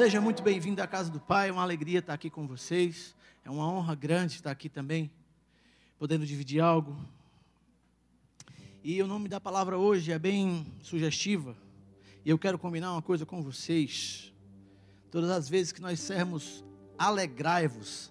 Seja 0.00 0.18
muito 0.18 0.42
bem-vindo 0.42 0.82
à 0.82 0.86
casa 0.86 1.10
do 1.10 1.20
Pai, 1.20 1.50
é 1.50 1.52
uma 1.52 1.60
alegria 1.60 1.98
estar 1.98 2.14
aqui 2.14 2.30
com 2.30 2.46
vocês. 2.46 3.14
É 3.44 3.50
uma 3.50 3.70
honra 3.70 3.94
grande 3.94 4.32
estar 4.32 4.50
aqui 4.50 4.66
também, 4.66 5.10
podendo 5.98 6.24
dividir 6.24 6.58
algo. 6.58 6.96
E 8.82 9.02
o 9.02 9.06
nome 9.06 9.28
da 9.28 9.38
palavra 9.38 9.76
hoje 9.76 10.10
é 10.10 10.18
bem 10.18 10.66
sugestiva. 10.80 11.54
E 12.24 12.30
eu 12.30 12.38
quero 12.38 12.58
combinar 12.58 12.92
uma 12.92 13.02
coisa 13.02 13.26
com 13.26 13.42
vocês. 13.42 14.32
Todas 15.10 15.28
as 15.28 15.50
vezes 15.50 15.70
que 15.70 15.82
nós 15.82 16.00
sermos 16.00 16.64
alegrai-vos, 16.96 18.10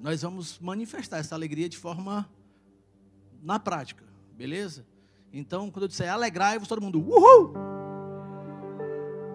nós 0.00 0.22
vamos 0.22 0.58
manifestar 0.58 1.18
essa 1.18 1.36
alegria 1.36 1.68
de 1.68 1.78
forma 1.78 2.28
na 3.40 3.60
prática, 3.60 4.02
beleza? 4.32 4.84
Então, 5.32 5.70
quando 5.70 5.84
eu 5.84 5.88
disser 5.88 6.12
alegrai-vos, 6.12 6.66
todo 6.66 6.82
mundo, 6.82 6.98
uhul! 6.98 7.69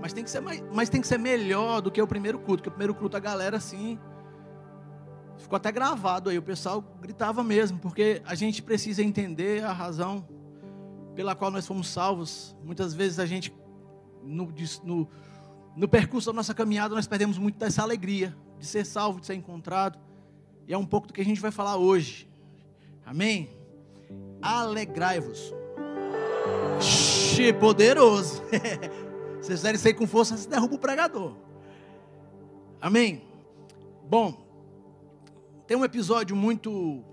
Mas 0.06 0.14
tem, 0.14 0.24
que 0.24 0.30
ser 0.30 0.40
mais, 0.40 0.64
mas 0.72 0.88
tem 0.88 1.02
que 1.02 1.08
ser 1.08 1.18
melhor 1.18 1.82
do 1.82 1.90
que 1.90 2.00
o 2.00 2.06
primeiro 2.06 2.38
culto, 2.38 2.58
porque 2.58 2.70
o 2.70 2.72
primeiro 2.72 2.94
culto 2.94 3.18
a 3.18 3.20
galera 3.20 3.58
assim. 3.58 3.98
Ficou 5.36 5.58
até 5.58 5.72
gravado 5.72 6.30
aí, 6.30 6.38
o 6.38 6.44
pessoal 6.44 6.80
gritava 7.02 7.44
mesmo, 7.44 7.80
porque 7.80 8.22
a 8.24 8.36
gente 8.36 8.62
precisa 8.62 9.02
entender 9.02 9.64
a 9.64 9.74
razão 9.74 10.24
pela 11.16 11.34
qual 11.34 11.50
nós 11.50 11.66
fomos 11.66 11.88
salvos. 11.88 12.56
Muitas 12.64 12.94
vezes 12.94 13.18
a 13.18 13.26
gente, 13.26 13.52
no, 14.22 14.54
no, 14.84 15.10
no 15.76 15.88
percurso 15.88 16.28
da 16.28 16.34
nossa 16.34 16.54
caminhada, 16.54 16.94
nós 16.94 17.08
perdemos 17.08 17.40
muito 17.40 17.58
dessa 17.58 17.82
alegria 17.82 18.38
de 18.60 18.68
ser 18.68 18.86
salvo, 18.86 19.20
de 19.20 19.26
ser 19.26 19.34
encontrado. 19.34 19.98
E 20.68 20.74
é 20.76 20.78
um 20.78 20.86
pouco 20.86 21.08
do 21.08 21.14
que 21.14 21.22
a 21.22 21.26
gente 21.26 21.42
vai 21.42 21.50
falar 21.50 21.78
hoje. 21.78 22.30
Amém? 23.04 23.50
Alegrai-vos. 24.40 25.52
Poderoso. 27.60 28.44
Se 29.46 29.56
vocês 29.56 29.76
isso 29.76 29.88
aí 29.88 29.94
com 29.94 30.08
força, 30.08 30.36
você 30.36 30.50
derruba 30.50 30.74
o 30.74 30.80
pregador. 30.80 31.36
Amém? 32.82 33.22
Bom, 34.10 34.44
tem 35.68 35.78
um 35.78 35.86
episódio 35.86 36.36
muito 36.36 37.04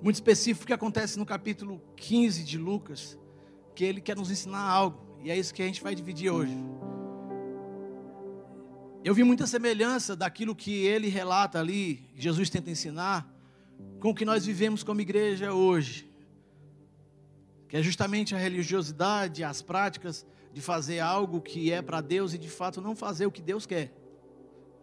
muito 0.00 0.14
específico 0.14 0.66
que 0.66 0.72
acontece 0.72 1.18
no 1.18 1.26
capítulo 1.26 1.82
15 1.96 2.42
de 2.44 2.56
Lucas, 2.56 3.18
que 3.74 3.84
ele 3.84 4.00
quer 4.00 4.16
nos 4.16 4.30
ensinar 4.30 4.62
algo, 4.62 4.98
e 5.22 5.30
é 5.30 5.36
isso 5.36 5.52
que 5.52 5.62
a 5.62 5.66
gente 5.66 5.82
vai 5.82 5.94
dividir 5.94 6.30
hoje. 6.30 6.56
Eu 9.04 9.12
vi 9.12 9.22
muita 9.22 9.46
semelhança 9.46 10.16
daquilo 10.16 10.56
que 10.56 10.86
ele 10.86 11.08
relata 11.08 11.60
ali, 11.60 12.08
Jesus 12.14 12.48
tenta 12.48 12.70
ensinar, 12.70 13.30
com 14.00 14.12
o 14.12 14.14
que 14.14 14.24
nós 14.24 14.46
vivemos 14.46 14.82
como 14.82 15.02
igreja 15.02 15.52
hoje. 15.52 16.10
Que 17.68 17.76
é 17.76 17.82
justamente 17.82 18.34
a 18.34 18.38
religiosidade, 18.38 19.44
as 19.44 19.60
práticas 19.60 20.24
de 20.56 20.62
fazer 20.62 21.00
algo 21.00 21.42
que 21.42 21.70
é 21.70 21.82
para 21.82 22.00
Deus 22.00 22.32
e 22.32 22.38
de 22.38 22.48
fato 22.48 22.80
não 22.80 22.96
fazer 22.96 23.26
o 23.26 23.30
que 23.30 23.42
Deus 23.42 23.66
quer. 23.66 23.92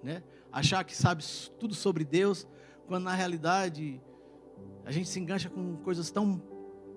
Né? 0.03 0.21
Achar 0.51 0.83
que 0.83 0.95
sabe 0.95 1.23
tudo 1.59 1.73
sobre 1.73 2.05
Deus, 2.05 2.47
quando 2.85 3.05
na 3.05 3.15
realidade 3.15 3.99
a 4.85 4.91
gente 4.91 5.09
se 5.09 5.19
engancha 5.19 5.49
com 5.49 5.77
coisas 5.77 6.11
tão 6.11 6.39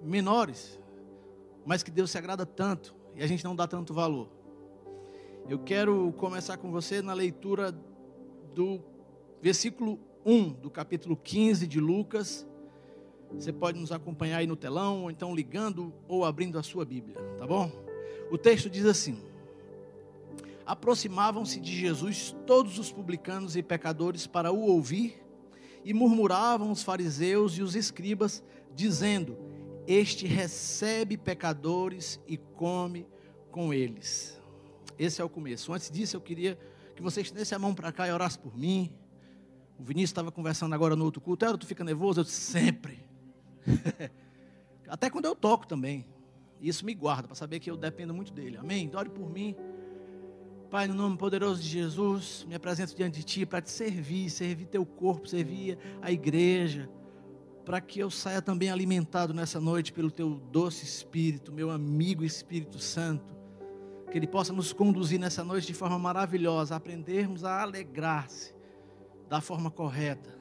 menores, 0.03 0.79
mas 1.65 1.83
que 1.83 1.91
Deus 1.91 2.11
se 2.11 2.19
agrada 2.19 2.45
tanto 2.45 2.95
e 3.15 3.23
a 3.23 3.27
gente 3.27 3.43
não 3.43 3.57
dá 3.57 3.67
tanto 3.67 3.95
valor. 3.95 4.29
Eu 5.49 5.59
quero 5.59 6.13
começar 6.19 6.59
com 6.59 6.71
você 6.71 7.01
na 7.01 7.15
leitura 7.15 7.73
do 8.55 8.85
versículo 9.41 9.99
1 10.23 10.51
do 10.53 10.71
capítulo 10.71 11.17
15 11.17 11.67
de 11.67 11.81
Lucas. 11.81 12.47
Você 13.33 13.55
pode 13.55 13.81
nos 13.81 13.91
acompanhar 13.91 14.37
aí 14.37 14.47
no 14.47 14.55
telão, 14.55 15.05
ou 15.05 15.11
então 15.11 15.35
ligando 15.35 15.95
ou 16.07 16.27
abrindo 16.27 16.59
a 16.59 16.63
sua 16.63 16.85
Bíblia, 16.85 17.17
tá 17.39 17.47
bom? 17.47 17.86
O 18.31 18.39
texto 18.39 18.69
diz 18.69 18.85
assim: 18.85 19.19
Aproximavam-se 20.65 21.61
de 21.61 21.75
Jesus 21.78 22.34
todos 22.47 22.78
os 22.78 22.91
publicanos 22.91 23.56
e 23.56 23.62
pecadores 23.62 24.27
para 24.27 24.53
o 24.53 24.61
ouvir, 24.61 25.23
e 25.84 25.95
murmuravam 25.95 26.71
os 26.73 26.83
fariseus 26.83 27.56
e 27.56 27.62
os 27.62 27.77
escribas, 27.77 28.43
dizendo: 28.75 29.39
Este 29.87 30.27
recebe 30.27 31.17
pecadores 31.17 32.21
e 32.27 32.37
come 32.37 33.06
com 33.50 33.73
eles. 33.73 34.41
Esse 34.99 35.21
é 35.21 35.25
o 35.25 35.29
começo. 35.29 35.73
Antes 35.73 35.91
disso, 35.91 36.17
eu 36.17 36.21
queria 36.21 36.59
que 36.97 37.03
você 37.03 37.21
estendesse 37.21 37.55
a 37.55 37.59
mão 37.59 37.75
para 37.75 37.93
cá 37.93 38.09
e 38.09 38.12
orasse 38.12 38.39
por 38.39 38.56
mim. 38.56 38.93
O 39.79 39.84
Vinícius 39.84 40.11
estava 40.11 40.33
conversando 40.33 40.75
agora 40.75 40.97
no 40.97 41.05
outro 41.05 41.21
culto. 41.21 41.45
Era, 41.45 41.56
tu 41.56 41.67
fica 41.67 41.84
nervoso? 41.84 42.21
Eu 42.21 42.25
disse, 42.25 42.41
sempre. 42.41 43.05
Até 44.89 45.11
quando 45.11 45.27
eu 45.27 45.34
toco 45.34 45.67
também. 45.67 46.06
Isso 46.61 46.84
me 46.84 46.94
guarda 46.94 47.28
para 47.28 47.34
saber 47.34 47.61
que 47.61 47.71
eu 47.71 47.77
dependo 47.77 48.15
muito 48.15 48.33
dele. 48.33 48.56
Amém? 48.56 48.91
Ore 48.94 49.09
por 49.09 49.28
mim. 49.28 49.55
Pai, 50.71 50.89
no 50.89 50.94
nome 50.94 51.17
poderoso 51.17 51.62
de 51.62 51.69
Jesus, 51.69 52.44
me 52.49 52.55
apresento 52.55 52.97
diante 52.97 53.19
de 53.19 53.25
Ti 53.25 53.47
para 53.47 53.61
te 53.61 53.71
servir, 53.71 54.28
servir 54.31 54.67
Teu 54.67 54.84
corpo, 54.84 55.28
servir 55.28 55.78
a 56.03 56.11
igreja, 56.11 56.89
para 57.65 57.81
que 57.81 58.00
eu 58.00 58.11
saia 58.11 58.43
também 58.43 58.71
alimentado 58.71 59.33
nessa 59.33 59.61
noite 59.61 59.93
pelo 59.93 60.11
Teu 60.11 60.41
doce 60.50 60.84
Espírito, 60.84 61.53
meu 61.53 61.71
amigo 61.71 62.25
Espírito 62.25 62.78
Santo, 62.81 63.37
que 64.11 64.19
Ele 64.19 64.27
possa 64.27 64.53
nos 64.53 64.73
conduzir 64.73 65.21
nessa 65.21 65.44
noite 65.44 65.69
de 65.69 65.75
forma 65.75 65.99
maravilhosa, 65.99 66.75
aprendermos 66.75 67.44
a 67.44 67.62
alegrar-se 67.62 68.53
da 69.28 69.41
forma 69.41 69.71
correta, 69.71 70.37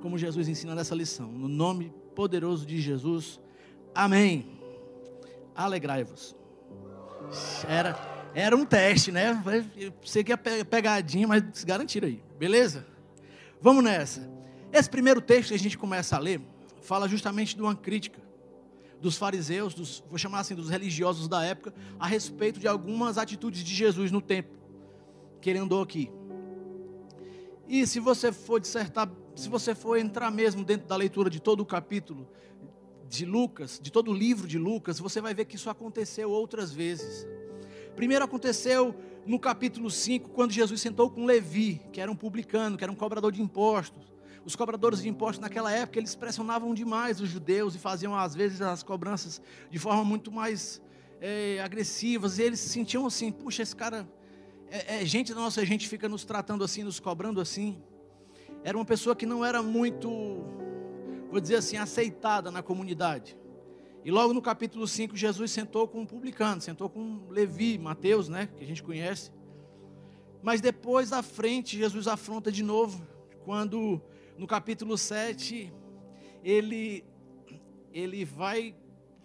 como 0.00 0.18
Jesus 0.18 0.48
ensina 0.48 0.74
nessa 0.74 0.94
lição. 0.94 1.30
No 1.30 1.46
nome 1.46 1.92
poderoso 2.16 2.66
de 2.66 2.80
Jesus, 2.80 3.40
amém 3.94 4.61
alegrai-vos. 5.54 6.36
Era, 7.68 8.30
era 8.34 8.56
um 8.56 8.64
teste, 8.64 9.12
né? 9.12 9.42
Eu 9.76 9.92
sei 10.04 10.24
que 10.24 10.32
é 10.32 10.36
pegadinha, 10.36 11.26
mas 11.26 11.64
garantiram 11.64 12.08
aí, 12.08 12.22
beleza? 12.38 12.86
Vamos 13.60 13.84
nessa. 13.84 14.28
Esse 14.72 14.88
primeiro 14.88 15.20
texto 15.20 15.50
que 15.50 15.54
a 15.54 15.58
gente 15.58 15.78
começa 15.78 16.16
a 16.16 16.18
ler 16.18 16.40
fala 16.80 17.08
justamente 17.08 17.54
de 17.54 17.62
uma 17.62 17.76
crítica 17.76 18.20
dos 19.00 19.16
fariseus, 19.16 19.74
dos, 19.74 20.02
vou 20.08 20.16
chamar 20.16 20.40
assim, 20.40 20.54
dos 20.54 20.70
religiosos 20.70 21.26
da 21.26 21.44
época, 21.44 21.74
a 21.98 22.06
respeito 22.06 22.60
de 22.60 22.68
algumas 22.68 23.18
atitudes 23.18 23.64
de 23.64 23.74
Jesus 23.74 24.12
no 24.12 24.20
templo, 24.20 24.56
que 25.40 25.50
ele 25.50 25.58
andou 25.58 25.82
aqui. 25.82 26.10
E 27.68 27.86
se 27.86 27.98
você 27.98 28.32
for 28.32 28.60
dissertar, 28.60 29.10
se 29.34 29.48
você 29.48 29.74
for 29.74 29.96
entrar 29.96 30.30
mesmo 30.30 30.64
dentro 30.64 30.86
da 30.86 30.96
leitura 30.96 31.28
de 31.28 31.40
todo 31.40 31.60
o 31.60 31.66
capítulo, 31.66 32.28
de 33.18 33.26
Lucas, 33.26 33.78
de 33.80 33.92
todo 33.92 34.10
o 34.10 34.14
livro 34.14 34.48
de 34.48 34.58
Lucas, 34.58 34.98
você 34.98 35.20
vai 35.20 35.34
ver 35.34 35.44
que 35.44 35.56
isso 35.56 35.68
aconteceu 35.68 36.30
outras 36.30 36.72
vezes. 36.72 37.26
Primeiro 37.94 38.24
aconteceu 38.24 38.94
no 39.26 39.38
capítulo 39.38 39.90
5, 39.90 40.30
quando 40.30 40.50
Jesus 40.50 40.80
sentou 40.80 41.10
com 41.10 41.26
Levi, 41.26 41.80
que 41.92 42.00
era 42.00 42.10
um 42.10 42.16
publicano, 42.16 42.76
que 42.76 42.82
era 42.82 42.90
um 42.90 42.96
cobrador 42.96 43.30
de 43.30 43.42
impostos. 43.42 44.10
Os 44.44 44.56
cobradores 44.56 45.02
de 45.02 45.08
impostos 45.08 45.40
naquela 45.40 45.70
época, 45.70 45.98
eles 45.98 46.14
pressionavam 46.14 46.72
demais 46.74 47.20
os 47.20 47.28
judeus 47.28 47.74
e 47.74 47.78
faziam 47.78 48.16
às 48.16 48.34
vezes 48.34 48.62
as 48.62 48.82
cobranças 48.82 49.42
de 49.70 49.78
forma 49.78 50.02
muito 50.02 50.32
mais 50.32 50.80
é, 51.20 51.60
agressivas. 51.62 52.38
E 52.38 52.42
eles 52.42 52.60
se 52.60 52.70
sentiam 52.70 53.06
assim, 53.06 53.30
puxa, 53.30 53.62
esse 53.62 53.76
cara 53.76 54.08
é, 54.70 55.02
é 55.02 55.04
gente 55.04 55.34
da 55.34 55.40
nossa 55.40 55.64
gente 55.66 55.86
fica 55.86 56.08
nos 56.08 56.24
tratando 56.24 56.64
assim, 56.64 56.82
nos 56.82 56.98
cobrando 56.98 57.40
assim. 57.40 57.80
Era 58.64 58.76
uma 58.76 58.86
pessoa 58.86 59.14
que 59.14 59.26
não 59.26 59.44
era 59.44 59.62
muito 59.62 60.61
vou 61.32 61.40
dizer 61.40 61.56
assim, 61.56 61.78
aceitada 61.78 62.50
na 62.50 62.62
comunidade. 62.62 63.38
E 64.04 64.10
logo 64.10 64.34
no 64.34 64.42
capítulo 64.42 64.86
5, 64.86 65.16
Jesus 65.16 65.50
sentou 65.50 65.88
com 65.88 66.02
um 66.02 66.06
publicano, 66.06 66.60
sentou 66.60 66.90
com 66.90 67.26
Levi, 67.30 67.78
Mateus, 67.78 68.28
né, 68.28 68.50
que 68.54 68.62
a 68.62 68.66
gente 68.66 68.82
conhece. 68.82 69.32
Mas 70.42 70.60
depois 70.60 71.10
à 71.10 71.22
frente, 71.22 71.78
Jesus 71.78 72.06
afronta 72.06 72.52
de 72.52 72.62
novo, 72.62 73.02
quando 73.46 73.98
no 74.36 74.46
capítulo 74.46 74.98
7, 74.98 75.72
ele, 76.44 77.02
ele 77.94 78.26
vai 78.26 78.74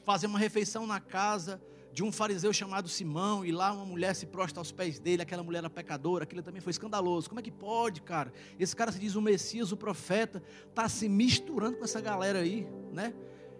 fazer 0.05 0.27
uma 0.27 0.39
refeição 0.39 0.87
na 0.87 1.01
casa 1.01 1.61
de 1.97 2.03
um 2.03 2.11
fariseu 2.11 2.53
chamado 2.53 2.87
Simão, 2.87 3.43
e 3.43 3.51
lá 3.51 3.73
uma 3.73 3.83
mulher 3.83 4.15
se 4.15 4.27
prostra 4.27 4.59
aos 4.59 4.71
pés 4.71 4.99
dele, 4.99 5.23
aquela 5.23 5.41
mulher 5.41 5.57
era 5.57 5.69
pecadora, 5.69 6.25
aquilo 6.25 6.43
também 6.43 6.61
foi 6.61 6.69
escandaloso. 6.69 7.27
Como 7.27 7.39
é 7.39 7.41
que 7.41 7.49
pode, 7.49 8.03
cara? 8.03 8.31
Esse 8.59 8.75
cara 8.75 8.91
se 8.91 8.99
diz 8.99 9.15
o 9.15 9.21
Messias, 9.21 9.71
o 9.71 9.77
profeta, 9.77 10.43
está 10.69 10.87
se 10.87 11.09
misturando 11.09 11.77
com 11.77 11.83
essa 11.83 11.99
galera 11.99 12.37
aí, 12.37 12.67
né? 12.93 13.15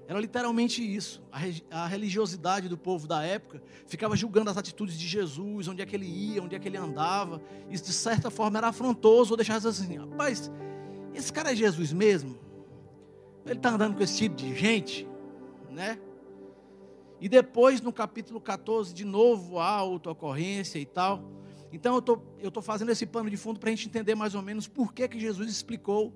Era 0.08 0.20
literalmente 0.20 0.84
isso. 0.84 1.24
A 1.72 1.88
religiosidade 1.88 2.70
do 2.70 2.78
povo 2.78 3.08
da 3.08 3.24
época 3.24 3.60
ficava 3.88 4.16
julgando 4.16 4.52
as 4.52 4.58
atitudes 4.58 5.00
de 5.00 5.08
Jesus, 5.08 5.68
onde 5.68 5.82
é 5.82 5.86
que 5.88 5.96
ele 5.96 6.06
ia, 6.06 6.44
onde 6.44 6.56
é 6.56 6.60
que 6.60 6.68
ele 6.68 6.78
andava. 6.78 7.42
Isso 7.72 7.86
de 7.86 7.94
certa 7.94 8.30
forma 8.30 8.60
era 8.60 8.68
afrontoso, 8.68 9.32
ou 9.32 9.38
deixava 9.38 9.68
assim, 9.68 9.98
rapaz, 9.98 10.52
esse 11.12 11.34
cara 11.34 11.54
é 11.54 11.56
Jesus 11.56 11.92
mesmo? 11.92 12.38
Ele 13.48 13.56
está 13.56 13.72
andando 13.72 13.96
com 13.98 14.04
esse 14.04 14.16
tipo 14.16 14.36
de 14.36 14.56
gente, 14.56 15.08
né? 15.72 15.98
E 17.20 17.28
depois, 17.28 17.82
no 17.82 17.92
capítulo 17.92 18.40
14, 18.40 18.94
de 18.94 19.04
novo, 19.04 19.60
a 19.60 19.68
autoocorrência 19.68 20.78
e 20.78 20.86
tal. 20.86 21.24
Então, 21.72 21.96
eu 21.96 22.02
tô, 22.02 22.22
estou 22.38 22.52
tô 22.52 22.62
fazendo 22.62 22.92
esse 22.92 23.06
pano 23.06 23.30
de 23.30 23.38
fundo 23.38 23.60
para 23.60 23.70
a 23.70 23.76
gente 23.76 23.88
entender 23.88 24.16
mais 24.16 24.36
ou 24.36 24.42
menos 24.42 24.68
por 24.68 24.94
que, 24.94 25.08
que 25.08 25.20
Jesus 25.20 25.50
explicou 25.50 26.14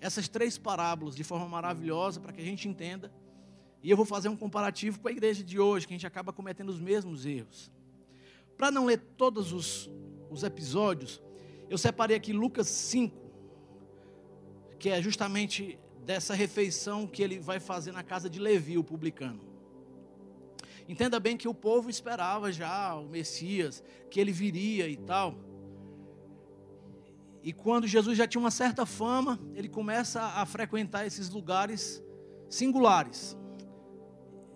essas 0.00 0.28
três 0.28 0.56
parábolas 0.56 1.14
de 1.14 1.22
forma 1.22 1.46
maravilhosa, 1.46 2.18
para 2.18 2.32
que 2.32 2.40
a 2.40 2.44
gente 2.44 2.66
entenda. 2.66 3.12
E 3.82 3.90
eu 3.90 3.96
vou 3.96 4.06
fazer 4.06 4.28
um 4.28 4.36
comparativo 4.36 4.98
com 4.98 5.08
a 5.08 5.12
igreja 5.12 5.44
de 5.44 5.60
hoje, 5.60 5.86
que 5.86 5.92
a 5.92 5.96
gente 5.96 6.06
acaba 6.06 6.32
cometendo 6.32 6.70
os 6.70 6.80
mesmos 6.80 7.26
erros. 7.26 7.70
para 8.56 8.70
não 8.70 8.86
ler 8.86 8.98
todos 9.16 9.52
os, 9.52 9.90
os 10.30 10.42
episódios, 10.42 11.22
eu 11.68 11.78
separei 11.78 12.16
aqui 12.16 12.32
Lucas 12.32 12.66
5, 12.68 13.16
que 14.78 14.88
é 14.90 15.00
justamente 15.00 15.78
dessa 16.04 16.34
refeição 16.34 17.06
que 17.06 17.22
ele 17.22 17.38
vai 17.38 17.60
fazer 17.60 17.92
na 17.92 18.02
casa 18.02 18.28
de 18.28 18.38
Levi, 18.38 18.76
o 18.76 18.84
publicano. 18.84 19.49
Entenda 20.90 21.20
bem 21.20 21.36
que 21.36 21.46
o 21.46 21.54
povo 21.54 21.88
esperava 21.88 22.50
já 22.50 22.96
o 22.96 23.08
Messias, 23.08 23.80
que 24.10 24.18
ele 24.18 24.32
viria 24.32 24.88
e 24.88 24.96
tal. 24.96 25.36
E 27.44 27.52
quando 27.52 27.86
Jesus 27.86 28.18
já 28.18 28.26
tinha 28.26 28.40
uma 28.40 28.50
certa 28.50 28.84
fama, 28.84 29.38
ele 29.54 29.68
começa 29.68 30.20
a 30.20 30.44
frequentar 30.44 31.06
esses 31.06 31.30
lugares 31.30 32.02
singulares. 32.48 33.38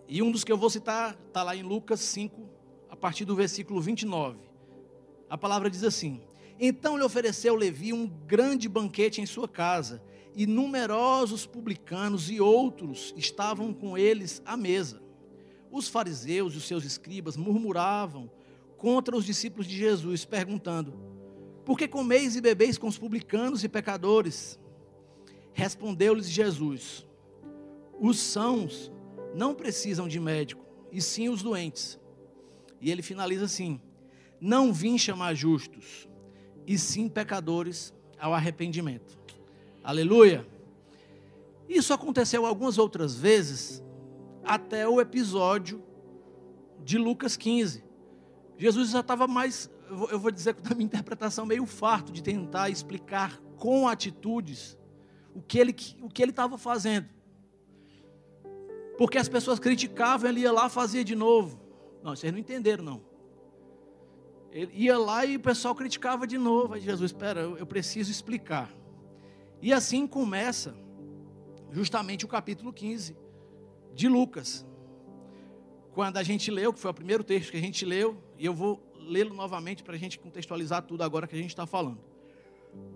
E 0.09 0.21
um 0.23 0.33
dos 0.33 0.43
que 0.43 0.51
eu 0.51 0.59
vou 0.59 0.69
citar 0.69 1.17
está 1.29 1.45
lá 1.45 1.55
em 1.55 1.63
Lucas 1.63 2.01
5, 2.01 2.51
a 2.91 2.97
partir 2.97 3.25
do 3.25 3.37
versículo 3.37 3.81
29. 3.81 4.41
A 5.31 5.39
palavra 5.39 5.71
diz 5.71 5.85
assim: 5.85 6.21
Então 6.59 6.97
lhe 6.99 7.05
ofereceu 7.05 7.55
Levi 7.55 7.93
um 7.93 8.09
grande 8.09 8.69
banquete 8.69 9.21
em 9.21 9.27
sua 9.27 9.47
casa, 9.47 10.03
e 10.35 10.49
numerosos 10.49 11.47
publicanos 11.47 12.29
e 12.29 12.41
outros 12.41 13.15
estavam 13.17 13.73
com 13.73 13.97
eles 13.97 14.43
à 14.45 14.57
mesa. 14.57 15.04
Os 15.75 15.89
fariseus 15.89 16.55
e 16.55 16.59
os 16.59 16.69
seus 16.69 16.85
escribas 16.85 17.37
murmuravam 17.37 18.31
contra 18.77 19.17
os 19.17 19.25
discípulos 19.25 19.67
de 19.67 19.77
Jesus, 19.77 20.25
perguntando: 20.25 20.95
Por 21.65 21.77
que 21.77 21.89
comeis 21.89 22.37
e 22.37 22.41
bebeis 22.41 22.79
com 22.79 22.87
os 22.87 22.97
publicanos 22.97 23.65
e 23.65 23.69
pecadores? 23.69 24.57
Respondeu-lhes 25.53 26.31
Jesus: 26.31 27.05
Os 28.01 28.21
sãos 28.21 28.93
não 29.35 29.53
precisam 29.53 30.07
de 30.07 30.21
médico, 30.21 30.65
e 30.93 31.03
sim 31.03 31.29
os 31.29 31.43
doentes. 31.43 31.99
E 32.81 32.89
ele 32.89 33.03
finaliza 33.03 33.47
assim: 33.47 33.81
Não 34.41 34.73
vim 34.73 34.97
chamar 34.97 35.35
justos, 35.35 36.09
e 36.65 36.79
sim 36.79 37.09
pecadores 37.09 37.93
ao 38.17 38.33
arrependimento. 38.33 39.19
Aleluia. 39.83 40.47
Isso 41.69 41.93
aconteceu 41.93 42.47
algumas 42.47 42.79
outras 42.79 43.17
vezes 43.17 43.83
até 44.45 44.87
o 44.89 45.01
episódio 45.01 45.83
de 46.83 46.99
Lucas 46.99 47.37
15. 47.37 47.83
Jesus 48.57 48.91
já 48.91 49.01
estava 49.01 49.27
mais, 49.27 49.71
eu 50.11 50.19
vou 50.19 50.31
dizer 50.31 50.55
da 50.55 50.75
minha 50.75 50.87
interpretação, 50.87 51.47
meio 51.47 51.67
farto 51.67 52.13
de 52.13 52.23
tentar 52.23 52.69
explicar 52.71 53.41
com 53.57 53.89
atitudes 53.89 54.79
o 55.35 55.43
que 55.43 55.59
ele 55.59 55.75
o 56.01 56.09
que 56.09 56.23
ele 56.23 56.31
estava 56.31 56.57
fazendo. 56.57 57.09
Porque 58.97 59.19
as 59.19 59.29
pessoas 59.29 59.59
criticavam, 59.59 60.29
ele 60.29 60.41
ia 60.41 60.53
lá 60.53 60.69
fazia 60.69 61.05
de 61.05 61.17
novo. 61.17 61.61
Não, 62.03 62.15
vocês 62.15 62.33
não 62.33 62.39
entenderam 62.39 62.85
não. 62.85 63.03
Ele 64.53 64.71
ia 64.73 64.97
lá 64.97 65.25
e 65.25 65.37
o 65.37 65.41
pessoal 65.41 65.75
criticava 65.75 66.29
de 66.29 66.39
novo. 66.39 66.75
Aí 66.75 66.81
Jesus, 66.81 67.11
espera, 67.11 67.41
eu 67.41 67.67
preciso 67.67 68.11
explicar. 68.11 68.71
E 69.61 69.73
assim 69.73 70.07
começa 70.07 70.77
justamente 71.73 72.25
o 72.25 72.29
capítulo 72.29 72.73
15 72.73 73.24
de 73.95 74.09
Lucas. 74.09 74.67
Quando 75.93 76.17
a 76.17 76.23
gente 76.23 76.51
leu, 76.51 76.73
que 76.73 76.81
foi 76.81 76.91
o 76.91 76.95
primeiro 76.95 77.23
texto 77.23 77.51
que 77.51 77.57
a 77.57 77.61
gente 77.61 77.85
leu, 77.85 78.21
e 78.39 78.45
eu 78.45 78.53
vou 78.53 78.83
lê-lo 78.99 79.35
novamente 79.35 79.83
para 79.83 79.95
a 79.95 79.99
gente 79.99 80.19
contextualizar 80.19 80.83
tudo 80.83 81.03
agora 81.03 81.27
que 81.27 81.35
a 81.35 81.39
gente 81.39 81.51
está 81.51 81.67
falando. 81.67 82.01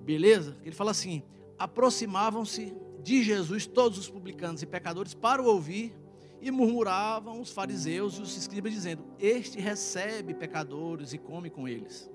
Beleza? 0.04 0.56
Ele 0.62 0.74
fala 0.74 0.90
assim: 0.90 1.22
aproximavam-se 1.58 2.74
de 3.02 3.22
Jesus 3.22 3.66
todos 3.66 3.98
os 3.98 4.10
publicanos 4.10 4.62
e 4.62 4.66
pecadores 4.66 5.14
para 5.14 5.40
o 5.40 5.46
ouvir, 5.46 5.94
e 6.40 6.50
murmuravam 6.50 7.40
os 7.40 7.50
fariseus 7.50 8.14
e 8.14 8.22
os 8.22 8.36
escribas, 8.36 8.72
dizendo: 8.72 9.04
Este 9.18 9.60
recebe 9.60 10.34
pecadores 10.34 11.12
e 11.12 11.18
come 11.18 11.50
com 11.50 11.68
eles. 11.68 12.10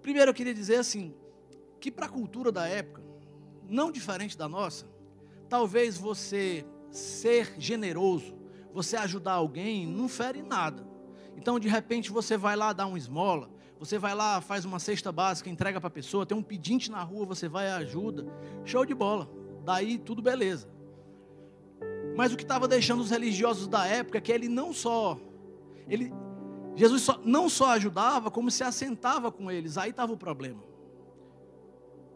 Primeiro 0.00 0.30
eu 0.30 0.34
queria 0.34 0.54
dizer 0.54 0.76
assim: 0.76 1.14
que 1.80 1.90
para 1.90 2.06
a 2.06 2.10
cultura 2.10 2.50
da 2.52 2.66
época, 2.66 3.02
não 3.68 3.90
diferente 3.90 4.36
da 4.36 4.48
nossa, 4.48 4.86
talvez 5.48 5.96
você 5.96 6.64
ser 6.90 7.54
generoso, 7.58 8.34
você 8.72 8.96
ajudar 8.96 9.32
alguém, 9.32 9.86
não 9.86 10.08
fere 10.08 10.42
nada. 10.42 10.86
Então, 11.36 11.58
de 11.58 11.68
repente, 11.68 12.10
você 12.10 12.36
vai 12.36 12.56
lá 12.56 12.72
dar 12.72 12.86
uma 12.86 12.98
esmola, 12.98 13.50
você 13.78 13.98
vai 13.98 14.14
lá, 14.14 14.40
faz 14.40 14.64
uma 14.64 14.78
cesta 14.78 15.10
básica, 15.10 15.48
entrega 15.48 15.80
para 15.80 15.88
a 15.88 15.90
pessoa, 15.90 16.26
tem 16.26 16.36
um 16.36 16.42
pedinte 16.42 16.90
na 16.90 17.02
rua, 17.02 17.24
você 17.24 17.48
vai 17.48 17.66
e 17.66 17.70
ajuda. 17.70 18.26
Show 18.64 18.84
de 18.84 18.94
bola. 18.94 19.30
Daí 19.64 19.98
tudo 19.98 20.20
beleza. 20.20 20.68
Mas 22.16 22.32
o 22.32 22.36
que 22.36 22.42
estava 22.42 22.68
deixando 22.68 23.00
os 23.00 23.10
religiosos 23.10 23.66
da 23.66 23.86
época 23.86 24.18
é 24.18 24.20
que 24.20 24.32
ele 24.32 24.48
não 24.48 24.72
só 24.72 25.18
ele 25.88 26.12
Jesus 26.76 27.02
só, 27.02 27.20
não 27.24 27.48
só 27.48 27.70
ajudava, 27.72 28.30
como 28.30 28.50
se 28.50 28.62
assentava 28.62 29.30
com 29.30 29.50
eles. 29.50 29.76
Aí 29.76 29.90
estava 29.90 30.12
o 30.12 30.16
problema. 30.16 30.62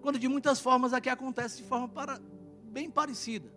Quando 0.01 0.19
de 0.19 0.29
muitas 0.29 0.61
formas 0.61 0.93
aqui 0.93 1.09
acontece 1.09 1.59
de 1.59 1.65
forma 1.65 1.89
para, 1.89 2.21
bem 2.63 2.91
parecida. 2.91 3.53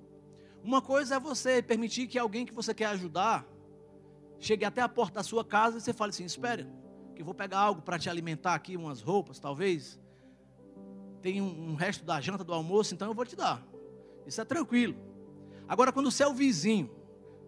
Uma 0.63 0.81
coisa 0.81 1.15
é 1.15 1.19
você 1.19 1.61
permitir 1.61 2.07
que 2.07 2.17
alguém 2.19 2.45
que 2.45 2.53
você 2.53 2.73
quer 2.73 2.87
ajudar 2.87 3.45
chegue 4.39 4.65
até 4.65 4.81
a 4.81 4.89
porta 4.89 5.15
da 5.15 5.23
sua 5.23 5.43
casa 5.43 5.77
e 5.77 5.81
você 5.81 5.93
fale 5.93 6.09
assim: 6.09 6.25
espere, 6.25 6.67
que 7.15 7.21
eu 7.21 7.25
vou 7.25 7.33
pegar 7.33 7.59
algo 7.59 7.81
para 7.81 7.97
te 7.97 8.09
alimentar 8.09 8.53
aqui, 8.53 8.75
umas 8.75 9.01
roupas, 9.01 9.39
talvez. 9.39 9.99
Tem 11.21 11.41
um, 11.41 11.71
um, 11.71 11.75
resto 11.75 12.05
da 12.05 12.21
janta 12.21 12.43
do 12.43 12.53
almoço, 12.53 12.93
então 12.93 13.07
eu 13.07 13.13
vou 13.13 13.25
te 13.25 13.35
dar. 13.35 13.65
Isso 14.25 14.39
é 14.39 14.45
tranquilo. 14.45 14.95
Agora, 15.67 15.91
quando 15.91 16.07
o 16.07 16.11
seu 16.11 16.33
vizinho, 16.33 16.89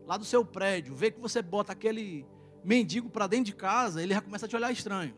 lá 0.06 0.18
do 0.18 0.26
seu 0.26 0.44
prédio, 0.44 0.96
vê 0.96 1.12
que 1.12 1.20
você 1.20 1.42
bota 1.42 1.72
aquele 1.72 2.26
mendigo 2.64 3.10
para 3.10 3.28
dentro 3.28 3.46
de 3.46 3.56
casa, 3.56 4.02
ele 4.02 4.14
já 4.14 4.22
começa 4.22 4.46
a 4.46 4.50
te 4.50 4.56
olhar 4.56 4.72
estranho. 4.72 5.16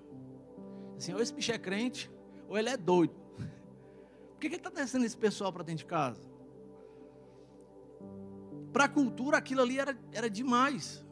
Assim, 0.98 1.14
ou 1.14 1.22
esse 1.22 1.34
bicho 1.34 1.52
é 1.52 1.58
crente, 1.58 2.12
ou 2.48 2.58
ele 2.58 2.70
é 2.70 2.78
doido. 2.78 3.16
Por 3.38 4.40
que, 4.40 4.50
que 4.50 4.56
ele 4.56 4.56
está 4.58 4.70
descendo 4.70 5.06
esse 5.06 5.18
pessoal 5.18 5.52
para 5.52 5.64
dentro 5.64 5.80
de 5.80 5.86
casa? 5.86 6.31
Para 8.72 8.86
a 8.86 8.90
cultura 8.90 9.38
aquilo 9.38 9.62
ali 9.62 9.80
era, 9.80 9.98
era 10.12 10.30
demais. 10.30 11.06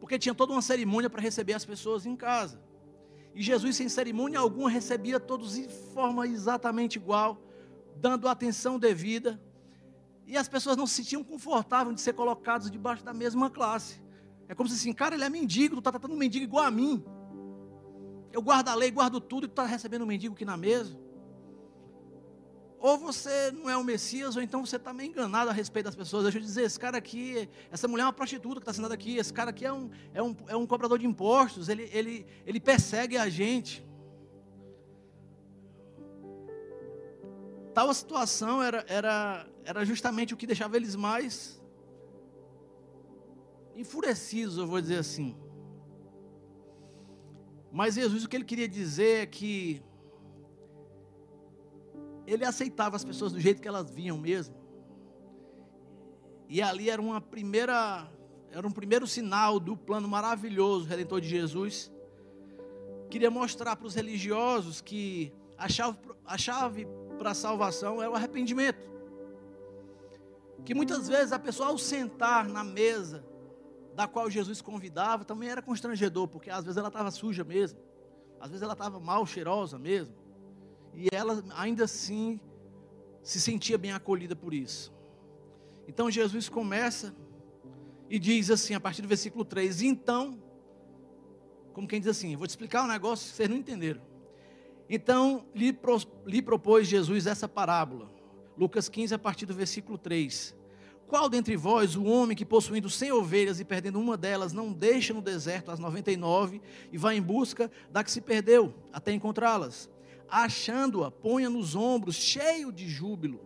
Porque 0.00 0.18
tinha 0.18 0.34
toda 0.34 0.52
uma 0.52 0.62
cerimônia 0.62 1.10
para 1.10 1.20
receber 1.20 1.54
as 1.54 1.64
pessoas 1.64 2.06
em 2.06 2.16
casa. 2.16 2.60
E 3.34 3.42
Jesus, 3.42 3.76
sem 3.76 3.88
cerimônia 3.88 4.38
alguma, 4.38 4.70
recebia 4.70 5.20
todos 5.20 5.56
de 5.56 5.68
forma 5.68 6.26
exatamente 6.26 6.96
igual, 6.96 7.38
dando 7.96 8.28
atenção 8.28 8.78
devida. 8.78 9.40
E 10.26 10.36
as 10.36 10.48
pessoas 10.48 10.76
não 10.76 10.86
se 10.86 10.94
sentiam 10.94 11.22
confortáveis 11.22 11.94
de 11.94 12.00
ser 12.00 12.14
colocados 12.14 12.70
debaixo 12.70 13.04
da 13.04 13.12
mesma 13.12 13.50
classe. 13.50 14.00
É 14.48 14.54
como 14.54 14.68
se 14.68 14.74
assim, 14.74 14.92
cara, 14.92 15.14
ele 15.14 15.24
é 15.24 15.28
mendigo, 15.28 15.76
tu 15.76 15.78
está 15.80 15.90
tratando 15.90 16.14
um 16.14 16.16
mendigo 16.16 16.44
igual 16.44 16.64
a 16.64 16.70
mim. 16.70 17.04
Eu 18.32 18.42
guardo 18.42 18.68
a 18.68 18.74
lei, 18.74 18.90
guardo 18.90 19.20
tudo, 19.20 19.44
e 19.44 19.48
tu 19.48 19.52
está 19.52 19.66
recebendo 19.66 20.02
um 20.02 20.06
mendigo 20.06 20.34
aqui 20.34 20.44
na 20.44 20.56
mesa. 20.56 20.98
Ou 22.78 22.98
você 22.98 23.50
não 23.52 23.70
é 23.70 23.76
o 23.76 23.82
Messias, 23.82 24.36
ou 24.36 24.42
então 24.42 24.64
você 24.64 24.76
está 24.76 24.92
meio 24.92 25.10
enganado 25.10 25.50
a 25.50 25.52
respeito 25.52 25.86
das 25.86 25.96
pessoas. 25.96 26.24
Deixa 26.24 26.38
eu 26.38 26.42
dizer, 26.42 26.62
esse 26.62 26.78
cara 26.78 26.98
aqui, 26.98 27.48
essa 27.70 27.88
mulher 27.88 28.02
é 28.02 28.06
uma 28.06 28.12
prostituta 28.12 28.56
que 28.56 28.62
está 28.62 28.72
sentada 28.72 28.94
aqui, 28.94 29.16
esse 29.16 29.32
cara 29.32 29.50
aqui 29.50 29.64
é 29.64 29.72
um, 29.72 29.90
é 30.12 30.22
um, 30.22 30.36
é 30.48 30.56
um 30.56 30.66
cobrador 30.66 30.98
de 30.98 31.06
impostos, 31.06 31.68
ele, 31.68 31.88
ele, 31.92 32.26
ele 32.44 32.60
persegue 32.60 33.16
a 33.16 33.28
gente. 33.28 33.84
Tal 37.72 37.92
situação 37.92 38.62
era, 38.62 38.84
era, 38.88 39.46
era 39.64 39.84
justamente 39.84 40.32
o 40.32 40.36
que 40.36 40.46
deixava 40.46 40.76
eles 40.76 40.94
mais 40.94 41.60
enfurecidos, 43.74 44.56
eu 44.56 44.66
vou 44.66 44.80
dizer 44.80 44.98
assim. 44.98 45.36
Mas 47.70 47.94
Jesus, 47.94 48.24
o 48.24 48.28
que 48.28 48.36
ele 48.36 48.44
queria 48.44 48.68
dizer 48.68 49.22
é 49.22 49.26
que 49.26 49.82
ele 52.26 52.44
aceitava 52.44 52.96
as 52.96 53.04
pessoas 53.04 53.32
do 53.32 53.40
jeito 53.40 53.62
que 53.62 53.68
elas 53.68 53.90
vinham 53.90 54.18
mesmo. 54.18 54.54
E 56.48 56.60
ali 56.60 56.90
era 56.90 57.00
uma 57.00 57.20
primeira, 57.20 58.10
era 58.50 58.66
um 58.66 58.70
primeiro 58.70 59.06
sinal 59.06 59.60
do 59.60 59.76
plano 59.76 60.08
maravilhoso 60.08 60.86
redentor 60.86 61.20
de 61.20 61.28
Jesus. 61.28 61.90
Queria 63.08 63.30
mostrar 63.30 63.76
para 63.76 63.86
os 63.86 63.94
religiosos 63.94 64.80
que 64.80 65.32
a 65.56 65.68
chave, 65.68 65.98
a 66.24 66.36
chave 66.36 66.86
para 67.16 67.30
a 67.30 67.34
salvação 67.34 68.02
é 68.02 68.08
o 68.08 68.14
arrependimento. 68.14 68.86
Que 70.64 70.74
muitas 70.74 71.08
vezes 71.08 71.32
a 71.32 71.38
pessoa 71.38 71.68
ao 71.68 71.78
sentar 71.78 72.48
na 72.48 72.64
mesa 72.64 73.24
da 73.94 74.08
qual 74.08 74.28
Jesus 74.28 74.60
convidava 74.60 75.24
também 75.24 75.48
era 75.48 75.62
constrangedor, 75.62 76.26
porque 76.26 76.50
às 76.50 76.64
vezes 76.64 76.76
ela 76.76 76.88
estava 76.88 77.10
suja 77.10 77.44
mesmo, 77.44 77.78
às 78.40 78.50
vezes 78.50 78.62
ela 78.62 78.72
estava 78.72 78.98
mal 78.98 79.24
cheirosa 79.24 79.78
mesmo 79.78 80.25
e 80.96 81.08
ela 81.12 81.44
ainda 81.54 81.84
assim 81.84 82.40
se 83.22 83.38
sentia 83.38 83.76
bem 83.76 83.92
acolhida 83.92 84.34
por 84.34 84.54
isso. 84.54 84.92
Então 85.86 86.10
Jesus 86.10 86.48
começa 86.48 87.14
e 88.08 88.18
diz 88.18 88.50
assim, 88.50 88.74
a 88.74 88.80
partir 88.80 89.02
do 89.02 89.08
versículo 89.08 89.44
3: 89.44 89.82
Então, 89.82 90.42
como 91.74 91.86
quem 91.86 92.00
diz 92.00 92.08
assim, 92.08 92.34
vou 92.34 92.46
te 92.46 92.50
explicar 92.50 92.84
um 92.84 92.88
negócio 92.88 93.28
que 93.28 93.36
vocês 93.36 93.48
não 93.48 93.56
entenderam. 93.56 94.00
Então 94.88 95.44
lhe, 95.54 95.72
pro, 95.72 95.98
lhe 96.24 96.40
propôs 96.40 96.88
Jesus 96.88 97.26
essa 97.26 97.46
parábola, 97.46 98.10
Lucas 98.56 98.88
15, 98.88 99.14
a 99.14 99.18
partir 99.18 99.44
do 99.44 99.52
versículo 99.52 99.98
3. 99.98 100.56
Qual 101.06 101.28
dentre 101.28 101.56
vós 101.56 101.94
o 101.94 102.04
homem 102.04 102.36
que 102.36 102.44
possuindo 102.44 102.88
cem 102.88 103.12
ovelhas 103.12 103.60
e 103.60 103.64
perdendo 103.64 104.00
uma 104.00 104.16
delas 104.16 104.52
não 104.52 104.72
deixa 104.72 105.12
no 105.12 105.20
deserto 105.20 105.70
as 105.70 105.78
noventa 105.78 106.10
e 106.10 106.16
nove 106.16 106.60
e 106.90 106.98
vai 106.98 107.16
em 107.16 107.22
busca 107.22 107.70
da 107.92 108.02
que 108.02 108.10
se 108.10 108.20
perdeu 108.20 108.74
até 108.92 109.12
encontrá-las? 109.12 109.88
Achando-a, 110.28 111.10
ponha 111.10 111.48
nos 111.48 111.74
ombros, 111.74 112.16
cheio 112.16 112.72
de 112.72 112.88
júbilo. 112.88 113.40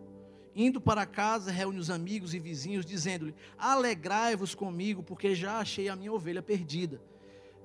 Indo 0.55 0.81
para 0.81 1.05
casa, 1.05 1.51
reúne 1.51 1.79
os 1.79 1.89
amigos 1.89 2.33
e 2.33 2.39
vizinhos, 2.39 2.85
dizendo-lhe: 2.85 3.33
Alegrai-vos 3.57 4.53
comigo, 4.53 5.01
porque 5.01 5.33
já 5.33 5.59
achei 5.59 5.87
a 5.87 5.95
minha 5.95 6.11
ovelha 6.11 6.41
perdida. 6.41 7.01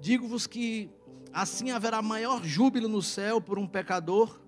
Digo-vos 0.00 0.46
que 0.46 0.90
assim 1.32 1.70
haverá 1.70 2.00
maior 2.00 2.44
júbilo 2.44 2.88
no 2.88 3.02
céu 3.02 3.40
por 3.40 3.58
um 3.58 3.66
pecador 3.66 4.40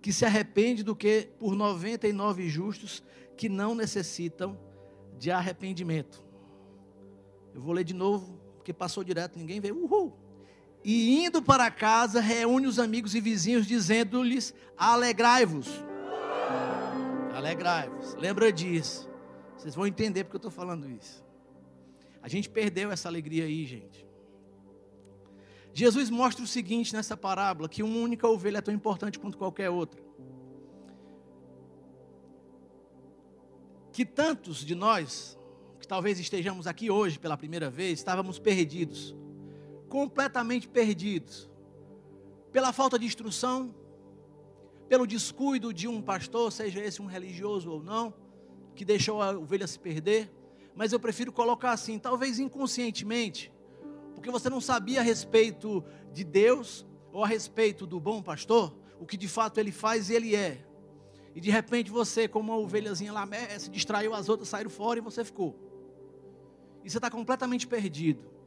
que 0.00 0.12
se 0.12 0.24
arrepende 0.24 0.82
do 0.82 0.94
que 0.94 1.28
por 1.38 1.54
noventa 1.54 2.08
e 2.08 2.12
nove 2.12 2.48
justos 2.48 3.02
que 3.36 3.48
não 3.48 3.74
necessitam 3.74 4.58
de 5.18 5.30
arrependimento. 5.30 6.24
Eu 7.54 7.60
vou 7.60 7.72
ler 7.72 7.84
de 7.84 7.94
novo, 7.94 8.40
porque 8.56 8.72
passou 8.72 9.02
direto, 9.02 9.38
ninguém 9.38 9.60
veio. 9.60 9.76
Uhul! 9.76 10.27
E 10.88 11.22
indo 11.22 11.42
para 11.42 11.70
casa, 11.70 12.18
reúne 12.18 12.66
os 12.66 12.78
amigos 12.78 13.14
e 13.14 13.20
vizinhos, 13.20 13.66
dizendo-lhes: 13.66 14.54
Alegrai-vos. 14.74 15.68
Alegrai-vos. 17.34 18.14
Lembra 18.14 18.50
disso. 18.50 19.06
Vocês 19.54 19.74
vão 19.74 19.86
entender 19.86 20.24
porque 20.24 20.36
eu 20.36 20.38
estou 20.38 20.50
falando 20.50 20.90
isso. 20.90 21.22
A 22.22 22.26
gente 22.26 22.48
perdeu 22.48 22.90
essa 22.90 23.06
alegria 23.06 23.44
aí, 23.44 23.66
gente. 23.66 24.08
Jesus 25.74 26.08
mostra 26.08 26.42
o 26.42 26.46
seguinte 26.46 26.94
nessa 26.94 27.14
parábola: 27.14 27.68
que 27.68 27.82
uma 27.82 27.98
única 27.98 28.26
ovelha 28.26 28.56
é 28.56 28.62
tão 28.62 28.72
importante 28.72 29.18
quanto 29.18 29.36
qualquer 29.36 29.68
outra. 29.68 30.00
que 33.92 34.06
tantos 34.06 34.64
de 34.64 34.76
nós, 34.76 35.36
que 35.80 35.88
talvez 35.88 36.20
estejamos 36.20 36.68
aqui 36.68 36.88
hoje 36.88 37.18
pela 37.18 37.36
primeira 37.36 37.68
vez, 37.68 37.98
estávamos 37.98 38.38
perdidos, 38.38 39.12
completamente 39.88 40.68
perdidos, 40.68 41.50
pela 42.52 42.72
falta 42.72 42.98
de 42.98 43.06
instrução, 43.06 43.74
pelo 44.88 45.06
descuido 45.06 45.72
de 45.72 45.86
um 45.86 46.00
pastor, 46.00 46.50
seja 46.50 46.80
esse 46.80 47.02
um 47.02 47.06
religioso 47.06 47.70
ou 47.70 47.82
não, 47.82 48.14
que 48.74 48.84
deixou 48.84 49.20
a 49.20 49.30
ovelha 49.30 49.66
se 49.66 49.78
perder, 49.78 50.30
mas 50.74 50.92
eu 50.92 51.00
prefiro 51.00 51.32
colocar 51.32 51.72
assim, 51.72 51.98
talvez 51.98 52.38
inconscientemente, 52.38 53.52
porque 54.14 54.30
você 54.30 54.48
não 54.48 54.60
sabia 54.60 55.00
a 55.00 55.02
respeito 55.02 55.84
de 56.12 56.24
Deus 56.24 56.86
ou 57.12 57.24
a 57.24 57.26
respeito 57.26 57.86
do 57.86 58.00
bom 58.00 58.22
pastor, 58.22 58.74
o 59.00 59.06
que 59.06 59.16
de 59.16 59.28
fato 59.28 59.58
ele 59.58 59.72
faz 59.72 60.10
e 60.10 60.14
ele 60.14 60.34
é. 60.34 60.64
E 61.34 61.40
de 61.40 61.50
repente 61.50 61.90
você, 61.90 62.26
como 62.26 62.52
uma 62.52 62.58
ovelhazinha 62.58 63.12
lá, 63.12 63.28
se 63.58 63.70
distraiu, 63.70 64.14
as 64.14 64.28
outras 64.28 64.48
saíram 64.48 64.70
fora 64.70 64.98
e 64.98 65.02
você 65.02 65.24
ficou. 65.24 65.56
E 66.82 66.90
você 66.90 66.98
está 66.98 67.10
completamente 67.10 67.66
perdido. 67.66 68.37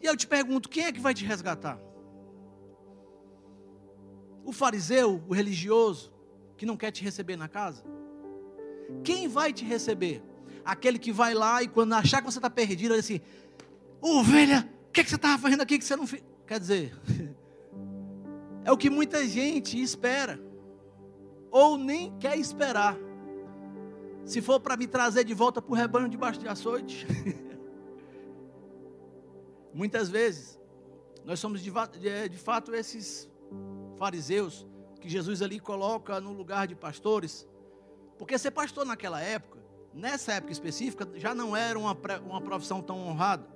E 0.00 0.06
eu 0.06 0.16
te 0.16 0.26
pergunto: 0.26 0.68
quem 0.68 0.84
é 0.84 0.92
que 0.92 1.00
vai 1.00 1.14
te 1.14 1.24
resgatar? 1.24 1.78
O 4.44 4.52
fariseu, 4.52 5.22
o 5.28 5.34
religioso, 5.34 6.12
que 6.56 6.64
não 6.64 6.76
quer 6.76 6.90
te 6.90 7.02
receber 7.02 7.36
na 7.36 7.48
casa? 7.48 7.84
Quem 9.04 9.28
vai 9.28 9.52
te 9.52 9.64
receber? 9.64 10.22
Aquele 10.64 10.98
que 10.98 11.12
vai 11.12 11.34
lá 11.34 11.62
e 11.62 11.68
quando 11.68 11.92
achar 11.94 12.20
que 12.20 12.30
você 12.30 12.38
está 12.38 12.50
perdido, 12.50 12.94
ele 12.94 13.00
assim: 13.00 13.20
ovelha, 14.00 14.68
o 14.88 14.92
que, 14.92 15.00
é 15.00 15.04
que 15.04 15.10
você 15.10 15.16
estava 15.16 15.40
fazendo 15.40 15.62
aqui 15.62 15.78
que 15.78 15.84
você 15.84 15.96
não 15.96 16.06
fez? 16.06 16.22
Quer 16.46 16.60
dizer, 16.60 16.96
é 18.64 18.72
o 18.72 18.76
que 18.76 18.88
muita 18.88 19.26
gente 19.26 19.80
espera 19.80 20.40
ou 21.50 21.76
nem 21.76 22.16
quer 22.18 22.38
esperar. 22.38 22.96
Se 24.24 24.42
for 24.42 24.60
para 24.60 24.76
me 24.76 24.86
trazer 24.86 25.24
de 25.24 25.32
volta 25.32 25.62
para 25.62 25.72
o 25.72 25.74
rebanho 25.74 26.08
debaixo 26.08 26.38
de 26.38 26.48
açoite. 26.48 27.06
Muitas 29.78 30.10
vezes, 30.10 30.60
nós 31.24 31.38
somos 31.38 31.62
de, 31.62 31.70
de, 32.28 32.36
fato 32.36 32.74
esses 32.74 33.30
fariseus 33.96 34.66
que 35.00 35.08
Jesus 35.08 35.40
ali 35.40 35.60
coloca 35.60 36.20
no 36.20 36.32
lugar 36.32 36.66
de 36.66 36.74
pastores. 36.74 37.46
Porque 38.18 38.36
ser 38.36 38.50
pastor 38.50 38.84
naquela 38.84 39.20
época, 39.20 39.62
nessa 39.94 40.32
época 40.32 40.52
específica, 40.52 41.08
já 41.14 41.32
não 41.32 41.56
era 41.56 41.78
uma, 41.78 41.96
uma 42.26 42.40
profissão 42.40 42.82
tão 42.82 43.06
honrada. 43.06 43.46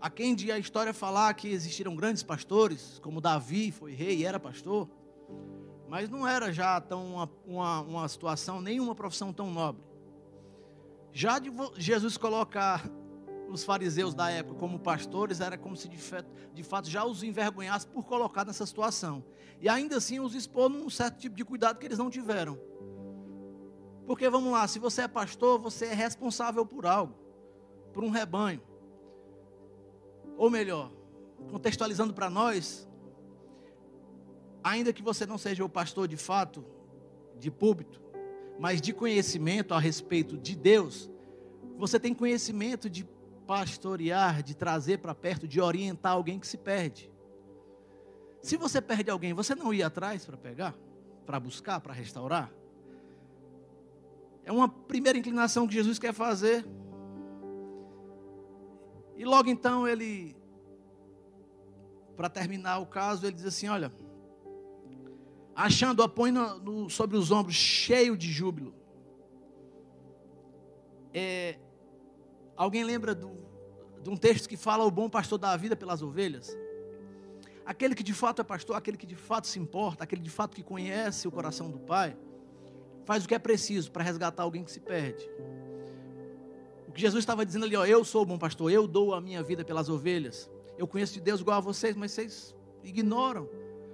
Há 0.00 0.08
quem 0.08 0.36
de 0.36 0.52
a 0.52 0.58
história 0.60 0.94
falar 0.94 1.34
que 1.34 1.48
existiram 1.48 1.96
grandes 1.96 2.22
pastores, 2.22 3.00
como 3.02 3.20
Davi 3.20 3.72
foi 3.72 3.94
rei 3.94 4.18
e 4.18 4.24
era 4.24 4.38
pastor. 4.38 4.88
Mas 5.88 6.08
não 6.08 6.24
era 6.24 6.52
já 6.52 6.80
tão 6.80 7.14
uma, 7.14 7.30
uma, 7.44 7.80
uma 7.80 8.08
situação, 8.08 8.62
nenhuma 8.62 8.94
profissão 8.94 9.32
tão 9.32 9.50
nobre. 9.50 9.82
Já 11.12 11.40
de 11.40 11.50
Jesus 11.76 12.16
colocar 12.16 12.88
os 13.50 13.64
fariseus 13.64 14.14
da 14.14 14.30
época 14.30 14.58
como 14.58 14.78
pastores, 14.78 15.40
era 15.40 15.58
como 15.58 15.76
se 15.76 15.88
de 15.88 15.98
fato, 15.98 16.28
de 16.54 16.62
fato 16.62 16.88
já 16.88 17.04
os 17.04 17.22
envergonhasse 17.22 17.86
por 17.86 18.04
colocar 18.04 18.44
nessa 18.44 18.64
situação. 18.64 19.24
E 19.60 19.68
ainda 19.68 19.96
assim 19.96 20.20
os 20.20 20.34
expor 20.34 20.68
num 20.68 20.88
certo 20.88 21.18
tipo 21.18 21.34
de 21.34 21.44
cuidado 21.44 21.78
que 21.78 21.86
eles 21.86 21.98
não 21.98 22.08
tiveram. 22.08 22.58
Porque 24.06 24.28
vamos 24.28 24.52
lá, 24.52 24.66
se 24.66 24.78
você 24.78 25.02
é 25.02 25.08
pastor, 25.08 25.58
você 25.58 25.86
é 25.86 25.94
responsável 25.94 26.64
por 26.64 26.86
algo, 26.86 27.14
por 27.92 28.04
um 28.04 28.10
rebanho. 28.10 28.62
Ou 30.36 30.48
melhor, 30.48 30.90
contextualizando 31.50 32.14
para 32.14 32.30
nós, 32.30 32.88
ainda 34.62 34.92
que 34.92 35.02
você 35.02 35.26
não 35.26 35.38
seja 35.38 35.64
o 35.64 35.68
pastor 35.68 36.08
de 36.08 36.16
fato, 36.16 36.64
de 37.38 37.50
púlpito, 37.50 38.00
mas 38.58 38.80
de 38.80 38.92
conhecimento 38.92 39.74
a 39.74 39.78
respeito 39.78 40.36
de 40.36 40.54
Deus, 40.54 41.10
você 41.76 41.98
tem 41.98 42.14
conhecimento 42.14 42.90
de 42.90 43.08
pastorear, 43.50 44.44
de 44.44 44.54
trazer 44.54 44.98
para 44.98 45.12
perto, 45.12 45.48
de 45.48 45.60
orientar 45.60 46.12
alguém 46.12 46.38
que 46.38 46.46
se 46.46 46.56
perde. 46.56 47.10
Se 48.40 48.56
você 48.56 48.80
perde 48.80 49.10
alguém, 49.10 49.34
você 49.34 49.56
não 49.56 49.74
ia 49.74 49.88
atrás 49.88 50.24
para 50.24 50.36
pegar, 50.36 50.72
para 51.26 51.40
buscar, 51.40 51.80
para 51.80 51.92
restaurar? 51.92 52.48
É 54.44 54.52
uma 54.52 54.68
primeira 54.68 55.18
inclinação 55.18 55.66
que 55.66 55.74
Jesus 55.74 55.98
quer 55.98 56.12
fazer. 56.12 56.64
E 59.16 59.24
logo 59.24 59.50
então 59.50 59.88
ele, 59.88 60.36
para 62.16 62.30
terminar 62.30 62.78
o 62.78 62.86
caso, 62.86 63.26
ele 63.26 63.34
diz 63.34 63.46
assim: 63.46 63.66
Olha, 63.66 63.92
achando-a 65.56 66.08
põe 66.08 66.30
no, 66.30 66.56
no, 66.60 66.88
sobre 66.88 67.16
os 67.16 67.32
ombros, 67.32 67.56
cheio 67.56 68.16
de 68.16 68.30
júbilo. 68.30 68.72
É, 71.12 71.58
alguém 72.64 72.84
lembra 72.84 73.14
do, 73.14 73.30
de 74.02 74.10
um 74.10 74.16
texto 74.16 74.46
que 74.46 74.56
fala 74.56 74.84
o 74.84 74.90
bom 74.90 75.08
pastor 75.08 75.38
dá 75.38 75.52
a 75.52 75.56
vida 75.56 75.74
pelas 75.74 76.02
ovelhas? 76.02 76.54
Aquele 77.64 77.94
que 77.94 78.02
de 78.02 78.12
fato 78.12 78.42
é 78.42 78.44
pastor, 78.44 78.76
aquele 78.76 78.98
que 78.98 79.06
de 79.06 79.14
fato 79.14 79.46
se 79.46 79.58
importa, 79.58 80.04
aquele 80.04 80.20
de 80.20 80.28
fato 80.28 80.54
que 80.54 80.62
conhece 80.62 81.26
o 81.26 81.30
coração 81.30 81.70
do 81.70 81.78
Pai, 81.78 82.14
faz 83.04 83.24
o 83.24 83.28
que 83.28 83.34
é 83.34 83.38
preciso 83.38 83.90
para 83.90 84.04
resgatar 84.04 84.42
alguém 84.42 84.62
que 84.62 84.70
se 84.70 84.80
perde. 84.80 85.26
O 86.86 86.92
que 86.92 87.00
Jesus 87.00 87.22
estava 87.22 87.46
dizendo 87.46 87.64
ali, 87.64 87.76
ó, 87.76 87.86
eu 87.86 88.04
sou 88.04 88.22
o 88.22 88.26
bom 88.26 88.36
pastor, 88.36 88.70
eu 88.70 88.86
dou 88.86 89.14
a 89.14 89.20
minha 89.20 89.42
vida 89.42 89.64
pelas 89.64 89.88
ovelhas. 89.88 90.50
Eu 90.76 90.86
conheço 90.86 91.14
de 91.14 91.20
Deus 91.20 91.40
igual 91.40 91.58
a 91.58 91.60
vocês, 91.60 91.96
mas 91.96 92.12
vocês 92.12 92.54
ignoram. 92.82 93.48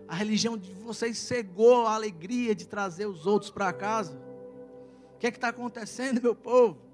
A 0.08 0.14
religião 0.14 0.56
de 0.56 0.72
vocês 0.72 1.18
cegou 1.18 1.86
a 1.86 1.94
alegria 1.94 2.54
de 2.54 2.66
trazer 2.66 3.06
os 3.06 3.26
outros 3.26 3.50
para 3.50 3.72
casa. 3.72 4.20
O 5.14 5.18
que 5.18 5.26
é 5.26 5.30
que 5.30 5.36
está 5.36 5.48
acontecendo, 5.48 6.20
meu 6.20 6.34
povo? 6.34 6.85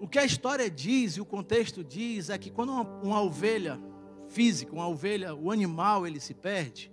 O 0.00 0.06
que 0.06 0.18
a 0.18 0.24
história 0.24 0.70
diz 0.70 1.16
e 1.16 1.20
o 1.20 1.24
contexto 1.24 1.82
diz 1.82 2.30
é 2.30 2.38
que 2.38 2.50
quando 2.50 2.70
uma, 2.70 2.82
uma 3.02 3.22
ovelha 3.22 3.80
física, 4.28 4.72
uma 4.72 4.86
ovelha, 4.86 5.34
o 5.34 5.50
animal, 5.50 6.06
ele 6.06 6.20
se 6.20 6.34
perde, 6.34 6.92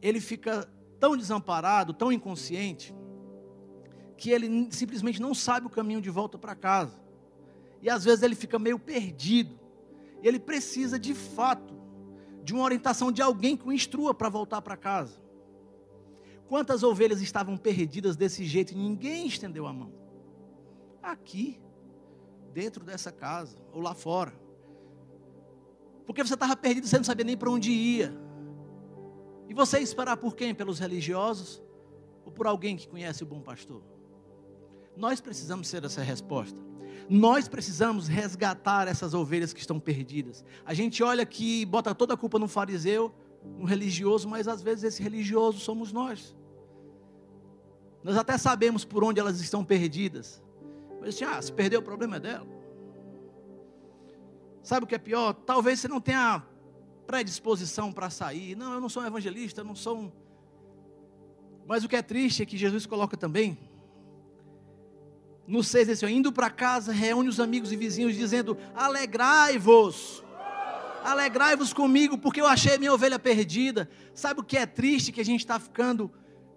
ele 0.00 0.20
fica 0.20 0.68
tão 0.98 1.16
desamparado, 1.16 1.92
tão 1.92 2.10
inconsciente, 2.10 2.94
que 4.16 4.30
ele 4.30 4.68
simplesmente 4.70 5.20
não 5.20 5.34
sabe 5.34 5.66
o 5.66 5.70
caminho 5.70 6.00
de 6.00 6.10
volta 6.10 6.38
para 6.38 6.54
casa. 6.54 6.98
E 7.80 7.88
às 7.88 8.04
vezes 8.04 8.22
ele 8.22 8.34
fica 8.34 8.58
meio 8.58 8.78
perdido. 8.78 9.58
E 10.22 10.26
ele 10.26 10.40
precisa 10.40 10.98
de 10.98 11.14
fato 11.14 11.74
de 12.42 12.54
uma 12.54 12.64
orientação 12.64 13.12
de 13.12 13.22
alguém 13.22 13.56
que 13.56 13.68
o 13.68 13.72
instrua 13.72 14.12
para 14.14 14.28
voltar 14.28 14.60
para 14.62 14.76
casa. 14.76 15.20
Quantas 16.48 16.82
ovelhas 16.82 17.20
estavam 17.20 17.56
perdidas 17.56 18.16
desse 18.16 18.44
jeito 18.44 18.72
e 18.72 18.76
ninguém 18.76 19.26
estendeu 19.26 19.66
a 19.66 19.72
mão? 19.72 19.92
Aqui, 21.02 21.60
dentro 22.52 22.84
dessa 22.84 23.12
casa, 23.12 23.58
ou 23.72 23.80
lá 23.80 23.94
fora. 23.94 24.32
Porque 26.06 26.24
você 26.24 26.34
estava 26.34 26.56
perdido, 26.56 26.86
você 26.86 26.96
não 26.96 27.04
sabia 27.04 27.24
nem 27.24 27.36
para 27.36 27.50
onde 27.50 27.70
ia. 27.70 28.16
E 29.48 29.54
você 29.54 29.78
ia 29.78 29.82
esperar 29.82 30.16
por 30.16 30.34
quem? 30.34 30.54
Pelos 30.54 30.78
religiosos? 30.78 31.62
Ou 32.24 32.32
por 32.32 32.46
alguém 32.46 32.76
que 32.76 32.88
conhece 32.88 33.22
o 33.22 33.26
bom 33.26 33.40
pastor? 33.40 33.82
Nós 34.96 35.20
precisamos 35.20 35.68
ser 35.68 35.84
essa 35.84 36.02
resposta. 36.02 36.58
Nós 37.08 37.48
precisamos 37.48 38.08
resgatar 38.08 38.88
essas 38.88 39.14
ovelhas 39.14 39.52
que 39.52 39.60
estão 39.60 39.78
perdidas. 39.78 40.44
A 40.64 40.74
gente 40.74 41.02
olha 41.02 41.22
aqui 41.22 41.62
e 41.62 41.66
bota 41.66 41.94
toda 41.94 42.14
a 42.14 42.16
culpa 42.16 42.38
no 42.38 42.48
fariseu, 42.48 43.14
no 43.42 43.64
religioso, 43.64 44.28
mas 44.28 44.48
às 44.48 44.60
vezes 44.60 44.84
esse 44.84 45.02
religioso 45.02 45.58
somos 45.58 45.92
nós. 45.92 46.36
Nós 48.02 48.16
até 48.16 48.36
sabemos 48.36 48.84
por 48.84 49.02
onde 49.04 49.20
elas 49.20 49.40
estão 49.40 49.64
perdidas. 49.64 50.42
Mas 51.00 51.14
assim, 51.14 51.24
ah, 51.24 51.40
se 51.40 51.52
perdeu 51.52 51.80
o 51.80 51.82
problema 51.82 52.16
é 52.16 52.20
dela. 52.20 52.46
Sabe 54.62 54.84
o 54.84 54.86
que 54.86 54.94
é 54.94 54.98
pior? 54.98 55.32
Talvez 55.32 55.80
você 55.80 55.88
não 55.88 56.00
tenha 56.00 56.42
predisposição 57.06 57.90
para 57.90 58.10
sair. 58.10 58.54
Não, 58.54 58.74
eu 58.74 58.80
não 58.80 58.88
sou 58.88 59.02
um 59.02 59.06
evangelista, 59.06 59.62
eu 59.62 59.64
não 59.64 59.74
sou 59.74 59.96
um. 59.96 60.12
Mas 61.66 61.84
o 61.84 61.88
que 61.88 61.96
é 61.96 62.02
triste 62.02 62.42
é 62.42 62.46
que 62.46 62.56
Jesus 62.56 62.84
coloca 62.84 63.16
também. 63.16 63.58
No 65.46 65.64
6, 65.64 65.88
assim, 65.88 66.06
indo 66.08 66.30
para 66.30 66.50
casa, 66.50 66.92
reúne 66.92 67.30
os 67.30 67.40
amigos 67.40 67.72
e 67.72 67.76
vizinhos, 67.76 68.14
dizendo: 68.14 68.58
Alegrai-vos, 68.74 70.22
alegrai-vos 71.02 71.72
comigo, 71.72 72.18
porque 72.18 72.40
eu 72.40 72.46
achei 72.46 72.76
minha 72.76 72.92
ovelha 72.92 73.18
perdida. 73.18 73.88
Sabe 74.12 74.40
o 74.40 74.44
que 74.44 74.58
é 74.58 74.66
triste? 74.66 75.10
Que 75.10 75.22
a 75.22 75.24
gente 75.24 75.40
está 75.40 75.58
ficando. 75.58 76.12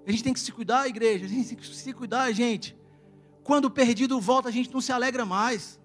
A 0.05 0.11
gente 0.11 0.23
tem 0.23 0.33
que 0.33 0.39
se 0.39 0.51
cuidar, 0.51 0.87
igreja, 0.87 1.25
a 1.25 1.29
gente 1.29 1.47
tem 1.47 1.57
que 1.57 1.65
se 1.65 1.93
cuidar, 1.93 2.29
gente. 2.33 2.75
Quando 3.43 3.65
o 3.65 3.71
perdido 3.71 4.19
volta, 4.19 4.49
a 4.49 4.51
gente 4.51 4.71
não 4.73 4.81
se 4.81 4.91
alegra 4.91 5.25
mais. 5.25 5.79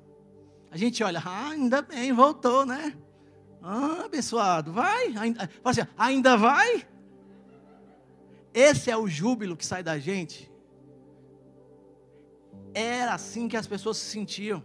A 0.71 0.77
gente 0.77 1.03
olha, 1.03 1.23
ah, 1.25 1.51
ainda 1.51 1.83
bem, 1.83 2.13
voltou, 2.13 2.67
né? 2.67 2.95
Ah, 3.63 4.03
abençoado, 4.05 4.73
vai? 4.73 5.17
Ainda, 5.17 5.51
assim, 5.65 5.81
ainda 5.97 6.37
vai? 6.37 6.87
Esse 8.53 8.91
é 8.91 8.97
o 8.97 9.09
júbilo 9.09 9.57
que 9.57 9.67
sai 9.67 9.83
da 9.83 9.99
gente. 9.99 10.51
Era 12.73 13.15
assim 13.15 13.49
que 13.49 13.57
as 13.57 13.67
pessoas 13.67 13.97
se 13.97 14.11
sentiam. 14.11 14.63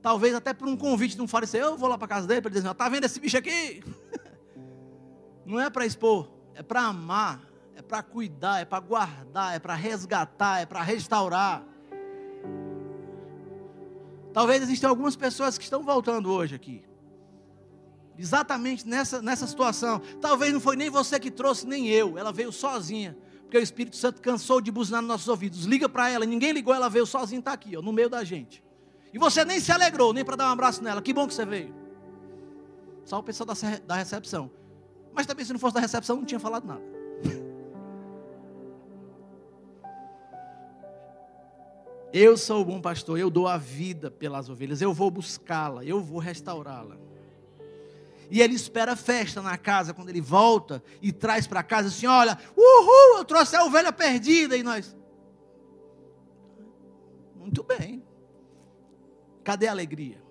Talvez 0.00 0.34
até 0.34 0.54
por 0.54 0.68
um 0.68 0.76
convite 0.76 1.16
de 1.16 1.22
um 1.22 1.28
fariseu, 1.28 1.66
eu 1.66 1.76
vou 1.76 1.88
lá 1.88 1.98
para 1.98 2.06
casa 2.06 2.26
dele 2.26 2.40
para 2.40 2.50
dizer, 2.50 2.70
está 2.70 2.88
vendo 2.88 3.04
esse 3.04 3.18
bicho 3.18 3.36
aqui? 3.36 3.82
Não 5.44 5.58
é 5.58 5.68
para 5.68 5.84
expor, 5.84 6.30
é 6.54 6.62
para 6.62 6.82
amar, 6.82 7.42
é 7.78 7.82
para 7.82 8.02
cuidar, 8.02 8.60
é 8.60 8.64
para 8.64 8.80
guardar, 8.80 9.54
é 9.54 9.60
para 9.60 9.74
resgatar, 9.76 10.60
é 10.60 10.66
para 10.66 10.82
restaurar. 10.82 11.64
Talvez 14.32 14.62
existam 14.62 14.88
algumas 14.88 15.14
pessoas 15.14 15.56
que 15.56 15.62
estão 15.62 15.84
voltando 15.84 16.28
hoje 16.28 16.56
aqui. 16.56 16.82
Exatamente 18.18 18.86
nessa, 18.86 19.22
nessa 19.22 19.46
situação. 19.46 20.02
Talvez 20.20 20.52
não 20.52 20.60
foi 20.60 20.74
nem 20.74 20.90
você 20.90 21.20
que 21.20 21.30
trouxe, 21.30 21.68
nem 21.68 21.86
eu. 21.86 22.18
Ela 22.18 22.32
veio 22.32 22.50
sozinha. 22.50 23.16
Porque 23.42 23.56
o 23.56 23.62
Espírito 23.62 23.94
Santo 23.94 24.20
cansou 24.20 24.60
de 24.60 24.72
buzinar 24.72 25.00
nos 25.00 25.08
nossos 25.08 25.28
ouvidos. 25.28 25.64
Liga 25.64 25.88
para 25.88 26.10
ela, 26.10 26.26
ninguém 26.26 26.50
ligou, 26.50 26.74
ela 26.74 26.90
veio 26.90 27.06
sozinha, 27.06 27.38
está 27.38 27.52
aqui, 27.52 27.76
ó, 27.76 27.80
no 27.80 27.92
meio 27.92 28.10
da 28.10 28.24
gente. 28.24 28.62
E 29.14 29.18
você 29.18 29.44
nem 29.44 29.60
se 29.60 29.70
alegrou, 29.70 30.12
nem 30.12 30.24
para 30.24 30.34
dar 30.34 30.48
um 30.48 30.52
abraço 30.52 30.82
nela. 30.82 31.00
Que 31.00 31.14
bom 31.14 31.28
que 31.28 31.32
você 31.32 31.46
veio. 31.46 31.72
Só 33.04 33.20
o 33.20 33.22
pessoal 33.22 33.46
da, 33.46 33.54
da 33.86 33.94
recepção. 33.94 34.50
Mas 35.14 35.26
também, 35.26 35.44
se 35.44 35.52
não 35.52 35.60
fosse 35.60 35.74
da 35.74 35.80
recepção, 35.80 36.16
não 36.16 36.24
tinha 36.24 36.40
falado 36.40 36.66
nada. 36.66 36.82
Eu 42.12 42.36
sou 42.36 42.62
o 42.62 42.64
bom 42.64 42.80
pastor, 42.80 43.18
eu 43.18 43.28
dou 43.28 43.46
a 43.46 43.58
vida 43.58 44.10
pelas 44.10 44.48
ovelhas, 44.48 44.80
eu 44.80 44.94
vou 44.94 45.10
buscá-la, 45.10 45.84
eu 45.84 46.00
vou 46.00 46.18
restaurá-la. 46.18 46.96
E 48.30 48.40
ele 48.40 48.54
espera 48.54 48.96
festa 48.96 49.40
na 49.42 49.56
casa 49.56 49.94
quando 49.94 50.08
ele 50.08 50.20
volta 50.20 50.82
e 51.00 51.12
traz 51.12 51.46
para 51.46 51.62
casa 51.62 51.88
assim: 51.88 52.06
olha, 52.06 52.38
uhul, 52.56 53.18
eu 53.18 53.24
trouxe 53.24 53.56
a 53.56 53.64
ovelha 53.64 53.92
perdida. 53.92 54.56
E 54.56 54.62
nós, 54.62 54.96
muito 57.34 57.62
bem, 57.62 58.02
cadê 59.44 59.66
a 59.66 59.70
alegria? 59.70 60.22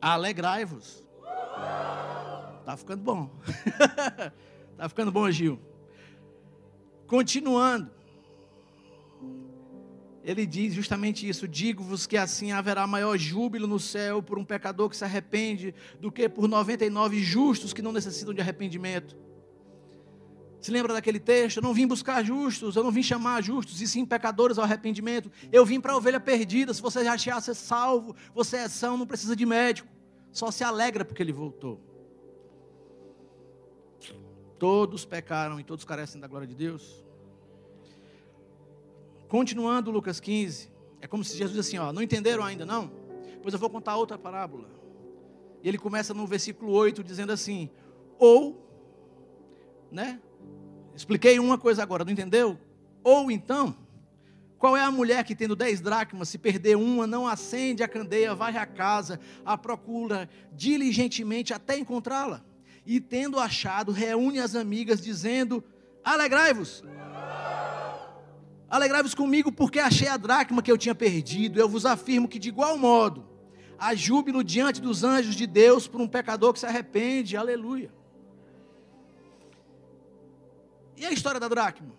Alegrai-vos. 0.00 1.04
Tá 2.64 2.76
ficando 2.76 3.02
bom. 3.02 3.30
tá 4.76 4.88
ficando 4.88 5.12
bom, 5.12 5.30
Gil. 5.30 5.58
Continuando 7.06 7.99
ele 10.22 10.46
diz 10.46 10.74
justamente 10.74 11.28
isso: 11.28 11.48
digo-vos 11.48 12.06
que 12.06 12.16
assim 12.16 12.52
haverá 12.52 12.86
maior 12.86 13.16
júbilo 13.18 13.66
no 13.66 13.78
céu 13.78 14.22
por 14.22 14.38
um 14.38 14.44
pecador 14.44 14.88
que 14.88 14.96
se 14.96 15.04
arrepende 15.04 15.74
do 15.98 16.12
que 16.12 16.28
por 16.28 16.46
99 16.48 17.22
justos 17.22 17.72
que 17.72 17.82
não 17.82 17.92
necessitam 17.92 18.34
de 18.34 18.40
arrependimento. 18.40 19.16
Se 20.60 20.70
lembra 20.70 20.92
daquele 20.92 21.18
texto? 21.18 21.56
Eu 21.56 21.62
não 21.62 21.72
vim 21.72 21.86
buscar 21.86 22.22
justos, 22.22 22.76
eu 22.76 22.84
não 22.84 22.90
vim 22.90 23.02
chamar 23.02 23.42
justos, 23.42 23.80
e 23.80 23.88
sim 23.88 24.04
pecadores 24.04 24.58
ao 24.58 24.64
arrependimento. 24.64 25.32
Eu 25.50 25.64
vim 25.64 25.80
para 25.80 25.94
a 25.94 25.96
ovelha 25.96 26.20
perdida. 26.20 26.74
Se 26.74 26.82
você 26.82 27.02
já 27.02 27.14
achar 27.14 27.40
ser 27.40 27.54
salvo, 27.54 28.14
você 28.34 28.58
é 28.58 28.68
são, 28.68 28.98
não 28.98 29.06
precisa 29.06 29.34
de 29.34 29.46
médico. 29.46 29.88
Só 30.30 30.50
se 30.50 30.62
alegra 30.62 31.02
porque 31.02 31.22
ele 31.22 31.32
voltou. 31.32 31.80
Todos 34.58 35.06
pecaram 35.06 35.58
e 35.58 35.64
todos 35.64 35.86
carecem 35.86 36.20
da 36.20 36.28
glória 36.28 36.46
de 36.46 36.54
Deus. 36.54 37.02
Continuando 39.30 39.92
Lucas 39.92 40.18
15, 40.18 40.72
é 41.00 41.06
como 41.06 41.22
se 41.22 41.38
Jesus 41.38 41.56
assim, 41.56 41.78
ó, 41.78 41.92
não 41.92 42.02
entenderam 42.02 42.42
ainda 42.42 42.66
não? 42.66 42.90
Pois 43.40 43.54
eu 43.54 43.60
vou 43.60 43.70
contar 43.70 43.94
outra 43.94 44.18
parábola. 44.18 44.68
E 45.62 45.68
ele 45.68 45.78
começa 45.78 46.12
no 46.12 46.26
versículo 46.26 46.72
8 46.72 47.04
dizendo 47.04 47.30
assim: 47.30 47.70
ou, 48.18 48.60
né? 49.88 50.20
Expliquei 50.96 51.38
uma 51.38 51.56
coisa 51.56 51.80
agora, 51.80 52.04
não 52.04 52.10
entendeu? 52.10 52.58
Ou 53.04 53.30
então, 53.30 53.76
qual 54.58 54.76
é 54.76 54.82
a 54.82 54.90
mulher 54.90 55.22
que 55.22 55.36
tendo 55.36 55.54
dez 55.54 55.80
dracmas, 55.80 56.28
se 56.28 56.36
perder 56.36 56.76
uma, 56.76 57.06
não 57.06 57.24
acende 57.24 57.84
a 57.84 57.88
candeia, 57.88 58.34
vai 58.34 58.56
à 58.56 58.66
casa, 58.66 59.20
a 59.44 59.56
procura 59.56 60.28
diligentemente 60.52 61.54
até 61.54 61.78
encontrá-la? 61.78 62.42
E 62.84 62.98
tendo 62.98 63.38
achado, 63.38 63.92
reúne 63.92 64.40
as 64.40 64.56
amigas, 64.56 65.00
dizendo: 65.00 65.62
Alegrai-vos, 66.02 66.82
Alegrai-vos 68.70 69.16
comigo, 69.16 69.50
porque 69.50 69.80
achei 69.80 70.06
a 70.06 70.16
dracma 70.16 70.62
que 70.62 70.70
eu 70.70 70.78
tinha 70.78 70.94
perdido. 70.94 71.58
Eu 71.58 71.68
vos 71.68 71.84
afirmo 71.84 72.28
que, 72.28 72.38
de 72.38 72.48
igual 72.48 72.78
modo, 72.78 73.26
há 73.76 73.96
júbilo 73.96 74.44
diante 74.44 74.80
dos 74.80 75.02
anjos 75.02 75.34
de 75.34 75.44
Deus 75.44 75.88
por 75.88 76.00
um 76.00 76.06
pecador 76.06 76.52
que 76.52 76.60
se 76.60 76.66
arrepende. 76.66 77.36
Aleluia. 77.36 77.90
E 80.96 81.04
a 81.04 81.10
história 81.10 81.40
da 81.40 81.48
dracma? 81.48 81.98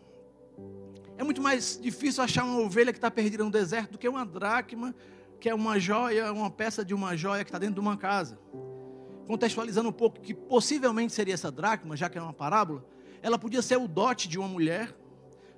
É 1.18 1.24
muito 1.24 1.42
mais 1.42 1.78
difícil 1.82 2.24
achar 2.24 2.46
uma 2.46 2.60
ovelha 2.62 2.94
que 2.94 2.98
está 2.98 3.12
perdida 3.12 3.44
no 3.44 3.52
deserto 3.52 3.92
do 3.92 3.98
que 3.98 4.08
uma 4.08 4.26
dracma, 4.26 4.96
que 5.42 5.50
é 5.50 5.54
uma 5.54 5.78
joia, 5.78 6.32
uma 6.32 6.50
peça 6.50 6.86
de 6.86 6.94
uma 6.94 7.18
joia 7.18 7.44
que 7.44 7.50
está 7.50 7.60
dentro 7.60 7.76
de 7.76 7.82
uma 7.82 7.98
casa. 7.98 8.40
Contextualizando 9.28 9.90
um 9.90 9.94
pouco 9.94 10.22
que 10.22 10.34
possivelmente 10.34 11.12
seria 11.12 11.34
essa 11.34 11.52
dracma, 11.52 11.98
já 11.98 12.10
que 12.10 12.18
é 12.18 12.22
uma 12.22 12.32
parábola, 12.32 12.86
ela 13.22 13.38
podia 13.38 13.62
ser 13.62 13.78
o 13.78 13.90
dote 13.90 14.30
de 14.30 14.40
uma 14.40 14.48
mulher 14.48 14.96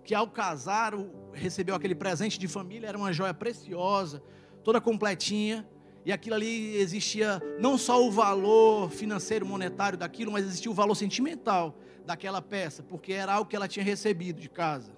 que 0.04 0.14
ao 0.14 0.28
casar 0.28 0.94
recebeu 1.32 1.76
aquele 1.76 1.96
presente 1.96 2.38
de 2.38 2.48
família, 2.48 2.88
era 2.88 2.98
uma 2.98 3.14
joia 3.14 3.34
preciosa, 3.34 4.22
toda 4.64 4.82
completinha, 4.82 5.68
e 6.06 6.12
aquilo 6.12 6.36
ali 6.36 6.76
existia 6.76 7.42
não 7.60 7.78
só 7.78 8.06
o 8.06 8.12
valor 8.12 8.90
financeiro, 8.92 9.46
monetário 9.46 9.98
daquilo, 9.98 10.32
mas 10.32 10.46
existia 10.46 10.70
o 10.70 10.74
valor 10.74 10.96
sentimental 10.96 11.78
daquela 12.06 12.42
peça, 12.42 12.84
porque 12.84 13.14
era 13.14 13.34
algo 13.34 13.50
que 13.50 13.56
ela 13.56 13.68
tinha 13.68 13.86
recebido 13.86 14.42
de 14.42 14.50
casa. 14.50 14.94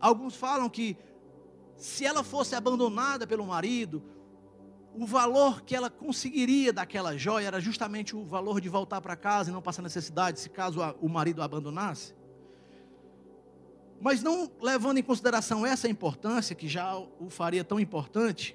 Alguns 0.00 0.34
falam 0.34 0.68
que 0.68 0.96
se 1.76 2.04
ela 2.04 2.24
fosse 2.24 2.56
abandonada 2.56 3.26
pelo 3.26 3.46
marido, 3.46 4.02
o 4.92 5.06
valor 5.06 5.62
que 5.62 5.74
ela 5.74 5.90
conseguiria 5.90 6.72
daquela 6.72 7.16
joia 7.16 7.46
era 7.46 7.60
justamente 7.60 8.14
o 8.14 8.24
valor 8.24 8.60
de 8.60 8.68
voltar 8.68 9.00
para 9.00 9.16
casa 9.16 9.50
e 9.50 9.52
não 9.52 9.62
passar 9.62 9.82
necessidade, 9.82 10.40
se 10.40 10.48
caso 10.48 10.80
o 11.00 11.08
marido 11.08 11.42
a 11.42 11.44
abandonasse. 11.44 12.14
Mas 14.04 14.22
não 14.22 14.50
levando 14.60 14.98
em 14.98 15.02
consideração 15.02 15.64
essa 15.64 15.88
importância, 15.88 16.54
que 16.54 16.68
já 16.68 16.94
o 16.94 17.30
faria 17.30 17.64
tão 17.64 17.80
importante, 17.80 18.54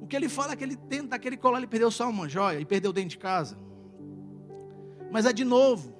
o 0.00 0.06
que 0.06 0.16
ele 0.16 0.30
fala 0.30 0.54
é 0.54 0.56
que 0.56 0.64
ele 0.64 0.76
dentro 0.76 1.08
daquele 1.08 1.36
colar 1.36 1.58
ele 1.58 1.66
perdeu 1.66 1.90
só 1.90 2.08
uma 2.08 2.26
joia 2.26 2.58
e 2.58 2.64
perdeu 2.64 2.90
dentro 2.90 3.10
de 3.10 3.18
casa. 3.18 3.58
Mas 5.12 5.26
é 5.26 5.32
de 5.32 5.44
novo, 5.44 5.94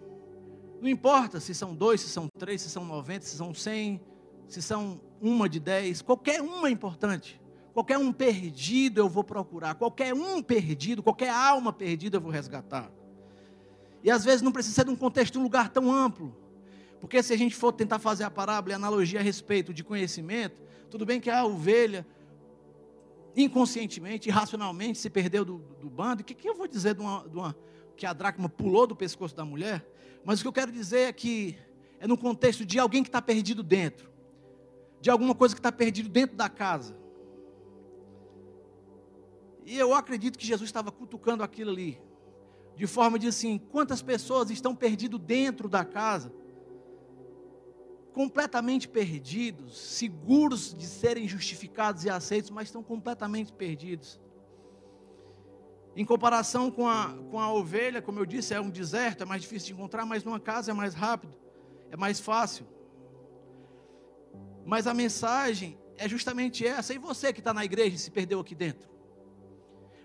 não 0.80 0.88
importa 0.88 1.38
se 1.38 1.54
são 1.54 1.74
dois, 1.74 2.00
se 2.00 2.08
são 2.08 2.26
três, 2.38 2.62
se 2.62 2.70
são 2.70 2.82
noventa, 2.86 3.26
se 3.26 3.36
são 3.36 3.52
cem, 3.52 4.00
se 4.48 4.62
são 4.62 5.02
uma 5.20 5.46
de 5.46 5.60
dez, 5.60 6.00
qualquer 6.00 6.40
uma 6.40 6.68
é 6.68 6.70
importante. 6.70 7.38
Qualquer 7.74 7.98
um 7.98 8.10
perdido 8.10 9.02
eu 9.02 9.08
vou 9.08 9.22
procurar, 9.22 9.74
qualquer 9.74 10.14
um 10.14 10.42
perdido, 10.42 11.02
qualquer 11.02 11.28
alma 11.28 11.74
perdida 11.74 12.16
eu 12.16 12.22
vou 12.22 12.30
resgatar. 12.30 12.90
E 14.02 14.10
às 14.10 14.24
vezes 14.24 14.40
não 14.40 14.50
precisa 14.50 14.76
ser 14.76 14.84
de 14.86 14.90
um 14.90 14.96
contexto, 14.96 15.38
um 15.38 15.42
lugar 15.42 15.68
tão 15.68 15.92
amplo. 15.92 16.43
Porque 17.04 17.22
se 17.22 17.34
a 17.34 17.36
gente 17.36 17.54
for 17.54 17.70
tentar 17.70 17.98
fazer 17.98 18.24
a 18.24 18.30
parábola 18.30 18.72
e 18.72 18.74
a 18.74 18.76
analogia 18.76 19.20
a 19.20 19.22
respeito 19.22 19.74
de 19.74 19.84
conhecimento, 19.84 20.62
tudo 20.90 21.04
bem 21.04 21.20
que 21.20 21.28
a 21.28 21.44
ovelha, 21.44 22.06
inconscientemente, 23.36 24.30
irracionalmente, 24.30 24.98
se 24.98 25.10
perdeu 25.10 25.44
do, 25.44 25.58
do 25.78 25.90
bando. 25.90 26.22
O 26.22 26.24
que, 26.24 26.32
que 26.32 26.48
eu 26.48 26.54
vou 26.54 26.66
dizer 26.66 26.94
de 26.94 27.02
uma, 27.02 27.28
de 27.28 27.36
uma, 27.36 27.54
que 27.94 28.06
a 28.06 28.14
dracma 28.14 28.48
pulou 28.48 28.86
do 28.86 28.96
pescoço 28.96 29.36
da 29.36 29.44
mulher? 29.44 29.86
Mas 30.24 30.40
o 30.40 30.44
que 30.44 30.48
eu 30.48 30.52
quero 30.54 30.72
dizer 30.72 31.00
é 31.00 31.12
que 31.12 31.58
é 32.00 32.06
no 32.06 32.16
contexto 32.16 32.64
de 32.64 32.78
alguém 32.78 33.02
que 33.02 33.10
está 33.10 33.20
perdido 33.20 33.62
dentro, 33.62 34.10
de 34.98 35.10
alguma 35.10 35.34
coisa 35.34 35.54
que 35.54 35.58
está 35.58 35.70
perdido 35.70 36.08
dentro 36.08 36.34
da 36.34 36.48
casa. 36.48 36.96
E 39.66 39.76
eu 39.76 39.92
acredito 39.92 40.38
que 40.38 40.46
Jesus 40.46 40.70
estava 40.70 40.90
cutucando 40.90 41.42
aquilo 41.42 41.70
ali, 41.70 42.00
de 42.74 42.86
forma 42.86 43.18
de 43.18 43.26
assim: 43.26 43.58
quantas 43.58 44.00
pessoas 44.00 44.48
estão 44.48 44.74
perdidas 44.74 45.20
dentro 45.20 45.68
da 45.68 45.84
casa? 45.84 46.32
Completamente 48.14 48.86
perdidos, 48.86 49.76
seguros 49.76 50.72
de 50.72 50.86
serem 50.86 51.26
justificados 51.26 52.04
e 52.04 52.08
aceitos, 52.08 52.48
mas 52.48 52.68
estão 52.68 52.80
completamente 52.80 53.52
perdidos. 53.52 54.20
Em 55.96 56.04
comparação 56.04 56.70
com 56.70 56.88
a, 56.88 57.12
com 57.28 57.40
a 57.40 57.52
ovelha, 57.52 58.00
como 58.00 58.20
eu 58.20 58.24
disse, 58.24 58.54
é 58.54 58.60
um 58.60 58.70
deserto, 58.70 59.24
é 59.24 59.26
mais 59.26 59.42
difícil 59.42 59.66
de 59.66 59.72
encontrar, 59.74 60.06
mas 60.06 60.22
numa 60.22 60.38
casa 60.38 60.70
é 60.70 60.74
mais 60.74 60.94
rápido, 60.94 61.34
é 61.90 61.96
mais 61.96 62.20
fácil. 62.20 62.64
Mas 64.64 64.86
a 64.86 64.94
mensagem 64.94 65.76
é 65.98 66.08
justamente 66.08 66.64
essa. 66.64 66.94
E 66.94 66.98
você 66.98 67.32
que 67.32 67.40
está 67.40 67.52
na 67.52 67.64
igreja 67.64 67.96
e 67.96 67.98
se 67.98 68.12
perdeu 68.12 68.38
aqui 68.38 68.54
dentro? 68.54 68.93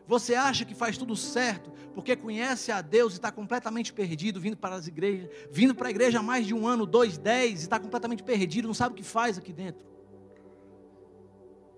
Você 0.09 0.33
acha 0.33 0.65
que 0.65 0.73
faz 0.73 0.97
tudo 0.97 1.15
certo 1.15 1.71
porque 1.93 2.15
conhece 2.15 2.71
a 2.71 2.81
Deus 2.81 3.13
e 3.13 3.17
está 3.17 3.31
completamente 3.31 3.93
perdido, 3.93 4.39
vindo 4.39 4.57
para 4.57 4.73
as 4.73 4.87
igrejas, 4.87 5.29
vindo 5.51 5.75
para 5.75 5.87
a 5.87 5.91
igreja 5.91 6.17
há 6.17 6.23
mais 6.23 6.47
de 6.47 6.53
um 6.55 6.67
ano, 6.67 6.87
dois, 6.87 7.15
dez, 7.15 7.59
e 7.59 7.63
está 7.65 7.79
completamente 7.79 8.23
perdido, 8.23 8.67
não 8.67 8.73
sabe 8.73 8.93
o 8.93 8.97
que 8.97 9.03
faz 9.03 9.37
aqui 9.37 9.53
dentro. 9.53 9.85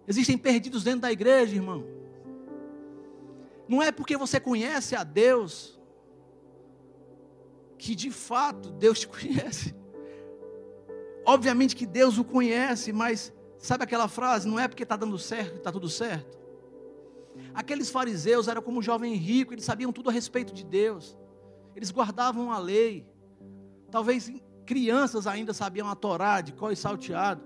Existem 0.08 0.38
perdidos 0.38 0.82
dentro 0.82 1.02
da 1.02 1.12
igreja, 1.12 1.54
irmão. 1.54 1.86
Não 3.68 3.84
é 3.84 3.92
porque 3.92 4.16
você 4.16 4.40
conhece 4.40 4.96
a 4.96 5.04
Deus 5.04 5.78
que 7.78 7.94
de 7.96 8.12
fato 8.12 8.72
Deus 8.72 9.02
te 9.02 9.10
conhece. 9.12 9.76
Obviamente 11.26 11.76
que 11.76 11.86
Deus 11.86 12.18
o 12.18 12.24
conhece, 12.24 12.94
mas 12.94 13.34
sabe 13.58 13.84
aquela 13.84 14.08
frase? 14.08 14.48
Não 14.48 14.58
é 14.58 14.70
porque 14.70 14.84
está 14.84 14.96
dando 14.96 15.20
certo 15.20 15.52
que 15.52 15.58
está 15.58 15.72
tudo 15.74 15.90
certo. 15.90 16.41
Aqueles 17.54 17.90
fariseus 17.90 18.48
eram 18.48 18.62
como 18.62 18.80
um 18.80 18.82
jovem 18.82 19.14
rico, 19.16 19.54
eles 19.54 19.66
sabiam 19.66 19.92
tudo 19.92 20.10
a 20.10 20.14
respeito 20.14 20.54
de 20.54 20.64
Deus, 20.64 21.18
eles 21.76 21.92
guardavam 21.92 22.52
a 22.52 22.58
lei. 22.58 23.06
Talvez 23.90 24.32
crianças 24.66 25.28
ainda 25.28 25.54
sabiam 25.54 25.90
a 25.90 25.96
Torá 25.96 26.42
de 26.42 26.54
có 26.54 26.72
e 26.72 26.76
salteado, 26.76 27.44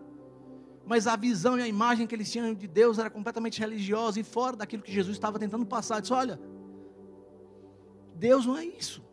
mas 0.86 1.08
a 1.08 1.16
visão 1.16 1.58
e 1.58 1.62
a 1.62 1.68
imagem 1.68 2.06
que 2.06 2.14
eles 2.14 2.32
tinham 2.32 2.54
de 2.54 2.68
Deus 2.68 3.00
era 3.00 3.10
completamente 3.10 3.60
religiosa 3.60 4.20
e 4.20 4.24
fora 4.24 4.56
daquilo 4.56 4.84
que 4.84 4.92
Jesus 4.92 5.16
estava 5.16 5.40
tentando 5.40 5.66
passar. 5.66 6.00
Disse: 6.00 6.14
Olha, 6.14 6.40
Deus 8.14 8.46
não 8.46 8.56
é 8.56 8.66
isso. 8.66 9.04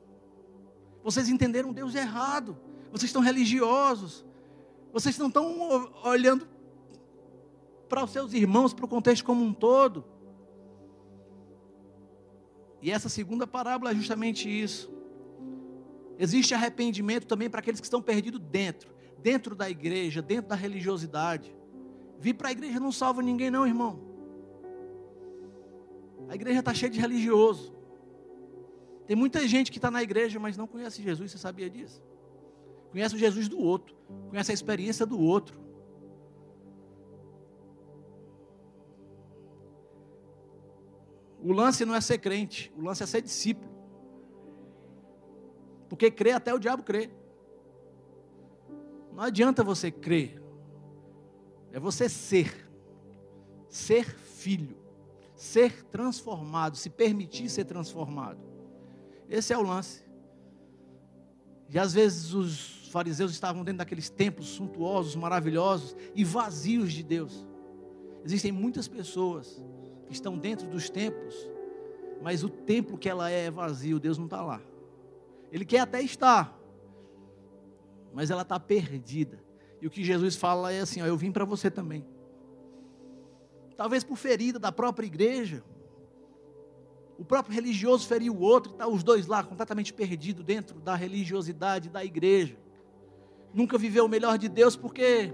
Vocês 1.03 1.29
entenderam 1.29 1.73
Deus 1.73 1.95
errado. 1.95 2.57
Vocês 2.91 3.09
estão 3.09 3.23
religiosos. 3.23 4.25
Vocês 4.93 5.17
não 5.17 5.29
estão 5.29 5.91
olhando 6.05 6.47
para 7.89 8.05
os 8.05 8.11
seus 8.11 8.33
irmãos, 8.35 8.75
para 8.75 8.85
o 8.85 8.89
contexto 8.89 9.25
como 9.25 9.43
um 9.43 9.53
todo. 9.53 10.05
E 12.83 12.91
essa 12.91 13.09
segunda 13.09 13.47
parábola 13.47 13.93
é 13.93 13.95
justamente 13.95 14.49
isso. 14.51 14.93
Existe 16.19 16.53
arrependimento 16.53 17.27
também 17.27 17.49
para 17.49 17.61
aqueles 17.61 17.81
que 17.81 17.87
estão 17.87 18.03
perdidos 18.03 18.41
dentro, 18.41 18.93
dentro 19.23 19.55
da 19.55 19.71
igreja, 19.71 20.21
dentro 20.21 20.49
da 20.49 20.57
religiosidade. 20.57 21.55
Vir 22.19 22.35
para 22.35 22.49
a 22.49 22.53
igreja 22.53 22.81
não 22.81 22.91
salva 22.91 23.23
ninguém, 23.23 23.51
não, 23.51 23.67
irmão. 23.67 24.01
A 26.29 26.35
igreja 26.35 26.59
está 26.59 26.75
cheia 26.75 26.91
de 26.91 27.01
religioso. 27.01 27.73
Tem 29.07 29.15
muita 29.15 29.47
gente 29.47 29.71
que 29.71 29.79
está 29.79 29.91
na 29.91 30.03
igreja, 30.03 30.41
mas 30.41 30.57
não 30.57 30.67
conhece 30.67 31.03
Jesus, 31.03 31.31
você 31.31 31.39
sabia 31.39 31.71
disso? 31.71 32.03
Conhece 32.91 33.15
o 33.15 33.19
Jesus 33.19 33.49
do 33.49 33.59
outro, 33.59 33.97
conhece 34.29 34.51
a 34.51 34.55
experiência 34.55 35.07
do 35.07 35.21
outro. 35.21 35.62
O 41.43 41.53
lance 41.53 41.85
não 41.85 41.95
é 41.95 42.01
ser 42.01 42.19
crente, 42.19 42.73
o 42.77 42.83
lance 42.83 43.03
é 43.03 43.07
ser 43.07 43.21
discípulo. 43.21 43.73
Porque 45.89 46.11
crer 46.11 46.35
até 46.35 46.55
o 46.55 46.59
diabo 46.59 46.83
crê. 46.83 47.11
Não 49.13 49.25
adianta 49.25 49.63
você 49.65 49.91
crer. 49.91 50.41
É 51.73 51.81
você 51.81 52.09
ser. 52.09 52.71
Ser 53.69 54.05
filho. 54.05 54.77
Ser 55.35 55.85
transformado, 55.87 56.77
se 56.77 56.89
permitir 56.89 57.49
ser 57.49 57.65
transformado. 57.65 58.39
Esse 59.29 59.53
é 59.53 59.59
o 59.59 59.63
lance. 59.63 60.05
E 61.69 61.79
às 61.79 61.93
vezes 61.93 62.33
os 62.33 62.89
fariseus 62.91 63.33
estavam 63.33 63.65
dentro 63.65 63.79
daqueles 63.79 64.09
templos 64.09 64.49
suntuosos, 64.49 65.17
maravilhosos 65.17 65.97
e 66.15 66.23
vazios 66.23 66.93
de 66.93 67.03
Deus. 67.03 67.47
Existem 68.25 68.53
muitas 68.53 68.87
pessoas 68.87 69.61
estão 70.13 70.39
dentro 70.39 70.69
dos 70.69 70.89
templos, 70.89 71.35
mas 72.21 72.45
o 72.45 72.49
templo 72.49 72.97
que 72.97 73.09
ela 73.09 73.31
é 73.31 73.47
é 73.47 73.51
vazio, 73.51 73.99
Deus 73.99 74.19
não 74.19 74.27
está 74.27 74.43
lá. 74.43 74.61
Ele 75.51 75.65
quer 75.65 75.81
até 75.81 76.01
estar, 76.01 76.59
mas 78.13 78.31
ela 78.31 78.43
está 78.43 78.59
perdida. 78.59 79.43
E 79.81 79.87
o 79.87 79.91
que 79.91 80.05
Jesus 80.05 80.37
fala 80.37 80.73
é 80.73 80.81
assim: 80.81 81.03
ó, 81.03 81.07
eu 81.07 81.17
vim 81.17 81.33
para 81.33 81.45
você 81.45 81.71
também. 81.71 82.07
Talvez 83.77 84.05
por 84.05 84.17
ferida 84.17 84.59
da 84.59 84.71
própria 84.71 85.07
igreja, 85.07 85.65
o 87.19 87.25
próprio 87.25 87.55
religioso 87.55 88.07
feriu 88.07 88.35
o 88.35 88.41
outro, 88.41 88.73
está 88.73 88.87
os 88.87 89.03
dois 89.03 89.27
lá 89.27 89.43
completamente 89.43 89.93
perdidos 89.93 90.45
dentro 90.45 90.81
da 90.81 90.95
religiosidade 90.95 91.91
da 91.91 92.05
igreja. 92.05 92.57
Nunca 93.53 93.77
viveu 93.77 94.05
o 94.05 94.09
melhor 94.09 94.39
de 94.39 94.49
Deus 94.49 94.77
porque 94.77 95.33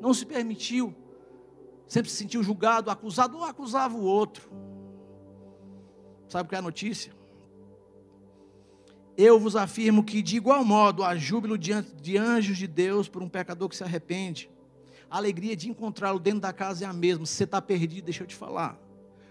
não 0.00 0.12
se 0.12 0.26
permitiu 0.26 0.94
sempre 1.86 2.10
se 2.10 2.16
sentiu 2.16 2.42
julgado, 2.42 2.90
acusado, 2.90 3.36
ou 3.36 3.44
acusava 3.44 3.96
o 3.96 4.02
outro. 4.02 4.50
Sabe 6.28 6.48
qual 6.48 6.56
é 6.56 6.60
a 6.60 6.62
notícia? 6.62 7.12
Eu 9.16 9.38
vos 9.38 9.54
afirmo 9.54 10.02
que, 10.02 10.22
de 10.22 10.36
igual 10.36 10.64
modo, 10.64 11.04
há 11.04 11.14
júbilo 11.14 11.58
diante 11.58 11.94
de 11.94 12.16
anjos 12.16 12.56
de 12.56 12.66
Deus 12.66 13.08
por 13.08 13.22
um 13.22 13.28
pecador 13.28 13.68
que 13.68 13.76
se 13.76 13.84
arrepende. 13.84 14.50
A 15.10 15.18
alegria 15.18 15.54
de 15.54 15.68
encontrá-lo 15.68 16.18
dentro 16.18 16.40
da 16.40 16.52
casa 16.52 16.86
é 16.86 16.88
a 16.88 16.92
mesma. 16.92 17.26
Se 17.26 17.34
você 17.34 17.44
está 17.44 17.60
perdido, 17.60 18.06
deixa 18.06 18.22
eu 18.22 18.26
te 18.26 18.34
falar. 18.34 18.80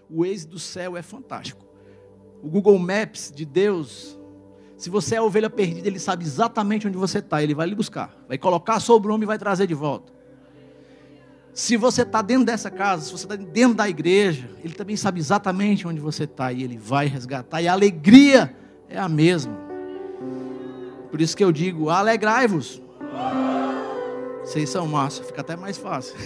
O 0.08 0.24
ex 0.24 0.44
do 0.44 0.58
céu 0.58 0.96
é 0.96 1.02
fantástico. 1.02 1.66
O 2.40 2.48
Google 2.48 2.78
Maps 2.78 3.32
de 3.34 3.44
Deus, 3.44 4.16
se 4.76 4.88
você 4.88 5.16
é 5.16 5.20
ovelha 5.20 5.50
perdida, 5.50 5.88
ele 5.88 5.98
sabe 5.98 6.24
exatamente 6.24 6.86
onde 6.86 6.96
você 6.96 7.18
está. 7.18 7.42
Ele 7.42 7.54
vai 7.54 7.66
lhe 7.66 7.74
buscar. 7.74 8.16
Vai 8.28 8.38
colocar 8.38 8.78
sobre 8.78 9.08
o 9.08 9.10
nome 9.10 9.24
e 9.24 9.26
vai 9.26 9.38
trazer 9.38 9.66
de 9.66 9.74
volta. 9.74 10.12
Se 11.54 11.76
você 11.76 12.02
está 12.02 12.22
dentro 12.22 12.46
dessa 12.46 12.70
casa, 12.70 13.04
se 13.04 13.12
você 13.12 13.24
está 13.24 13.36
dentro 13.36 13.74
da 13.74 13.88
igreja, 13.88 14.48
Ele 14.64 14.72
também 14.72 14.96
sabe 14.96 15.20
exatamente 15.20 15.86
onde 15.86 16.00
você 16.00 16.24
está 16.24 16.50
e 16.50 16.62
Ele 16.62 16.78
vai 16.78 17.06
resgatar. 17.06 17.60
E 17.60 17.68
a 17.68 17.72
alegria 17.72 18.56
é 18.88 18.98
a 18.98 19.08
mesma. 19.08 19.54
Por 21.10 21.20
isso 21.20 21.36
que 21.36 21.44
eu 21.44 21.52
digo: 21.52 21.90
alegrai-vos. 21.90 22.80
Vocês 24.42 24.70
são 24.70 24.86
massa, 24.86 25.22
fica 25.22 25.42
até 25.42 25.54
mais 25.54 25.76
fácil. 25.76 26.16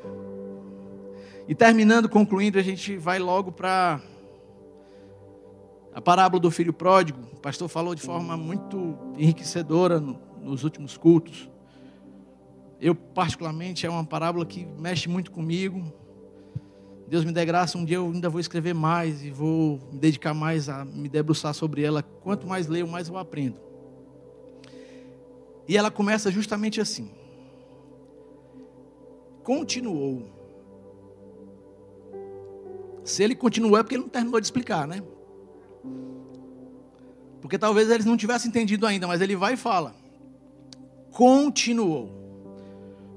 e 1.46 1.54
terminando, 1.54 2.08
concluindo, 2.08 2.58
a 2.58 2.62
gente 2.62 2.96
vai 2.96 3.18
logo 3.18 3.52
para 3.52 4.00
a 5.92 6.00
parábola 6.00 6.40
do 6.40 6.50
filho 6.50 6.72
pródigo. 6.72 7.20
O 7.34 7.40
pastor 7.40 7.68
falou 7.68 7.94
de 7.94 8.02
forma 8.02 8.38
muito 8.38 8.96
enriquecedora 9.18 10.02
nos 10.40 10.64
últimos 10.64 10.96
cultos. 10.96 11.48
Eu, 12.80 12.94
particularmente, 12.94 13.84
é 13.84 13.90
uma 13.90 14.04
parábola 14.04 14.46
que 14.46 14.64
mexe 14.64 15.08
muito 15.08 15.30
comigo. 15.30 15.92
Deus 17.06 17.24
me 17.24 17.32
dê 17.32 17.44
graça, 17.44 17.76
um 17.76 17.84
dia 17.84 17.96
eu 17.96 18.06
ainda 18.06 18.30
vou 18.30 18.40
escrever 18.40 18.72
mais 18.72 19.22
e 19.22 19.30
vou 19.30 19.80
me 19.92 19.98
dedicar 19.98 20.32
mais 20.32 20.68
a 20.68 20.84
me 20.84 21.08
debruçar 21.08 21.52
sobre 21.52 21.82
ela. 21.82 22.02
Quanto 22.02 22.46
mais 22.46 22.68
leio, 22.68 22.88
mais 22.88 23.08
eu 23.08 23.18
aprendo. 23.18 23.56
E 25.68 25.76
ela 25.76 25.90
começa 25.90 26.30
justamente 26.30 26.80
assim. 26.80 27.10
Continuou. 29.42 30.30
Se 33.04 33.22
ele 33.24 33.34
continuou 33.34 33.76
é 33.76 33.82
porque 33.82 33.96
ele 33.96 34.04
não 34.04 34.10
terminou 34.10 34.40
de 34.40 34.46
explicar, 34.46 34.86
né? 34.86 35.02
Porque 37.40 37.58
talvez 37.58 37.90
eles 37.90 38.06
não 38.06 38.16
tivessem 38.16 38.48
entendido 38.48 38.86
ainda, 38.86 39.06
mas 39.06 39.20
ele 39.20 39.34
vai 39.34 39.54
e 39.54 39.56
fala. 39.56 39.94
Continuou. 41.10 42.19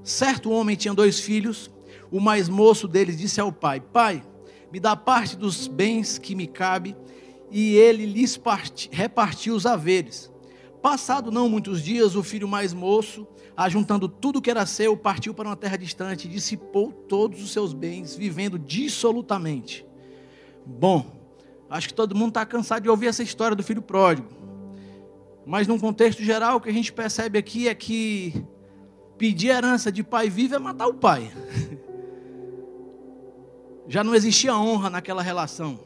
Certo 0.04 0.50
homem 0.50 0.76
tinha 0.76 0.92
dois 0.92 1.18
filhos. 1.18 1.70
O 2.10 2.20
mais 2.20 2.48
moço 2.48 2.86
deles 2.86 3.16
disse 3.16 3.40
ao 3.40 3.50
pai: 3.50 3.80
Pai, 3.80 4.22
me 4.70 4.78
dá 4.78 4.94
parte 4.94 5.34
dos 5.34 5.66
bens 5.66 6.18
que 6.18 6.34
me 6.34 6.46
cabe. 6.46 6.94
E 7.50 7.74
ele 7.76 8.04
lhes 8.04 8.38
repartiu 8.90 9.54
os 9.54 9.64
haveres. 9.64 10.30
Passado 10.82 11.30
não 11.30 11.48
muitos 11.48 11.82
dias, 11.82 12.14
o 12.14 12.22
filho 12.22 12.46
mais 12.46 12.74
moço, 12.74 13.26
ajuntando 13.56 14.06
tudo 14.06 14.42
que 14.42 14.50
era 14.50 14.66
seu, 14.66 14.94
partiu 14.96 15.32
para 15.32 15.48
uma 15.48 15.56
terra 15.56 15.78
distante 15.78 16.26
e 16.26 16.30
dissipou 16.30 16.92
todos 16.92 17.42
os 17.42 17.52
seus 17.52 17.72
bens, 17.72 18.14
vivendo 18.14 18.58
dissolutamente. 18.58 19.86
Bom, 20.66 21.06
acho 21.70 21.88
que 21.88 21.94
todo 21.94 22.14
mundo 22.14 22.28
está 22.28 22.44
cansado 22.44 22.82
de 22.82 22.90
ouvir 22.90 23.06
essa 23.06 23.22
história 23.22 23.56
do 23.56 23.62
filho 23.62 23.80
pródigo. 23.80 24.28
Mas, 25.46 25.66
num 25.66 25.78
contexto 25.78 26.22
geral, 26.22 26.56
o 26.56 26.60
que 26.60 26.68
a 26.68 26.72
gente 26.72 26.92
percebe 26.92 27.38
aqui 27.38 27.68
é 27.68 27.74
que 27.74 28.44
Pedir 29.18 29.48
herança 29.48 29.90
de 29.90 30.02
pai 30.02 30.28
vivo 30.28 30.54
é 30.54 30.58
matar 30.58 30.86
o 30.86 30.94
pai. 30.94 31.32
Já 33.88 34.02
não 34.02 34.14
existia 34.14 34.56
honra 34.56 34.90
naquela 34.90 35.22
relação. 35.22 35.78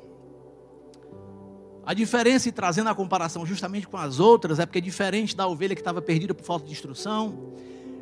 A 1.84 1.94
diferença, 1.94 2.48
e 2.48 2.52
trazendo 2.52 2.90
a 2.90 2.94
comparação 2.94 3.46
justamente 3.46 3.88
com 3.88 3.96
as 3.96 4.20
outras, 4.20 4.58
é 4.58 4.66
porque 4.66 4.80
diferente 4.80 5.34
da 5.36 5.46
ovelha 5.46 5.74
que 5.74 5.80
estava 5.80 6.02
perdida 6.02 6.34
por 6.34 6.44
falta 6.44 6.66
de 6.66 6.72
instrução, 6.72 7.54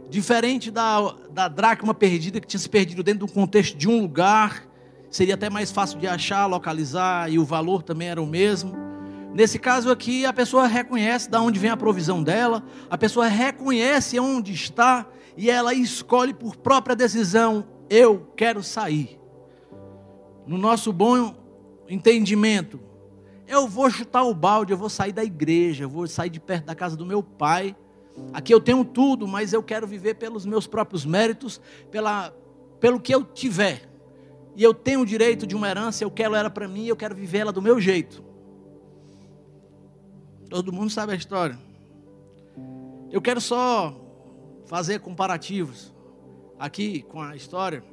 Diferente 0.08 0.70
da, 0.70 1.14
da 1.30 1.48
dracma 1.48 1.92
perdida, 1.92 2.40
que 2.40 2.46
tinha 2.46 2.60
se 2.60 2.68
perdido 2.68 3.02
dentro 3.02 3.26
do 3.26 3.32
contexto 3.32 3.76
de 3.76 3.88
um 3.88 4.00
lugar, 4.00 4.64
seria 5.10 5.34
até 5.34 5.50
mais 5.50 5.72
fácil 5.72 5.98
de 5.98 6.06
achar, 6.06 6.46
localizar, 6.46 7.30
e 7.30 7.38
o 7.38 7.44
valor 7.44 7.82
também 7.82 8.08
era 8.08 8.22
o 8.22 8.26
mesmo. 8.26 8.85
Nesse 9.36 9.58
caso 9.58 9.90
aqui, 9.90 10.24
a 10.24 10.32
pessoa 10.32 10.66
reconhece 10.66 11.30
de 11.30 11.36
onde 11.36 11.58
vem 11.58 11.70
a 11.70 11.76
provisão 11.76 12.22
dela, 12.22 12.64
a 12.88 12.96
pessoa 12.96 13.26
reconhece 13.26 14.18
onde 14.18 14.52
está, 14.52 15.06
e 15.36 15.50
ela 15.50 15.74
escolhe 15.74 16.32
por 16.32 16.56
própria 16.56 16.96
decisão: 16.96 17.66
eu 17.90 18.32
quero 18.34 18.62
sair. 18.62 19.20
No 20.46 20.56
nosso 20.56 20.92
bom 20.92 21.34
entendimento, 21.88 22.80
eu 23.46 23.68
vou 23.68 23.90
chutar 23.90 24.24
o 24.24 24.34
balde, 24.34 24.72
eu 24.72 24.78
vou 24.78 24.88
sair 24.88 25.12
da 25.12 25.22
igreja, 25.22 25.84
eu 25.84 25.88
vou 25.88 26.06
sair 26.06 26.30
de 26.30 26.40
perto 26.40 26.64
da 26.64 26.74
casa 26.74 26.96
do 26.96 27.04
meu 27.04 27.22
pai 27.22 27.76
Aqui 28.32 28.52
eu 28.52 28.60
tenho 28.60 28.84
tudo, 28.84 29.26
mas 29.26 29.52
eu 29.52 29.62
quero 29.62 29.86
viver 29.86 30.14
pelos 30.14 30.46
meus 30.46 30.66
próprios 30.66 31.04
méritos, 31.04 31.60
pela, 31.90 32.30
pelo 32.80 33.00
que 33.00 33.14
eu 33.14 33.24
tiver. 33.24 33.88
E 34.54 34.62
eu 34.62 34.72
tenho 34.72 35.00
o 35.00 35.06
direito 35.06 35.46
de 35.46 35.54
uma 35.54 35.68
herança, 35.68 36.02
eu 36.02 36.10
quero 36.10 36.34
ela 36.34 36.48
para 36.48 36.66
mim, 36.66 36.86
eu 36.86 36.96
quero 36.96 37.14
viver 37.14 37.38
ela 37.38 37.52
do 37.52 37.60
meu 37.60 37.80
jeito. 37.80 38.24
Todo 40.48 40.72
mundo 40.72 40.90
sabe 40.90 41.12
a 41.12 41.16
história. 41.16 41.58
Eu 43.10 43.20
quero 43.20 43.40
só 43.40 43.94
fazer 44.66 45.00
comparativos 45.00 45.92
aqui 46.58 47.02
com 47.02 47.20
a 47.20 47.36
história. 47.36 47.84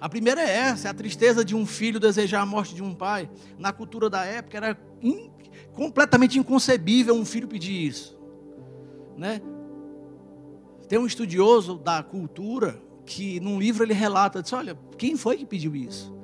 A 0.00 0.08
primeira 0.08 0.40
é 0.40 0.50
essa, 0.50 0.88
é 0.88 0.90
a 0.90 0.94
tristeza 0.94 1.44
de 1.44 1.54
um 1.56 1.66
filho 1.66 1.98
desejar 1.98 2.42
a 2.42 2.46
morte 2.46 2.74
de 2.74 2.82
um 2.82 2.94
pai. 2.94 3.28
Na 3.58 3.72
cultura 3.72 4.08
da 4.08 4.24
época 4.24 4.56
era 4.56 4.78
in, 5.02 5.30
completamente 5.74 6.38
inconcebível 6.38 7.14
um 7.14 7.24
filho 7.24 7.48
pedir 7.48 7.86
isso 7.86 8.18
né? 9.18 9.42
Tem 10.88 10.98
um 10.98 11.04
estudioso 11.04 11.76
da 11.76 12.02
cultura 12.02 12.80
que 13.04 13.40
num 13.40 13.58
livro 13.58 13.82
ele 13.82 13.92
relata, 13.92 14.40
diz, 14.40 14.52
olha, 14.52 14.78
quem 14.96 15.16
foi 15.16 15.38
que 15.38 15.44
pediu 15.44 15.74
isso? 15.74 16.16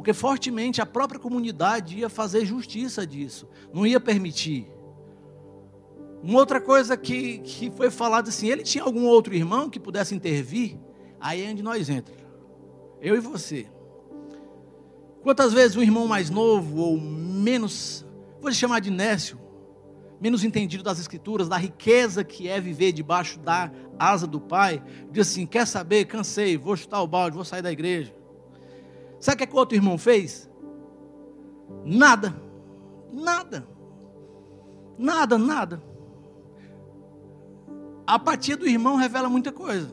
Porque 0.00 0.14
fortemente 0.14 0.80
a 0.80 0.86
própria 0.86 1.20
comunidade 1.20 1.98
ia 1.98 2.08
fazer 2.08 2.46
justiça 2.46 3.06
disso, 3.06 3.46
não 3.70 3.86
ia 3.86 4.00
permitir. 4.00 4.66
Uma 6.22 6.38
outra 6.38 6.58
coisa 6.58 6.96
que, 6.96 7.40
que 7.40 7.70
foi 7.70 7.90
falado 7.90 8.28
assim, 8.28 8.48
ele 8.48 8.62
tinha 8.62 8.82
algum 8.82 9.04
outro 9.04 9.34
irmão 9.34 9.68
que 9.68 9.78
pudesse 9.78 10.14
intervir? 10.14 10.78
Aí 11.20 11.44
é 11.44 11.50
onde 11.50 11.62
nós 11.62 11.90
entramos. 11.90 12.24
Eu 12.98 13.14
e 13.14 13.20
você. 13.20 13.66
Quantas 15.22 15.52
vezes 15.52 15.76
o 15.76 15.82
irmão 15.82 16.06
mais 16.06 16.30
novo 16.30 16.78
ou 16.78 16.98
menos, 16.98 18.06
vou 18.40 18.50
chamar 18.52 18.80
de 18.80 18.90
Nécio, 18.90 19.38
menos 20.18 20.44
entendido 20.44 20.82
das 20.82 20.98
Escrituras, 20.98 21.46
da 21.46 21.58
riqueza 21.58 22.24
que 22.24 22.48
é 22.48 22.58
viver 22.58 22.92
debaixo 22.92 23.38
da 23.38 23.70
asa 23.98 24.26
do 24.26 24.40
Pai, 24.40 24.82
diz 25.10 25.28
assim: 25.28 25.44
quer 25.44 25.66
saber? 25.66 26.06
Cansei, 26.06 26.56
vou 26.56 26.74
chutar 26.74 27.02
o 27.02 27.06
balde, 27.06 27.36
vou 27.36 27.44
sair 27.44 27.60
da 27.60 27.70
igreja. 27.70 28.18
Sabe 29.20 29.34
o 29.34 29.38
que, 29.38 29.44
é 29.44 29.46
que 29.46 29.54
o 29.54 29.58
outro 29.58 29.76
irmão 29.76 29.98
fez? 29.98 30.50
Nada, 31.84 32.34
nada, 33.12 33.66
nada, 34.98 35.38
nada. 35.38 35.82
A 38.06 38.14
apatia 38.14 38.56
do 38.56 38.66
irmão 38.66 38.96
revela 38.96 39.28
muita 39.28 39.52
coisa. 39.52 39.88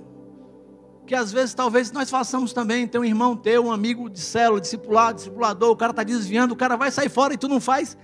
Que 1.06 1.14
às 1.14 1.32
vezes, 1.32 1.54
talvez, 1.54 1.92
nós 1.92 2.10
façamos 2.10 2.52
também. 2.54 2.88
Tem 2.88 3.00
um 3.00 3.06
irmão 3.06 3.36
teu, 3.36 3.66
um 3.66 3.72
amigo 3.72 4.10
de 4.10 4.20
célula, 4.20 4.60
discipulado, 4.60 5.18
discipulador, 5.18 5.72
o 5.72 5.76
cara 5.76 5.92
está 5.92 6.04
desviando, 6.04 6.54
o 6.54 6.58
cara 6.58 6.76
vai 6.76 6.90
sair 6.90 7.10
fora 7.10 7.34
e 7.34 7.38
tu 7.38 7.48
não 7.48 7.62
faz 7.62 7.98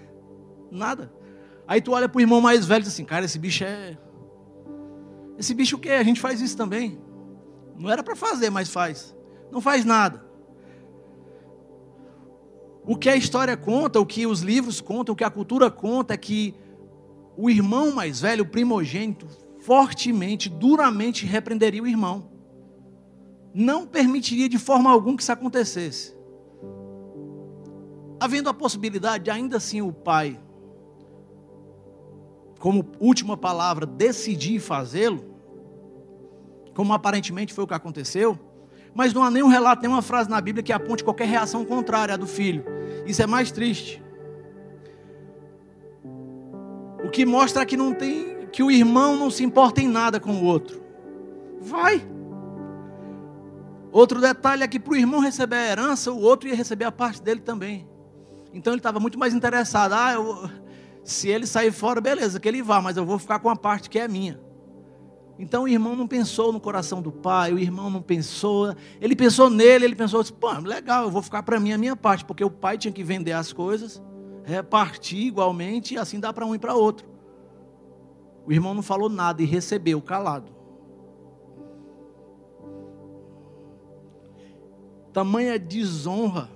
nada. 0.69 1.11
Aí 1.67 1.81
tu 1.81 1.93
olha 1.93 2.07
para 2.09 2.17
o 2.17 2.21
irmão 2.21 2.41
mais 2.41 2.65
velho 2.65 2.81
e 2.81 2.83
diz 2.83 2.93
assim, 2.93 3.05
cara, 3.05 3.25
esse 3.25 3.39
bicho 3.39 3.63
é. 3.63 3.97
Esse 5.37 5.53
bicho 5.53 5.77
o 5.77 5.79
quê? 5.79 5.91
A 5.91 6.03
gente 6.03 6.21
faz 6.21 6.41
isso 6.41 6.55
também. 6.55 7.01
Não 7.77 7.89
era 7.89 8.03
para 8.03 8.15
fazer, 8.15 8.49
mas 8.49 8.69
faz. 8.69 9.15
Não 9.51 9.61
faz 9.61 9.83
nada. 9.83 10.32
O 12.85 12.95
que 12.95 13.09
a 13.09 13.15
história 13.15 13.55
conta, 13.55 13.99
o 13.99 14.05
que 14.05 14.27
os 14.27 14.41
livros 14.41 14.81
contam, 14.81 15.13
o 15.13 15.15
que 15.15 15.23
a 15.23 15.29
cultura 15.29 15.71
conta 15.71 16.13
é 16.13 16.17
que 16.17 16.53
o 17.37 17.49
irmão 17.49 17.91
mais 17.91 18.21
velho, 18.21 18.43
o 18.43 18.47
primogênito, 18.47 19.27
fortemente, 19.59 20.49
duramente 20.49 21.25
repreenderia 21.25 21.81
o 21.81 21.87
irmão. 21.87 22.29
Não 23.53 23.85
permitiria 23.85 24.49
de 24.49 24.57
forma 24.57 24.91
alguma 24.91 25.15
que 25.15 25.23
isso 25.23 25.31
acontecesse. 25.31 26.15
Havendo 28.19 28.49
a 28.49 28.53
possibilidade, 28.53 29.29
ainda 29.29 29.57
assim, 29.57 29.81
o 29.81 29.91
pai 29.91 30.39
como 32.63 32.85
última 32.97 33.35
palavra, 33.35 33.85
decidir 33.85 34.57
fazê-lo, 34.57 35.21
como 36.73 36.93
aparentemente 36.93 37.53
foi 37.53 37.65
o 37.65 37.67
que 37.67 37.73
aconteceu, 37.73 38.39
mas 38.93 39.13
não 39.13 39.23
há 39.23 39.31
nenhum 39.31 39.47
relato, 39.47 39.81
nenhuma 39.81 40.01
frase 40.01 40.29
na 40.29 40.39
Bíblia 40.39 40.63
que 40.63 40.71
aponte 40.71 41.03
qualquer 41.03 41.27
reação 41.27 41.65
contrária 41.65 42.13
à 42.13 42.17
do 42.17 42.27
filho. 42.27 42.63
Isso 43.05 43.21
é 43.21 43.27
mais 43.27 43.51
triste. 43.51 44.03
O 47.03 47.09
que 47.09 47.25
mostra 47.25 47.65
que 47.65 47.75
não 47.75 47.93
tem, 47.93 48.47
que 48.51 48.63
o 48.63 48.71
irmão 48.71 49.17
não 49.17 49.29
se 49.29 49.43
importa 49.43 49.81
em 49.81 49.87
nada 49.87 50.19
com 50.19 50.31
o 50.31 50.43
outro. 50.45 50.81
Vai. 51.59 52.05
Outro 53.91 54.21
detalhe 54.21 54.63
é 54.63 54.67
que 54.67 54.79
para 54.79 54.93
o 54.93 54.95
irmão 54.95 55.19
receber 55.19 55.55
a 55.55 55.71
herança, 55.71 56.11
o 56.11 56.19
outro 56.19 56.47
ia 56.47 56.55
receber 56.55 56.85
a 56.85 56.91
parte 56.91 57.21
dele 57.21 57.41
também. 57.41 57.87
Então 58.53 58.73
ele 58.73 58.79
estava 58.79 58.99
muito 58.99 59.19
mais 59.19 59.33
interessado. 59.33 59.93
Ah, 59.93 60.13
eu, 60.13 60.49
se 61.03 61.27
ele 61.27 61.45
sair 61.45 61.71
fora, 61.71 61.99
beleza, 61.99 62.39
que 62.39 62.47
ele 62.47 62.61
vá, 62.61 62.81
mas 62.81 62.97
eu 62.97 63.05
vou 63.05 63.19
ficar 63.19 63.39
com 63.39 63.49
a 63.49 63.55
parte 63.55 63.89
que 63.89 63.99
é 63.99 64.07
minha. 64.07 64.39
Então 65.37 65.63
o 65.63 65.67
irmão 65.67 65.95
não 65.95 66.07
pensou 66.07 66.53
no 66.53 66.59
coração 66.59 67.01
do 67.01 67.11
pai, 67.11 67.51
o 67.53 67.59
irmão 67.59 67.89
não 67.89 68.01
pensou, 68.01 68.75
ele 69.01 69.15
pensou 69.15 69.49
nele, 69.49 69.85
ele 69.85 69.95
pensou 69.95 70.21
assim, 70.21 70.33
pô, 70.33 70.51
legal, 70.59 71.05
eu 71.05 71.11
vou 71.11 71.21
ficar 71.21 71.41
para 71.41 71.59
mim 71.59 71.73
a 71.73 71.77
minha 71.77 71.95
parte, 71.95 72.23
porque 72.23 72.43
o 72.43 72.51
pai 72.51 72.77
tinha 72.77 72.91
que 72.91 73.03
vender 73.03 73.31
as 73.31 73.51
coisas, 73.51 74.01
repartir 74.43 75.25
igualmente, 75.25 75.95
e 75.95 75.97
assim 75.97 76.19
dá 76.19 76.31
para 76.31 76.45
um 76.45 76.53
e 76.53 76.59
para 76.59 76.75
outro. 76.75 77.07
O 78.45 78.51
irmão 78.51 78.73
não 78.73 78.83
falou 78.83 79.09
nada 79.09 79.41
e 79.41 79.45
recebeu 79.45 80.01
calado. 80.01 80.51
Tamanha 85.11 85.57
desonra 85.57 86.49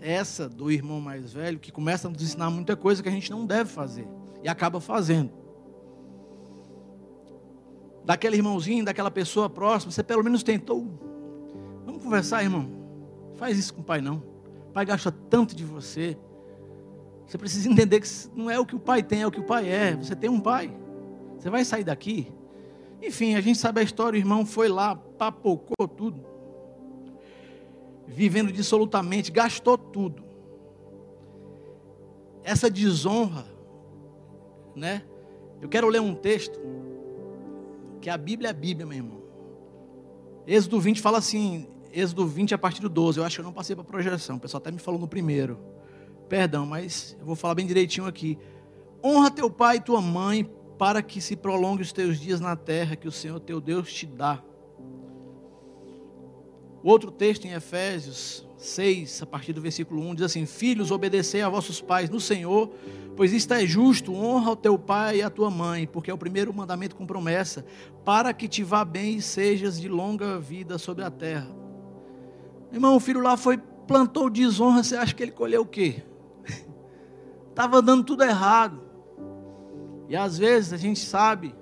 essa 0.00 0.48
do 0.48 0.70
irmão 0.70 1.00
mais 1.00 1.32
velho, 1.32 1.58
que 1.58 1.72
começa 1.72 2.08
a 2.08 2.10
nos 2.10 2.22
ensinar 2.22 2.50
muita 2.50 2.76
coisa 2.76 3.02
que 3.02 3.08
a 3.08 3.12
gente 3.12 3.30
não 3.30 3.44
deve 3.44 3.70
fazer 3.70 4.06
e 4.42 4.48
acaba 4.48 4.80
fazendo. 4.80 5.43
Daquele 8.04 8.36
irmãozinho, 8.36 8.84
daquela 8.84 9.10
pessoa 9.10 9.48
próxima, 9.48 9.90
você 9.90 10.02
pelo 10.02 10.22
menos 10.22 10.42
tentou. 10.42 10.86
Vamos 11.84 12.02
conversar, 12.02 12.42
irmão. 12.42 12.68
Faz 13.36 13.58
isso 13.58 13.74
com 13.74 13.80
o 13.80 13.84
pai, 13.84 14.00
não. 14.00 14.22
O 14.68 14.72
pai 14.72 14.84
gasta 14.84 15.10
tanto 15.10 15.54
de 15.54 15.64
você. 15.64 16.16
Você 17.26 17.38
precisa 17.38 17.68
entender 17.70 18.00
que 18.00 18.08
não 18.34 18.50
é 18.50 18.58
o 18.58 18.66
que 18.66 18.76
o 18.76 18.80
pai 18.80 19.02
tem, 19.02 19.22
é 19.22 19.26
o 19.26 19.30
que 19.30 19.40
o 19.40 19.44
pai 19.44 19.68
é. 19.68 19.96
Você 19.96 20.14
tem 20.14 20.28
um 20.28 20.40
pai. 20.40 20.74
Você 21.38 21.48
vai 21.48 21.64
sair 21.64 21.84
daqui. 21.84 22.30
Enfim, 23.02 23.34
a 23.34 23.40
gente 23.40 23.58
sabe 23.58 23.80
a 23.80 23.82
história, 23.84 24.16
o 24.16 24.20
irmão 24.20 24.46
foi 24.46 24.68
lá, 24.68 24.94
papocou 24.94 25.88
tudo 25.88 26.34
vivendo 28.06 28.52
dissolutamente, 28.52 29.32
gastou 29.32 29.76
tudo. 29.76 30.22
Essa 32.42 32.70
desonra, 32.70 33.46
né? 34.74 35.02
Eu 35.60 35.68
quero 35.68 35.88
ler 35.88 36.00
um 36.00 36.14
texto, 36.14 36.60
que 38.04 38.10
a 38.10 38.18
Bíblia 38.18 38.48
é 38.48 38.50
a 38.50 38.54
Bíblia, 38.54 38.84
meu 38.84 38.98
irmão. 38.98 39.22
Êxodo 40.46 40.78
20 40.78 41.00
fala 41.00 41.16
assim, 41.16 41.66
Êxodo 41.90 42.26
20 42.26 42.52
a 42.52 42.58
partir 42.58 42.82
do 42.82 42.88
12, 42.90 43.18
eu 43.18 43.24
acho 43.24 43.36
que 43.36 43.40
eu 43.40 43.44
não 43.46 43.52
passei 43.52 43.74
para 43.74 43.82
projeção, 43.82 44.36
o 44.36 44.40
pessoal 44.40 44.58
até 44.58 44.70
me 44.70 44.78
falou 44.78 45.00
no 45.00 45.08
primeiro. 45.08 45.58
Perdão, 46.28 46.66
mas 46.66 47.16
eu 47.18 47.24
vou 47.24 47.34
falar 47.34 47.54
bem 47.54 47.66
direitinho 47.66 48.06
aqui. 48.06 48.38
Honra 49.02 49.30
teu 49.30 49.48
pai 49.48 49.76
e 49.76 49.80
tua 49.80 50.02
mãe, 50.02 50.44
para 50.78 51.00
que 51.02 51.18
se 51.18 51.34
prolongue 51.34 51.80
os 51.80 51.92
teus 51.92 52.20
dias 52.20 52.40
na 52.40 52.54
terra 52.54 52.94
que 52.94 53.08
o 53.08 53.12
Senhor 53.12 53.40
teu 53.40 53.58
Deus 53.58 53.90
te 53.90 54.04
dá. 54.04 54.42
O 56.82 56.90
outro 56.90 57.10
texto 57.10 57.46
em 57.46 57.52
Efésios 57.52 58.46
6, 58.64 59.22
a 59.22 59.26
partir 59.26 59.52
do 59.52 59.60
versículo 59.60 60.00
1, 60.02 60.14
diz 60.16 60.24
assim: 60.24 60.46
Filhos, 60.46 60.90
obedecei 60.90 61.42
a 61.42 61.48
vossos 61.48 61.80
pais 61.80 62.08
no 62.08 62.18
Senhor, 62.18 62.70
pois 63.16 63.32
isto 63.32 63.52
é 63.52 63.66
justo, 63.66 64.14
honra 64.14 64.52
o 64.52 64.56
teu 64.56 64.78
pai 64.78 65.18
e 65.18 65.22
a 65.22 65.30
tua 65.30 65.50
mãe, 65.50 65.86
porque 65.86 66.10
é 66.10 66.14
o 66.14 66.18
primeiro 66.18 66.52
mandamento 66.52 66.96
com 66.96 67.06
promessa, 67.06 67.64
para 68.04 68.32
que 68.32 68.48
te 68.48 68.62
vá 68.62 68.84
bem 68.84 69.16
e 69.16 69.22
sejas 69.22 69.80
de 69.80 69.88
longa 69.88 70.38
vida 70.38 70.78
sobre 70.78 71.04
a 71.04 71.10
terra. 71.10 71.48
Irmão, 72.72 72.96
o 72.96 73.00
filho 73.00 73.20
lá 73.20 73.36
foi, 73.36 73.58
plantou 73.86 74.30
desonra, 74.30 74.82
você 74.82 74.96
acha 74.96 75.14
que 75.14 75.22
ele 75.22 75.32
colheu 75.32 75.62
o 75.62 75.66
quê? 75.66 76.02
Estava 77.50 77.80
dando 77.80 78.02
tudo 78.02 78.24
errado. 78.24 78.82
E 80.08 80.16
às 80.16 80.36
vezes 80.38 80.72
a 80.72 80.76
gente 80.76 81.00
sabe, 81.00 81.54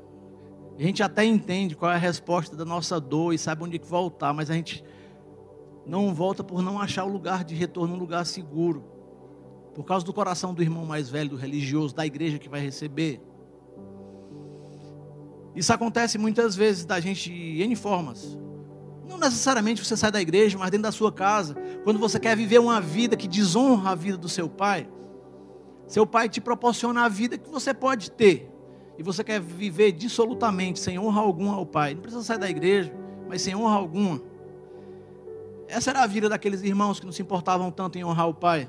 a 0.79 0.83
gente 0.83 1.03
até 1.03 1.25
entende 1.25 1.77
qual 1.77 1.93
é 1.93 1.95
a 1.95 1.99
resposta 1.99 2.57
da 2.57 2.65
nossa 2.65 2.99
dor 2.99 3.35
e 3.35 3.39
sabe 3.39 3.63
onde 3.63 3.79
voltar, 3.79 4.33
mas 4.33 4.51
a 4.51 4.55
gente 4.55 4.83
não 5.87 6.15
volta 6.15 6.45
por 6.45 6.63
não 6.63 6.81
achar 6.81 7.05
o 7.05 7.09
lugar 7.09 7.45
de 7.45 7.55
retorno, 7.55 7.95
um 7.95 7.99
lugar 7.99 8.25
seguro. 8.25 8.85
Por 9.75 9.85
causa 9.85 10.05
do 10.05 10.13
coração 10.13 10.53
do 10.53 10.63
irmão 10.63 10.85
mais 10.85 11.09
velho, 11.09 11.31
do 11.31 11.37
religioso, 11.37 11.95
da 11.95 12.07
igreja 12.07 12.39
que 12.39 12.49
vai 12.49 12.61
receber. 12.61 13.21
Isso 15.55 15.73
acontece 15.73 16.19
muitas 16.19 16.55
vezes 16.57 16.85
da 16.85 17.01
gente 17.01 17.31
em 17.31 17.75
formas. 17.75 18.39
Não 19.09 19.19
necessariamente 19.19 19.85
você 19.85 19.97
sai 19.97 20.11
da 20.11 20.21
igreja, 20.21 20.57
mas 20.59 20.71
dentro 20.71 20.85
da 20.85 20.93
sua 20.93 21.13
casa, 21.13 21.55
quando 21.85 21.99
você 21.99 22.19
quer 22.19 22.37
viver 22.37 22.59
uma 22.59 22.81
vida 22.81 23.17
que 23.17 23.29
desonra 23.29 23.91
a 23.91 23.95
vida 23.95 24.17
do 24.17 24.29
seu 24.29 24.49
pai, 24.49 24.89
seu 25.87 26.07
pai 26.07 26.29
te 26.29 26.41
proporciona 26.41 27.05
a 27.05 27.09
vida 27.09 27.37
que 27.37 27.51
você 27.51 27.75
pode 27.75 28.11
ter, 28.11 28.51
e 28.99 29.03
você 29.03 29.23
quer 29.25 29.41
viver 29.41 29.93
dissolutamente, 29.93 30.79
sem 30.79 30.99
honra 30.99 31.21
alguma 31.21 31.55
ao 31.55 31.67
pai. 31.67 31.95
Não 31.95 32.03
precisa 32.03 32.23
sair 32.23 32.39
da 32.39 32.49
igreja, 32.49 32.95
mas 33.29 33.43
sem 33.43 33.55
honra 33.55 33.77
alguma. 33.77 34.23
Essa 35.73 35.89
era 35.89 36.03
a 36.03 36.07
vida 36.07 36.29
daqueles 36.29 36.63
irmãos 36.63 37.01
que 37.01 37.07
não 37.07 37.13
se 37.13 37.23
importavam 37.23 37.71
tanto 37.71 37.97
em 37.97 38.05
honrar 38.05 38.29
o 38.29 38.35
pai. 38.35 38.69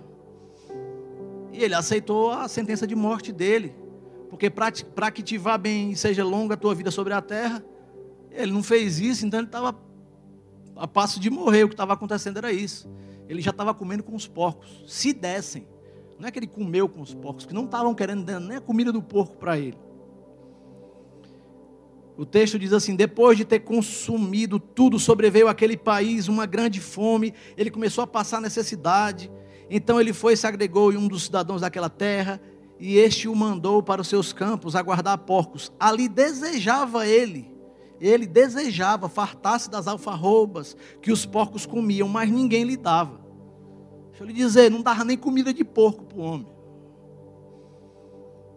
E 1.51 1.61
ele 1.61 1.75
aceitou 1.75 2.31
a 2.31 2.47
sentença 2.47 2.87
de 2.87 2.95
morte 2.95 3.33
dele. 3.33 3.75
Porque 4.29 4.49
para 4.49 5.11
que 5.11 5.21
te 5.21 5.37
vá 5.37 5.57
bem 5.57 5.91
e 5.91 5.97
seja 5.97 6.23
longa 6.23 6.53
a 6.53 6.57
tua 6.57 6.73
vida 6.73 6.89
sobre 6.91 7.13
a 7.13 7.21
terra, 7.21 7.61
ele 8.31 8.53
não 8.53 8.63
fez 8.63 9.01
isso, 9.01 9.25
então 9.25 9.41
ele 9.41 9.47
estava 9.47 9.77
a 10.77 10.87
passo 10.87 11.19
de 11.19 11.29
morrer. 11.29 11.65
O 11.65 11.67
que 11.67 11.73
estava 11.73 11.91
acontecendo 11.91 12.37
era 12.37 12.53
isso. 12.53 12.89
Ele 13.27 13.41
já 13.41 13.51
estava 13.51 13.73
comendo 13.73 14.01
com 14.01 14.15
os 14.15 14.25
porcos. 14.25 14.81
Se 14.87 15.11
dessem. 15.11 15.67
Não 16.17 16.29
é 16.29 16.31
que 16.31 16.39
ele 16.39 16.47
comeu 16.47 16.87
com 16.87 17.01
os 17.01 17.13
porcos, 17.13 17.45
que 17.45 17.53
não 17.53 17.65
estavam 17.65 17.93
querendo 17.93 18.39
nem 18.39 18.57
a 18.57 18.61
comida 18.61 18.93
do 18.93 19.01
porco 19.01 19.35
para 19.35 19.59
ele. 19.59 19.77
O 22.17 22.26
texto 22.26 22.60
diz 22.60 22.73
assim: 22.73 22.95
depois 22.95 23.38
de 23.38 23.45
ter 23.45 23.60
consumido 23.60 24.60
tudo, 24.60 24.99
sobreveio 24.99 25.47
aquele 25.47 25.76
país 25.76 26.28
uma 26.28 26.45
grande 26.45 26.80
fome, 26.80 27.34
ele 27.58 27.71
começou 27.71 28.04
a 28.04 28.08
passar 28.08 28.39
necessidade. 28.39 29.32
Então 29.69 29.99
ele 29.99 30.13
foi 30.13 30.34
e 30.34 30.38
se 30.38 30.45
agregou 30.45 30.93
em 30.93 30.97
um 30.97 31.08
dos 31.08 31.23
cidadãos 31.23 31.62
daquela 31.62 31.89
terra, 31.89 32.39
e 32.80 32.97
este 32.97 33.28
o 33.28 33.36
mandou 33.36 33.82
para 33.82 34.02
os 34.02 34.08
seus 34.08 34.32
campos 34.32 34.76
a 34.76 34.82
guardar 34.82 35.17
porcos. 35.19 35.71
Ali 35.80 36.08
desejava 36.08 37.08
ele, 37.08 37.52
ele 37.99 38.28
desejava 38.28 39.10
fartar-se 39.10 39.69
das 39.69 39.88
alfarrobas 39.88 40.76
que 41.02 41.12
os 41.12 41.26
porcos 41.26 41.65
comiam, 41.65 42.08
mas 42.08 42.30
ninguém 42.30 42.63
lhe 42.63 42.78
dava. 42.78 43.21
Deixa 44.10 44.23
eu 44.23 44.28
lhe 44.28 44.34
dizer, 44.34 44.69
não 44.69 44.82
dava 44.82 45.04
nem 45.04 45.17
comida 45.17 45.52
de 45.52 45.63
porco 45.63 46.04
para 46.04 46.17
o 46.19 46.21
homem. 46.21 46.52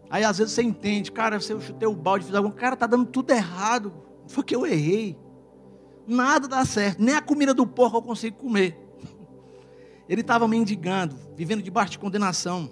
Aí 0.08 0.24
às 0.24 0.38
vezes 0.38 0.52
você 0.52 0.62
entende, 0.62 1.10
cara, 1.10 1.40
se 1.40 1.52
eu 1.52 1.60
chutei 1.60 1.88
o 1.88 1.94
balde, 1.94 2.26
fiz 2.26 2.34
alguma 2.34 2.54
cara, 2.54 2.74
está 2.74 2.86
dando 2.86 3.06
tudo 3.06 3.30
errado. 3.30 3.92
Foi 4.28 4.44
que 4.44 4.54
eu 4.54 4.66
errei. 4.66 5.18
Nada 6.06 6.46
dá 6.46 6.64
certo, 6.64 7.02
nem 7.02 7.14
a 7.14 7.22
comida 7.22 7.52
do 7.52 7.66
porco 7.66 7.96
eu 7.96 8.02
consigo 8.02 8.36
comer. 8.36 8.78
Ele 10.08 10.20
estava 10.20 10.46
mendigando, 10.46 11.16
vivendo 11.34 11.62
debaixo 11.62 11.92
de 11.92 11.98
condenação. 11.98 12.70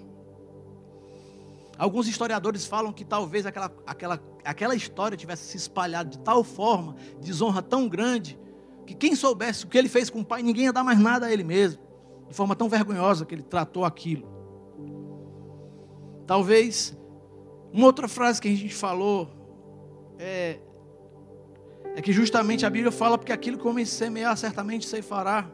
Alguns 1.77 2.07
historiadores 2.07 2.65
falam 2.65 2.93
que 2.93 3.03
talvez 3.03 3.45
aquela, 3.45 3.69
aquela, 3.85 4.23
aquela 4.45 4.75
história 4.75 5.17
tivesse 5.17 5.43
se 5.43 5.57
espalhado 5.57 6.09
de 6.09 6.19
tal 6.19 6.43
forma, 6.43 6.95
desonra 7.19 7.61
tão 7.61 7.89
grande, 7.89 8.39
que 8.85 8.93
quem 8.93 9.15
soubesse 9.15 9.65
o 9.65 9.67
que 9.67 9.77
ele 9.77 9.89
fez 9.89 10.09
com 10.09 10.21
o 10.21 10.25
pai, 10.25 10.41
ninguém 10.41 10.65
ia 10.65 10.73
dar 10.73 10.83
mais 10.83 10.99
nada 10.99 11.25
a 11.25 11.33
ele 11.33 11.43
mesmo, 11.43 11.81
de 12.29 12.33
forma 12.33 12.55
tão 12.55 12.69
vergonhosa 12.69 13.25
que 13.25 13.35
ele 13.35 13.43
tratou 13.43 13.83
aquilo. 13.83 14.25
Talvez, 16.25 16.97
uma 17.75 17.87
outra 17.87 18.07
frase 18.07 18.41
que 18.41 18.47
a 18.47 18.51
gente 18.51 18.73
falou 18.73 19.29
é, 20.17 20.59
é 21.93 22.01
que 22.01 22.13
justamente 22.13 22.65
a 22.65 22.69
Bíblia 22.69 22.89
fala 22.89 23.17
porque 23.17 23.33
aquilo 23.33 23.57
que 23.57 23.67
o 23.67 23.69
homem 23.69 23.83
semear, 23.83 24.37
certamente 24.37 25.01
fará. 25.01 25.45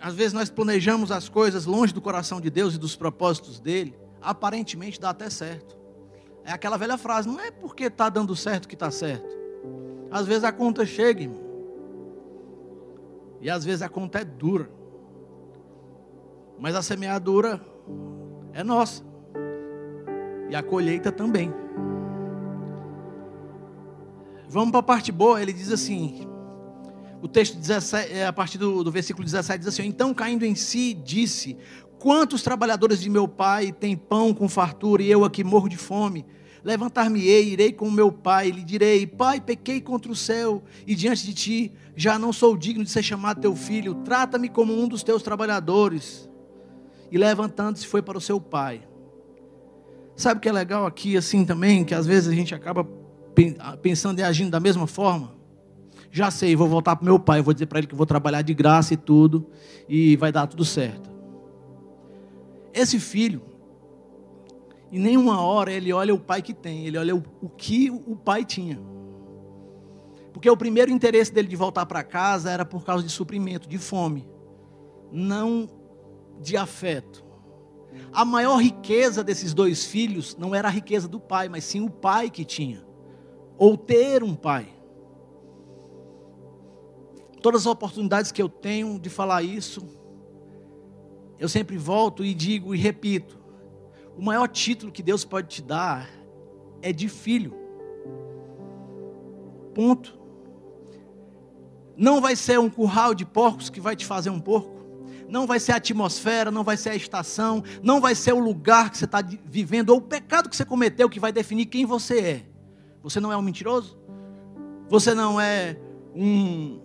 Às 0.00 0.14
vezes 0.14 0.32
nós 0.32 0.48
planejamos 0.48 1.10
as 1.10 1.28
coisas 1.28 1.66
longe 1.66 1.92
do 1.92 2.00
coração 2.00 2.40
de 2.40 2.50
Deus 2.50 2.76
e 2.76 2.78
dos 2.78 2.94
propósitos 2.94 3.58
dele, 3.58 3.98
aparentemente 4.22 5.00
dá 5.00 5.10
até 5.10 5.28
certo. 5.28 5.76
É 6.44 6.52
aquela 6.52 6.76
velha 6.76 6.96
frase, 6.96 7.26
não 7.26 7.40
é 7.40 7.50
porque 7.50 7.86
está 7.86 8.08
dando 8.08 8.36
certo 8.36 8.68
que 8.68 8.76
está 8.76 8.92
certo. 8.92 9.36
Às 10.08 10.24
vezes 10.24 10.44
a 10.44 10.52
conta 10.52 10.86
chega, 10.86 11.22
irmão. 11.22 11.42
E 13.40 13.50
às 13.50 13.64
vezes 13.64 13.82
a 13.82 13.88
conta 13.88 14.20
é 14.20 14.24
dura. 14.24 14.70
Mas 16.60 16.76
a 16.76 16.82
semeadura 16.82 17.73
é 18.52 18.62
nossa. 18.62 19.02
E 20.48 20.54
a 20.54 20.62
colheita 20.62 21.10
também. 21.10 21.52
Vamos 24.48 24.70
para 24.70 24.80
a 24.80 24.84
parte 24.84 25.10
boa, 25.10 25.42
ele 25.42 25.52
diz 25.52 25.72
assim: 25.72 26.28
o 27.24 27.26
texto 27.26 27.56
17, 27.56 28.12
é, 28.12 28.26
a 28.26 28.32
partir 28.32 28.58
do, 28.58 28.84
do 28.84 28.90
versículo 28.90 29.24
17 29.24 29.58
diz 29.58 29.68
assim: 29.68 29.86
Então 29.86 30.12
caindo 30.12 30.44
em 30.44 30.54
si, 30.54 30.92
disse: 30.92 31.56
Quantos 31.98 32.42
trabalhadores 32.42 33.00
de 33.00 33.08
meu 33.08 33.26
pai 33.26 33.72
têm 33.72 33.96
pão 33.96 34.34
com 34.34 34.48
fartura 34.48 35.02
e 35.02 35.10
eu 35.10 35.24
aqui 35.24 35.42
morro 35.42 35.68
de 35.68 35.78
fome? 35.78 36.26
Levantar-me-ei, 36.62 37.48
irei 37.48 37.72
com 37.72 37.90
meu 37.90 38.12
pai, 38.12 38.50
lhe 38.50 38.62
direi: 38.62 39.06
Pai, 39.06 39.40
pequei 39.40 39.80
contra 39.80 40.12
o 40.12 40.14
céu 40.14 40.62
e 40.86 40.94
diante 40.94 41.24
de 41.24 41.32
ti, 41.32 41.72
já 41.96 42.18
não 42.18 42.30
sou 42.32 42.56
digno 42.56 42.84
de 42.84 42.90
ser 42.90 43.02
chamado 43.02 43.40
teu 43.40 43.56
filho, 43.56 43.94
trata-me 44.04 44.50
como 44.50 44.78
um 44.78 44.86
dos 44.86 45.02
teus 45.02 45.22
trabalhadores. 45.22 46.28
E 47.10 47.18
levantando-se, 47.18 47.86
foi 47.86 48.02
para 48.02 48.18
o 48.18 48.20
seu 48.20 48.40
pai. 48.40 48.82
Sabe 50.16 50.38
o 50.38 50.40
que 50.40 50.48
é 50.48 50.52
legal 50.52 50.86
aqui, 50.86 51.16
assim 51.16 51.44
também, 51.44 51.84
que 51.84 51.94
às 51.94 52.06
vezes 52.06 52.28
a 52.28 52.34
gente 52.34 52.54
acaba 52.54 52.86
pensando 53.82 54.20
e 54.20 54.22
agindo 54.22 54.50
da 54.50 54.60
mesma 54.60 54.86
forma? 54.86 55.34
já 56.14 56.30
sei, 56.30 56.54
vou 56.54 56.68
voltar 56.68 56.94
para 56.94 57.04
meu 57.04 57.18
pai, 57.18 57.42
vou 57.42 57.52
dizer 57.52 57.66
para 57.66 57.80
ele 57.80 57.88
que 57.88 57.94
vou 57.94 58.06
trabalhar 58.06 58.40
de 58.40 58.54
graça 58.54 58.94
e 58.94 58.96
tudo, 58.96 59.50
e 59.88 60.14
vai 60.14 60.30
dar 60.30 60.46
tudo 60.46 60.64
certo. 60.64 61.10
Esse 62.72 63.00
filho, 63.00 63.42
em 64.92 65.00
nenhuma 65.00 65.40
hora 65.40 65.72
ele 65.72 65.92
olha 65.92 66.14
o 66.14 66.18
pai 66.20 66.40
que 66.40 66.54
tem, 66.54 66.86
ele 66.86 66.96
olha 66.96 67.16
o, 67.16 67.22
o 67.42 67.48
que 67.48 67.90
o 67.90 68.14
pai 68.14 68.44
tinha. 68.44 68.80
Porque 70.32 70.48
o 70.48 70.56
primeiro 70.56 70.88
interesse 70.88 71.34
dele 71.34 71.48
de 71.48 71.56
voltar 71.56 71.84
para 71.84 72.04
casa 72.04 72.48
era 72.48 72.64
por 72.64 72.84
causa 72.84 73.04
de 73.04 73.10
suprimento, 73.10 73.68
de 73.68 73.76
fome, 73.76 74.24
não 75.10 75.68
de 76.40 76.56
afeto. 76.56 77.24
A 78.12 78.24
maior 78.24 78.56
riqueza 78.56 79.22
desses 79.22 79.54
dois 79.54 79.84
filhos 79.84 80.36
não 80.36 80.54
era 80.54 80.68
a 80.68 80.70
riqueza 80.70 81.06
do 81.08 81.20
pai, 81.20 81.48
mas 81.48 81.64
sim 81.64 81.80
o 81.80 81.90
pai 81.90 82.30
que 82.30 82.44
tinha, 82.44 82.84
ou 83.56 83.76
ter 83.76 84.22
um 84.22 84.34
pai 84.34 84.74
todas 87.44 87.60
as 87.60 87.66
oportunidades 87.66 88.32
que 88.32 88.40
eu 88.40 88.48
tenho 88.48 88.98
de 88.98 89.10
falar 89.10 89.42
isso, 89.42 89.86
eu 91.38 91.46
sempre 91.46 91.76
volto 91.76 92.24
e 92.24 92.32
digo 92.32 92.74
e 92.74 92.78
repito: 92.78 93.38
o 94.16 94.22
maior 94.22 94.48
título 94.48 94.90
que 94.90 95.02
Deus 95.02 95.26
pode 95.26 95.48
te 95.48 95.60
dar 95.60 96.08
é 96.80 96.90
de 96.90 97.06
filho. 97.06 97.54
Ponto. 99.74 100.18
Não 101.94 102.18
vai 102.18 102.34
ser 102.34 102.58
um 102.58 102.70
curral 102.70 103.14
de 103.14 103.26
porcos 103.26 103.68
que 103.68 103.78
vai 103.78 103.94
te 103.94 104.06
fazer 104.06 104.30
um 104.30 104.40
porco. 104.40 104.73
Não 105.34 105.48
vai 105.48 105.58
ser 105.58 105.72
a 105.72 105.76
atmosfera, 105.78 106.48
não 106.52 106.62
vai 106.62 106.76
ser 106.76 106.90
a 106.90 106.94
estação, 106.94 107.64
não 107.82 108.00
vai 108.00 108.14
ser 108.14 108.32
o 108.32 108.38
lugar 108.38 108.88
que 108.88 108.96
você 108.96 109.04
está 109.04 109.20
vivendo, 109.20 109.90
ou 109.90 109.96
o 109.96 110.00
pecado 110.00 110.48
que 110.48 110.54
você 110.54 110.64
cometeu 110.64 111.10
que 111.10 111.18
vai 111.18 111.32
definir 111.32 111.66
quem 111.66 111.84
você 111.84 112.20
é. 112.20 112.46
Você 113.02 113.18
não 113.18 113.32
é 113.32 113.36
um 113.36 113.42
mentiroso? 113.42 113.98
Você 114.88 115.12
não 115.12 115.40
é 115.40 115.76
um, 116.14 116.78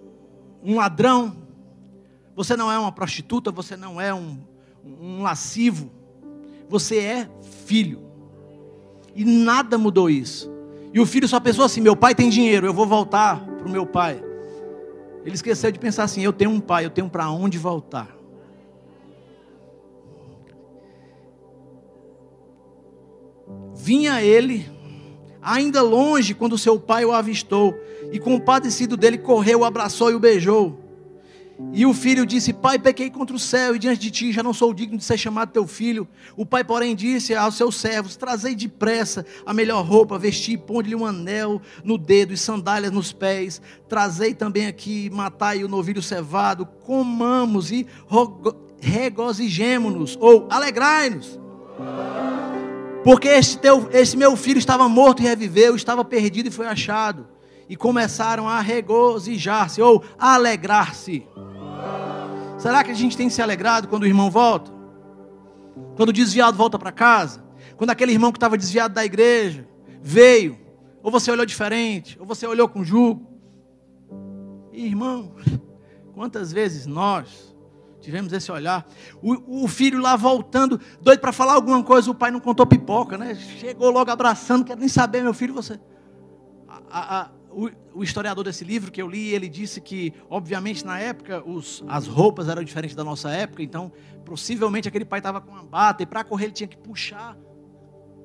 um 0.63 0.77
ladrão, 0.77 1.37
você 2.35 2.57
não 2.57 2.71
é 2.71 2.79
uma 2.79 2.91
prostituta, 2.91 3.51
você 3.51 3.77
não 3.77 4.01
é 4.01 4.11
um, 4.11 4.39
um 4.83 5.21
lascivo, 5.21 5.91
você 6.67 6.97
é 6.97 7.29
filho. 7.67 8.01
E 9.13 9.23
nada 9.23 9.77
mudou 9.77 10.09
isso. 10.09 10.51
E 10.91 10.99
o 10.99 11.05
filho 11.05 11.27
só 11.27 11.39
pensou 11.39 11.63
assim: 11.63 11.81
meu 11.81 11.95
pai 11.95 12.15
tem 12.15 12.31
dinheiro, 12.31 12.65
eu 12.65 12.73
vou 12.73 12.87
voltar 12.87 13.45
para 13.45 13.67
o 13.67 13.69
meu 13.69 13.85
pai. 13.85 14.19
Ele 15.23 15.35
esqueceu 15.35 15.71
de 15.71 15.77
pensar 15.77 16.05
assim: 16.05 16.23
eu 16.23 16.33
tenho 16.33 16.49
um 16.49 16.59
pai, 16.59 16.83
eu 16.83 16.89
tenho 16.89 17.07
para 17.07 17.29
onde 17.29 17.55
voltar. 17.55 18.17
Vinha 23.81 24.21
ele, 24.21 24.69
ainda 25.41 25.81
longe, 25.81 26.33
quando 26.33 26.57
seu 26.57 26.77
pai 26.77 27.05
o 27.05 27.13
avistou 27.13 27.73
e 28.11 28.19
compadecido 28.19 28.97
dele, 28.97 29.17
correu, 29.17 29.59
o 29.59 29.65
abraçou 29.65 30.11
e 30.11 30.15
o 30.15 30.19
beijou. 30.19 30.77
E 31.73 31.85
o 31.85 31.93
filho 31.93 32.25
disse: 32.25 32.53
Pai, 32.53 32.77
pequei 32.77 33.09
contra 33.09 33.35
o 33.35 33.39
céu 33.39 33.75
e 33.75 33.79
diante 33.79 33.99
de 33.99 34.11
ti 34.11 34.31
já 34.31 34.43
não 34.43 34.53
sou 34.53 34.73
digno 34.73 34.97
de 34.97 35.03
ser 35.03 35.17
chamado 35.17 35.51
teu 35.51 35.65
filho. 35.65 36.07
O 36.35 36.45
pai, 36.45 36.63
porém, 36.63 36.95
disse 36.95 37.33
aos 37.33 37.55
seus 37.55 37.75
servos: 37.75 38.15
Trazei 38.15 38.53
depressa 38.53 39.25
a 39.45 39.53
melhor 39.53 39.85
roupa, 39.85 40.17
vesti, 40.17 40.57
ponde-lhe 40.57 40.95
um 40.95 41.05
anel 41.05 41.61
no 41.83 41.97
dedo 41.97 42.33
e 42.33 42.37
sandálias 42.37 42.91
nos 42.91 43.11
pés. 43.11 43.61
Trazei 43.87 44.33
também 44.33 44.67
aqui, 44.67 45.09
matai 45.09 45.63
o 45.63 45.67
novilho 45.67 46.01
cevado, 46.01 46.65
comamos 46.65 47.71
e 47.71 47.85
regozijemo-nos, 48.81 50.17
ou 50.19 50.47
alegrai-nos. 50.49 51.39
Porque 53.03 53.27
este, 53.27 53.57
teu, 53.57 53.89
este 53.91 54.17
meu 54.17 54.35
filho 54.35 54.59
estava 54.59 54.87
morto 54.89 55.21
e 55.21 55.25
reviveu, 55.25 55.75
estava 55.75 56.03
perdido 56.03 56.47
e 56.47 56.51
foi 56.51 56.67
achado 56.67 57.27
e 57.69 57.75
começaram 57.75 58.47
a 58.47 58.59
regozijar-se 58.59 59.81
ou 59.81 60.03
alegrar-se. 60.17 61.25
Será 62.57 62.83
que 62.83 62.91
a 62.91 62.95
gente 62.95 63.15
tem 63.15 63.29
se 63.29 63.41
alegrado 63.41 63.87
quando 63.87 64.03
o 64.03 64.07
irmão 64.07 64.29
volta? 64.29 64.71
Quando 65.95 66.09
o 66.09 66.13
desviado 66.13 66.57
volta 66.57 66.79
para 66.79 66.91
casa? 66.91 67.43
Quando 67.77 67.91
aquele 67.91 68.11
irmão 68.11 68.31
que 68.31 68.37
estava 68.37 68.57
desviado 68.57 68.93
da 68.93 69.05
igreja 69.05 69.67
veio, 70.01 70.59
ou 71.01 71.11
você 71.11 71.31
olhou 71.31 71.45
diferente, 71.45 72.17
ou 72.19 72.25
você 72.25 72.45
olhou 72.45 72.67
com 72.67 72.83
jugo. 72.83 73.27
Irmão, 74.73 75.33
quantas 76.13 76.51
vezes 76.51 76.85
nós 76.85 77.48
tivemos 78.09 78.33
esse 78.33 78.51
olhar? 78.51 78.87
O, 79.21 79.63
o 79.63 79.67
filho 79.67 80.01
lá 80.01 80.15
voltando, 80.15 80.81
doido 80.99 81.19
para 81.19 81.31
falar 81.31 81.53
alguma 81.53 81.83
coisa, 81.83 82.09
o 82.09 82.15
pai 82.15 82.31
não 82.31 82.39
contou 82.39 82.65
pipoca, 82.65 83.17
né? 83.17 83.35
Chegou 83.35 83.91
logo 83.91 84.09
abraçando, 84.09 84.65
quer 84.65 84.75
nem 84.75 84.87
saber, 84.87 85.21
meu 85.21 85.33
filho, 85.33 85.53
você. 85.53 85.79
A, 86.89 87.19
a, 87.19 87.31
o, 87.51 87.69
o, 87.93 88.03
historiador 88.03 88.43
desse 88.43 88.63
livro 88.63 88.91
que 88.91 88.99
eu 88.99 89.07
li, 89.07 89.29
ele 89.29 89.47
disse 89.47 89.79
que, 89.79 90.11
obviamente, 90.27 90.83
na 90.83 90.99
época, 90.99 91.43
os, 91.47 91.83
as 91.87 92.07
roupas 92.07 92.49
eram 92.49 92.63
diferentes 92.63 92.95
da 92.95 93.03
nossa 93.03 93.29
época, 93.29 93.61
então, 93.61 93.91
possivelmente, 94.25 94.87
aquele 94.87 95.05
pai 95.05 95.19
estava 95.19 95.39
com 95.39 95.51
uma 95.51 95.63
bata, 95.63 96.01
e 96.01 96.05
para 96.05 96.23
correr 96.23 96.45
ele 96.45 96.53
tinha 96.53 96.67
que 96.67 96.77
puxar, 96.77 97.37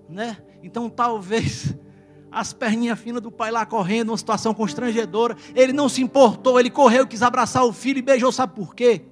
né? 0.08 0.38
Então, 0.62 0.88
talvez 0.88 1.74
as 2.32 2.54
perninhas 2.54 2.98
finas 2.98 3.20
do 3.20 3.30
pai 3.30 3.50
lá 3.50 3.66
correndo, 3.66 4.10
uma 4.10 4.18
situação 4.18 4.54
constrangedora. 4.54 5.36
Ele 5.54 5.74
não 5.74 5.90
se 5.90 6.02
importou, 6.02 6.58
ele 6.58 6.70
correu, 6.70 7.06
quis 7.06 7.22
abraçar 7.22 7.64
o 7.64 7.72
filho 7.72 7.98
e 7.98 8.02
beijou. 8.02 8.32
Sabe 8.32 8.54
por 8.54 8.74
quê? 8.74 9.04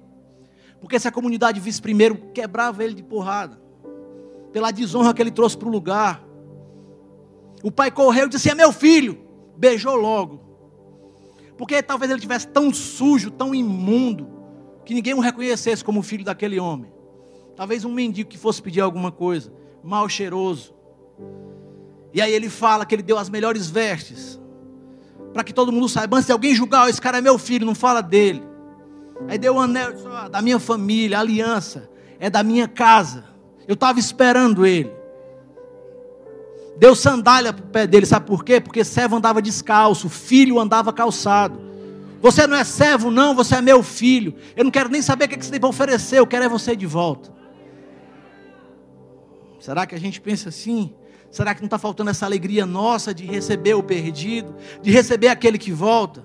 Porque 0.83 0.99
se 0.99 1.07
a 1.07 1.11
comunidade 1.13 1.61
visse 1.61 1.81
primeiro, 1.81 2.17
quebrava 2.33 2.83
ele 2.83 2.93
de 2.93 3.01
porrada, 3.01 3.57
pela 4.51 4.69
desonra 4.69 5.13
que 5.13 5.21
ele 5.21 5.31
trouxe 5.31 5.57
para 5.57 5.69
o 5.69 5.71
lugar. 5.71 6.21
O 7.63 7.71
pai 7.71 7.89
correu 7.89 8.25
e 8.25 8.29
disse: 8.29 8.49
É 8.49 8.53
meu 8.53 8.73
filho. 8.73 9.17
Beijou 9.55 9.95
logo. 9.95 10.41
Porque 11.57 11.81
talvez 11.81 12.11
ele 12.11 12.19
tivesse 12.19 12.49
tão 12.49 12.73
sujo, 12.73 13.31
tão 13.31 13.55
imundo, 13.55 14.27
que 14.83 14.93
ninguém 14.93 15.13
o 15.13 15.21
reconhecesse 15.21 15.85
como 15.85 16.01
filho 16.01 16.25
daquele 16.25 16.59
homem. 16.59 16.91
Talvez 17.55 17.85
um 17.85 17.93
mendigo 17.93 18.29
que 18.29 18.37
fosse 18.37 18.61
pedir 18.61 18.81
alguma 18.81 19.09
coisa, 19.09 19.53
mal 19.81 20.09
cheiroso. 20.09 20.75
E 22.13 22.21
aí 22.21 22.33
ele 22.33 22.49
fala 22.49 22.85
que 22.85 22.93
ele 22.93 23.03
deu 23.03 23.17
as 23.17 23.29
melhores 23.29 23.69
vestes. 23.69 24.37
Para 25.31 25.45
que 25.45 25.53
todo 25.53 25.71
mundo 25.71 25.87
saiba. 25.87 26.17
Antes 26.17 26.27
de 26.27 26.33
alguém 26.33 26.53
julgar, 26.53 26.89
esse 26.89 26.99
cara 26.99 27.19
é 27.19 27.21
meu 27.21 27.37
filho, 27.37 27.65
não 27.65 27.73
fala 27.73 28.01
dele. 28.01 28.51
Aí 29.27 29.37
deu 29.37 29.55
o 29.55 29.59
anel 29.59 29.93
oh, 29.95 30.29
da 30.29 30.41
minha 30.41 30.59
família, 30.59 31.19
aliança. 31.19 31.89
É 32.19 32.29
da 32.29 32.43
minha 32.43 32.67
casa. 32.67 33.25
Eu 33.67 33.73
estava 33.73 33.99
esperando 33.99 34.65
ele. 34.65 34.91
Deu 36.77 36.95
sandália 36.95 37.53
para 37.53 37.63
o 37.63 37.67
pé 37.67 37.85
dele, 37.85 38.05
sabe 38.05 38.25
por 38.25 38.43
quê? 38.43 38.59
Porque 38.59 38.83
servo 38.83 39.15
andava 39.15 39.41
descalço, 39.41 40.09
filho 40.09 40.59
andava 40.59 40.91
calçado. 40.91 41.61
Você 42.19 42.47
não 42.47 42.57
é 42.57 42.63
servo, 42.63 43.11
não, 43.11 43.35
você 43.35 43.55
é 43.55 43.61
meu 43.61 43.83
filho. 43.83 44.33
Eu 44.55 44.63
não 44.63 44.71
quero 44.71 44.89
nem 44.89 45.01
saber 45.01 45.25
o 45.25 45.29
que 45.29 45.43
você 45.43 45.51
tem 45.51 45.59
para 45.59 45.69
oferecer, 45.69 46.19
eu 46.19 46.27
quero 46.27 46.45
é 46.45 46.49
você 46.49 46.75
de 46.75 46.87
volta. 46.87 47.31
Será 49.59 49.85
que 49.85 49.93
a 49.93 49.99
gente 49.99 50.19
pensa 50.19 50.49
assim? 50.49 50.93
Será 51.29 51.53
que 51.53 51.61
não 51.61 51.67
está 51.67 51.77
faltando 51.77 52.09
essa 52.09 52.25
alegria 52.25 52.65
nossa 52.65 53.13
de 53.13 53.25
receber 53.25 53.73
o 53.75 53.83
perdido, 53.83 54.55
de 54.81 54.91
receber 54.91 55.27
aquele 55.27 55.57
que 55.57 55.71
volta? 55.71 56.23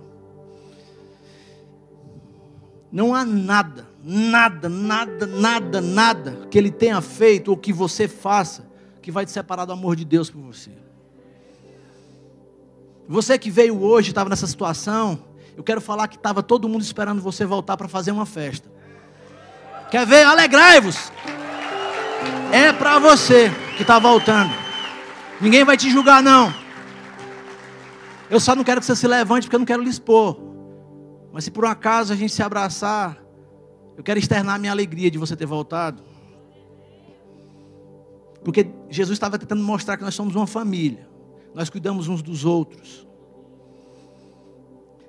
Não 2.90 3.14
há 3.14 3.24
nada, 3.24 3.86
nada, 4.02 4.68
nada, 4.68 5.26
nada, 5.26 5.80
nada 5.80 6.48
que 6.50 6.56
ele 6.56 6.70
tenha 6.70 7.00
feito 7.00 7.50
ou 7.50 7.56
que 7.56 7.72
você 7.72 8.08
faça 8.08 8.66
que 9.02 9.10
vai 9.10 9.24
te 9.24 9.30
separar 9.30 9.64
do 9.64 9.72
amor 9.72 9.96
de 9.96 10.04
Deus 10.04 10.30
por 10.30 10.40
você. 10.40 10.70
Você 13.06 13.38
que 13.38 13.50
veio 13.50 13.82
hoje, 13.82 14.10
estava 14.10 14.28
nessa 14.28 14.46
situação, 14.46 15.22
eu 15.56 15.64
quero 15.64 15.80
falar 15.80 16.08
que 16.08 16.16
estava 16.16 16.42
todo 16.42 16.68
mundo 16.68 16.82
esperando 16.82 17.20
você 17.20 17.44
voltar 17.44 17.76
para 17.76 17.88
fazer 17.88 18.10
uma 18.10 18.26
festa. 18.26 18.70
Quer 19.90 20.06
ver? 20.06 20.24
Alegrai-vos. 20.24 21.10
É 22.52 22.72
para 22.72 22.98
você 22.98 23.50
que 23.76 23.82
está 23.82 23.98
voltando. 23.98 24.52
Ninguém 25.40 25.64
vai 25.64 25.76
te 25.76 25.90
julgar, 25.90 26.22
não. 26.22 26.52
Eu 28.30 28.40
só 28.40 28.54
não 28.54 28.64
quero 28.64 28.80
que 28.80 28.86
você 28.86 28.96
se 28.96 29.06
levante 29.06 29.44
porque 29.44 29.56
eu 29.56 29.60
não 29.60 29.66
quero 29.66 29.82
lhe 29.82 29.88
expor. 29.88 30.47
Mas 31.32 31.44
se 31.44 31.50
por 31.50 31.64
um 31.64 31.68
acaso 31.68 32.12
a 32.12 32.16
gente 32.16 32.32
se 32.32 32.42
abraçar, 32.42 33.22
eu 33.96 34.02
quero 34.02 34.18
externar 34.18 34.56
a 34.56 34.58
minha 34.58 34.72
alegria 34.72 35.10
de 35.10 35.18
você 35.18 35.36
ter 35.36 35.46
voltado. 35.46 36.02
Porque 38.44 38.68
Jesus 38.88 39.16
estava 39.16 39.38
tentando 39.38 39.62
mostrar 39.62 39.96
que 39.96 40.04
nós 40.04 40.14
somos 40.14 40.34
uma 40.34 40.46
família. 40.46 41.08
Nós 41.54 41.68
cuidamos 41.68 42.08
uns 42.08 42.22
dos 42.22 42.44
outros. 42.44 43.06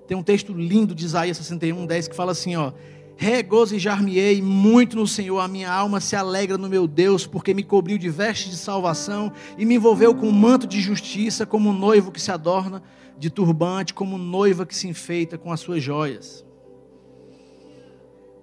Tem 0.08 0.18
um 0.18 0.24
texto 0.24 0.52
lindo 0.54 0.96
de 0.96 1.06
Isaías 1.06 1.38
61, 1.38 1.86
10 1.86 2.08
que 2.08 2.16
fala 2.16 2.32
assim: 2.32 2.56
ó, 2.56 2.74
Regozijar-me-ei 3.22 4.42
muito 4.42 4.96
no 4.96 5.06
Senhor, 5.06 5.42
a 5.42 5.48
minha 5.50 5.70
alma 5.70 6.00
se 6.00 6.16
alegra 6.16 6.58
no 6.58 6.70
meu 6.70 6.88
Deus, 6.88 7.28
porque 7.28 7.54
me 7.54 7.64
cobriu 7.64 7.98
de 7.98 8.10
vestes 8.10 8.52
de 8.52 8.56
salvação 8.56 9.34
e 9.58 9.66
me 9.66 9.76
envolveu 9.76 10.16
com 10.16 10.26
um 10.26 10.32
manto 10.32 10.66
de 10.66 10.80
justiça, 10.80 11.46
como 11.46 11.70
um 11.70 11.74
noivo 11.74 12.14
que 12.14 12.22
se 12.22 12.32
adorna 12.32 12.82
de 13.18 13.30
turbante, 13.30 13.94
como 13.94 14.18
noiva 14.18 14.66
que 14.66 14.74
se 14.74 14.88
enfeita 14.88 15.38
com 15.38 15.52
as 15.52 15.60
suas 15.60 15.84
joias. 15.84 16.46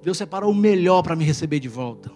Deus 0.03 0.18
separou 0.18 0.53
o 0.53 0.55
melhor 0.55 1.03
para 1.03 1.16
me 1.16 1.24
receber 1.24 1.59
de 1.59 1.70
volta. 1.70 2.12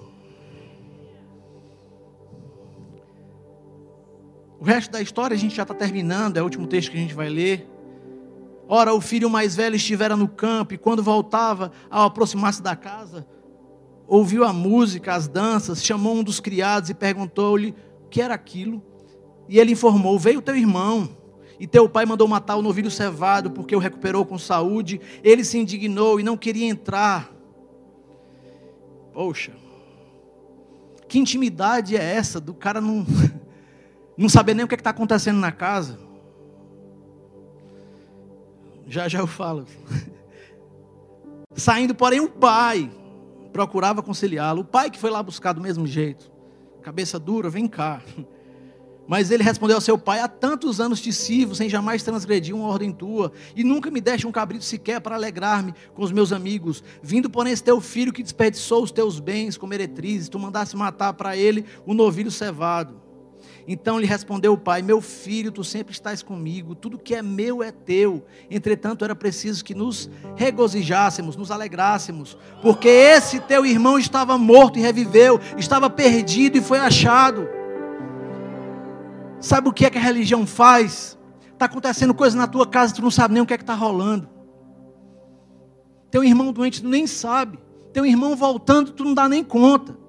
O 4.61 4.65
resto 4.65 4.91
da 4.91 5.01
história 5.01 5.35
a 5.35 5.39
gente 5.39 5.57
já 5.57 5.63
está 5.63 5.73
terminando, 5.73 6.37
é 6.37 6.43
o 6.43 6.45
último 6.45 6.67
texto 6.67 6.91
que 6.91 6.99
a 6.99 7.01
gente 7.01 7.15
vai 7.15 7.31
ler. 7.31 7.67
Ora, 8.73 8.95
o 8.95 9.01
filho 9.01 9.29
mais 9.29 9.57
velho 9.57 9.75
estivera 9.75 10.16
no 10.16 10.29
campo 10.29 10.73
e 10.73 10.79
quando 10.79 11.03
voltava, 11.03 11.73
ao 11.91 12.05
aproximar-se 12.07 12.62
da 12.62 12.77
casa, 12.77 13.27
ouviu 14.07 14.45
a 14.45 14.53
música, 14.53 15.12
as 15.12 15.27
danças, 15.27 15.85
chamou 15.85 16.14
um 16.14 16.23
dos 16.23 16.39
criados 16.39 16.89
e 16.89 16.95
perguntou-lhe 16.95 17.75
o 18.05 18.09
que 18.09 18.23
era 18.23 18.33
aquilo. 18.33 18.81
E 19.49 19.59
ele 19.59 19.73
informou: 19.73 20.16
Veio 20.21 20.41
teu 20.41 20.55
irmão, 20.55 21.09
e 21.59 21.66
teu 21.66 21.89
pai 21.89 22.07
mandou 22.07 22.29
matar 22.29 22.55
o 22.55 22.62
novilho 22.62 22.93
cevado, 22.93 23.51
porque 23.51 23.75
o 23.75 23.81
recuperou 23.81 24.25
com 24.25 24.39
saúde. 24.39 25.01
Ele 25.25 25.43
se 25.43 25.59
indignou 25.59 26.21
e 26.21 26.23
não 26.23 26.37
queria 26.37 26.68
entrar. 26.68 27.29
Poxa, 29.12 29.51
que 31.09 31.18
intimidade 31.18 31.97
é 31.97 32.14
essa 32.14 32.41
do 32.41 32.55
cara 32.55 32.81
não, 32.81 33.05
não 34.16 34.29
saber 34.29 34.55
nem 34.55 34.64
o 34.64 34.68
que 34.68 34.77
é 34.77 34.79
está 34.79 34.91
acontecendo 34.91 35.41
na 35.41 35.51
casa? 35.51 36.10
Já 38.91 39.07
já 39.07 39.20
eu 39.20 39.26
falo. 39.28 39.66
Saindo, 41.55 41.95
porém, 41.95 42.18
o 42.18 42.28
pai 42.28 42.91
procurava 43.53 44.03
conciliá-lo. 44.03 44.62
O 44.62 44.64
pai 44.64 44.91
que 44.91 44.99
foi 44.99 45.11
lá 45.11 45.22
buscar 45.22 45.53
do 45.53 45.61
mesmo 45.61 45.86
jeito. 45.86 46.28
Cabeça 46.82 47.16
dura, 47.16 47.49
vem 47.49 47.68
cá. 47.68 48.03
Mas 49.07 49.30
ele 49.30 49.45
respondeu 49.45 49.76
ao 49.76 49.80
seu 49.80 49.97
pai: 49.97 50.18
Há 50.18 50.26
tantos 50.26 50.80
anos 50.80 51.01
te 51.01 51.12
sirvo, 51.12 51.55
sem 51.55 51.68
jamais 51.68 52.03
transgredir 52.03 52.55
uma 52.55 52.66
ordem 52.66 52.91
tua, 52.91 53.30
e 53.55 53.62
nunca 53.62 53.93
me 53.93 54.01
deste 54.01 54.26
um 54.26 54.32
cabrito 54.32 54.64
sequer 54.64 55.01
para 55.01 55.14
alegrar-me 55.14 55.72
com 55.95 56.03
os 56.03 56.11
meus 56.11 56.32
amigos. 56.32 56.82
Vindo, 57.01 57.30
porém, 57.30 57.53
esse 57.53 57.62
teu 57.62 57.80
filho 57.80 58.12
que 58.12 58.24
desperdiçou 58.24 58.82
os 58.82 58.91
teus 58.91 59.20
bens 59.20 59.57
com 59.57 59.68
meretrizes, 59.68 60.28
tu 60.28 60.38
mandaste 60.38 60.76
matar 60.76 61.12
para 61.12 61.36
ele 61.36 61.64
o 61.86 61.95
novilho 61.95 62.30
cevado. 62.30 63.01
Então 63.73 64.01
lhe 64.01 64.07
respondeu 64.07 64.53
o 64.53 64.59
pai: 64.59 64.83
Meu 64.83 65.01
filho, 65.01 65.53
tu 65.53 65.62
sempre 65.62 65.93
estás 65.93 66.25
comigo, 66.25 66.75
tudo 66.75 66.99
que 66.99 67.14
é 67.14 67.23
meu 67.23 67.62
é 67.62 67.71
teu. 67.71 68.27
Entretanto, 68.51 69.05
era 69.05 69.14
preciso 69.14 69.64
que 69.64 69.77
nos 69.77 70.11
regozijássemos, 70.35 71.37
nos 71.37 71.53
alegrássemos, 71.53 72.37
porque 72.61 72.89
esse 72.89 73.39
teu 73.39 73.64
irmão 73.64 73.97
estava 73.97 74.37
morto 74.37 74.77
e 74.77 74.83
reviveu, 74.83 75.39
estava 75.57 75.89
perdido 75.89 76.59
e 76.59 76.61
foi 76.61 76.81
achado. 76.81 77.49
Sabe 79.39 79.68
o 79.68 79.73
que 79.73 79.87
é 79.87 79.91
que 79.91 79.99
a 79.99 80.03
religião 80.03 80.45
faz? 80.45 81.16
Está 81.53 81.66
acontecendo 81.66 82.12
coisa 82.12 82.37
na 82.37 82.49
tua 82.49 82.66
casa, 82.66 82.93
tu 82.93 83.03
não 83.03 83.11
sabe 83.11 83.35
nem 83.35 83.43
o 83.45 83.47
que 83.47 83.55
é 83.55 83.57
que 83.57 83.62
está 83.62 83.75
rolando. 83.75 84.29
Teu 86.11 86.25
irmão 86.25 86.53
doente, 86.53 86.83
tu 86.83 86.89
nem 86.89 87.07
sabe. 87.07 87.57
Teu 87.93 88.05
irmão 88.05 88.35
voltando, 88.35 88.91
tu 88.91 89.05
não 89.05 89.14
dá 89.14 89.29
nem 89.29 89.45
conta. 89.45 90.00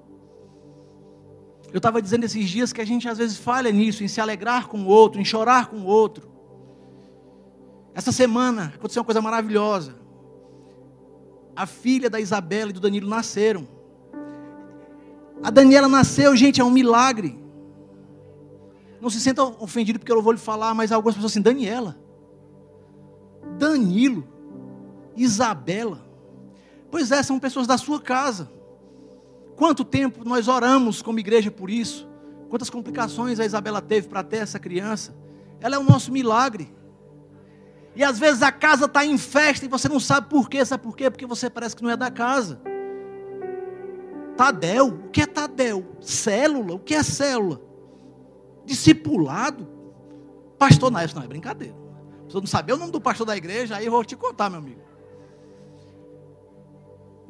Eu 1.72 1.78
estava 1.78 2.02
dizendo 2.02 2.24
esses 2.24 2.48
dias 2.48 2.72
que 2.72 2.80
a 2.80 2.84
gente 2.84 3.08
às 3.08 3.16
vezes 3.16 3.38
falha 3.38 3.72
nisso, 3.72 4.04
em 4.04 4.08
se 4.08 4.20
alegrar 4.20 4.68
com 4.68 4.82
o 4.82 4.86
outro, 4.86 5.20
em 5.20 5.24
chorar 5.24 5.68
com 5.68 5.76
o 5.78 5.86
outro. 5.86 6.30
Essa 7.94 8.12
semana 8.12 8.72
aconteceu 8.74 9.00
uma 9.00 9.06
coisa 9.06 9.22
maravilhosa. 9.22 9.94
A 11.56 11.66
filha 11.66 12.10
da 12.10 12.20
Isabela 12.20 12.70
e 12.70 12.74
do 12.74 12.80
Danilo 12.80 13.08
nasceram. 13.08 13.66
A 15.42 15.50
Daniela 15.50 15.88
nasceu, 15.88 16.36
gente, 16.36 16.60
é 16.60 16.64
um 16.64 16.70
milagre. 16.70 17.38
Não 19.00 19.08
se 19.10 19.20
sinta 19.20 19.42
ofendido 19.42 19.98
porque 19.98 20.12
eu 20.12 20.22
vou 20.22 20.32
lhe 20.32 20.38
falar, 20.38 20.74
mas 20.74 20.92
algumas 20.92 21.14
pessoas 21.14 21.32
assim, 21.32 21.42
Daniela, 21.42 21.98
Danilo, 23.58 24.28
Isabela. 25.16 26.06
Pois 26.90 27.10
é, 27.10 27.22
são 27.22 27.40
pessoas 27.40 27.66
da 27.66 27.78
sua 27.78 28.00
casa. 28.00 28.48
Quanto 29.62 29.84
tempo 29.84 30.24
nós 30.24 30.48
oramos 30.48 31.02
como 31.02 31.20
igreja 31.20 31.48
por 31.48 31.70
isso? 31.70 32.10
Quantas 32.48 32.68
complicações 32.68 33.38
a 33.38 33.44
Isabela 33.44 33.80
teve 33.80 34.08
para 34.08 34.20
ter 34.24 34.38
essa 34.38 34.58
criança? 34.58 35.14
Ela 35.60 35.76
é 35.76 35.78
o 35.78 35.84
nosso 35.84 36.10
milagre. 36.10 36.74
E 37.94 38.02
às 38.02 38.18
vezes 38.18 38.42
a 38.42 38.50
casa 38.50 38.86
está 38.86 39.06
em 39.06 39.16
festa 39.16 39.64
e 39.64 39.68
você 39.68 39.88
não 39.88 40.00
sabe 40.00 40.28
por 40.28 40.50
quê. 40.50 40.64
Sabe 40.64 40.82
por 40.82 40.96
quê? 40.96 41.08
Porque 41.08 41.26
você 41.26 41.48
parece 41.48 41.76
que 41.76 41.82
não 41.84 41.90
é 41.90 41.96
da 41.96 42.10
casa. 42.10 42.60
Tadel, 44.36 44.88
o 44.88 45.10
que 45.10 45.22
é 45.22 45.26
Tadel? 45.26 45.96
Célula, 46.00 46.74
o 46.74 46.80
que 46.80 46.96
é 46.96 47.04
célula? 47.04 47.62
Discipulado? 48.66 49.68
Pastor, 50.58 50.92
isso 51.04 51.14
não 51.14 51.22
é 51.22 51.28
brincadeira. 51.28 51.76
Se 52.28 52.34
não 52.34 52.44
saber 52.46 52.72
o 52.72 52.78
nome 52.78 52.90
do 52.90 53.00
pastor 53.00 53.28
da 53.28 53.36
igreja, 53.36 53.76
aí 53.76 53.86
eu 53.86 53.92
vou 53.92 54.04
te 54.04 54.16
contar, 54.16 54.50
meu 54.50 54.58
amigo. 54.58 54.80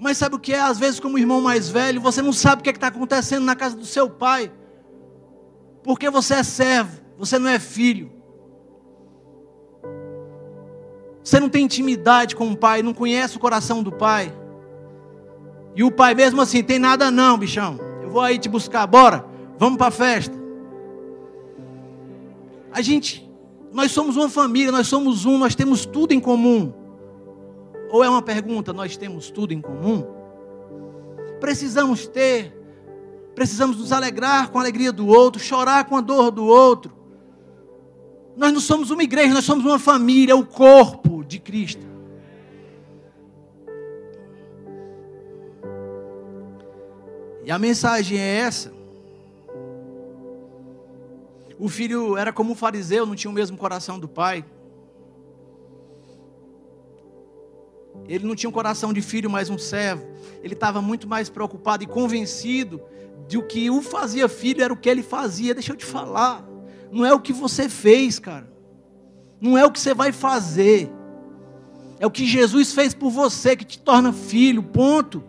Mas 0.03 0.19
sabe 0.19 0.35
o 0.35 0.39
que 0.41 0.53
é? 0.53 0.59
Às 0.59 0.81
vezes, 0.81 0.99
como 0.99 1.17
irmão 1.17 1.41
mais 1.41 1.69
velho, 1.69 2.01
você 2.01 2.21
não 2.21 2.33
sabe 2.33 2.59
o 2.59 2.65
que 2.65 2.69
é 2.69 2.73
está 2.73 2.89
acontecendo 2.89 3.45
na 3.45 3.55
casa 3.55 3.77
do 3.77 3.87
seu 3.87 4.11
pai. 4.11 4.51
Porque 5.85 6.11
você 6.11 6.35
é 6.35 6.43
servo, 6.43 7.01
você 7.17 7.39
não 7.39 7.49
é 7.49 7.61
filho. 7.61 8.11
Você 11.23 11.39
não 11.39 11.49
tem 11.49 11.65
intimidade 11.65 12.35
com 12.35 12.51
o 12.51 12.57
pai, 12.57 12.83
não 12.83 12.93
conhece 12.93 13.37
o 13.37 13.41
coração 13.41 13.81
do 13.81 13.93
pai. 13.93 14.35
E 15.77 15.85
o 15.85 15.91
pai 15.93 16.17
mesmo 16.17 16.41
assim, 16.41 16.65
tem 16.65 16.81
nada 16.81 17.09
não, 17.09 17.39
bichão. 17.39 17.79
Eu 18.03 18.11
vou 18.11 18.23
aí 18.23 18.41
te 18.41 18.49
buscar, 18.49 18.85
bora. 18.89 19.25
Vamos 19.57 19.79
para 19.79 19.87
a 19.87 19.93
festa. 19.93 20.37
A 22.73 22.83
gente, 22.83 23.31
nós 23.73 23.93
somos 23.93 24.17
uma 24.17 24.29
família, 24.29 24.73
nós 24.73 24.89
somos 24.89 25.25
um, 25.25 25.39
nós 25.39 25.55
temos 25.55 25.87
tudo 25.87 26.11
em 26.11 26.19
comum. 26.19 26.82
Ou 27.93 28.03
é 28.03 28.09
uma 28.09 28.23
pergunta, 28.23 28.73
nós 28.73 28.97
temos 28.97 29.31
tudo 29.31 29.53
em 29.53 29.61
comum? 29.61 30.03
Precisamos 31.39 32.07
ter, 32.07 32.51
precisamos 33.35 33.77
nos 33.77 33.93
alegrar 33.93 34.51
com 34.51 34.57
a 34.57 34.63
alegria 34.63 34.91
do 34.91 35.07
outro, 35.07 35.39
chorar 35.39 35.85
com 35.85 35.99
a 35.99 36.01
dor 36.01 36.31
do 36.31 36.43
outro. 36.43 36.91
Nós 38.35 38.51
não 38.51 38.61
somos 38.61 38.91
uma 38.91 39.03
igreja, 39.03 39.35
nós 39.35 39.45
somos 39.45 39.67
uma 39.67 39.79
família, 39.79 40.35
o 40.35 40.47
corpo 40.47 41.23
de 41.23 41.39
Cristo. 41.39 41.87
E 47.45 47.51
a 47.51 47.59
mensagem 47.59 48.19
é 48.19 48.39
essa. 48.39 48.73
O 51.59 51.69
filho 51.69 52.17
era 52.17 52.33
como 52.33 52.53
um 52.53 52.55
fariseu, 52.55 53.05
não 53.05 53.15
tinha 53.15 53.31
o 53.31 53.35
mesmo 53.35 53.59
coração 53.59 53.99
do 53.99 54.09
pai. 54.09 54.47
Ele 58.09 58.27
não 58.27 58.35
tinha 58.35 58.51
um 58.51 58.53
coração 58.53 58.93
de 58.93 59.01
filho, 59.01 59.31
mas 59.31 59.49
um 59.49 59.59
servo. 59.59 60.07
Ele 60.43 60.55
estava 60.55 60.83
muito 60.83 61.09
mais 61.09 61.29
preocupado 61.29 61.85
e 61.85 61.87
convencido 61.87 62.81
de 63.29 63.39
o 63.39 63.43
que 63.43 63.71
o 63.71 63.81
fazia 63.81 64.29
filho 64.29 64.63
era 64.63 64.73
o 64.73 64.77
que 64.77 64.89
ele 64.89 65.03
fazia. 65.03 65.55
Deixa 65.55 65.73
eu 65.73 65.77
te 65.77 65.85
falar. 65.85 66.45
Não 66.91 67.07
é 67.07 67.13
o 67.15 67.21
que 67.21 67.33
você 67.33 67.69
fez, 67.69 68.19
cara. 68.19 68.51
Não 69.41 69.57
é 69.57 69.65
o 69.65 69.71
que 69.71 69.81
você 69.81 69.95
vai 69.95 70.13
fazer. 70.13 70.91
É 71.99 72.07
o 72.07 72.11
que 72.11 72.27
Jesus 72.27 72.73
fez 72.73 72.93
por 72.93 73.11
você 73.11 73.57
que 73.57 73.65
te 73.65 73.79
torna 73.79 74.13
filho. 74.13 74.63
Ponto. 74.63 75.23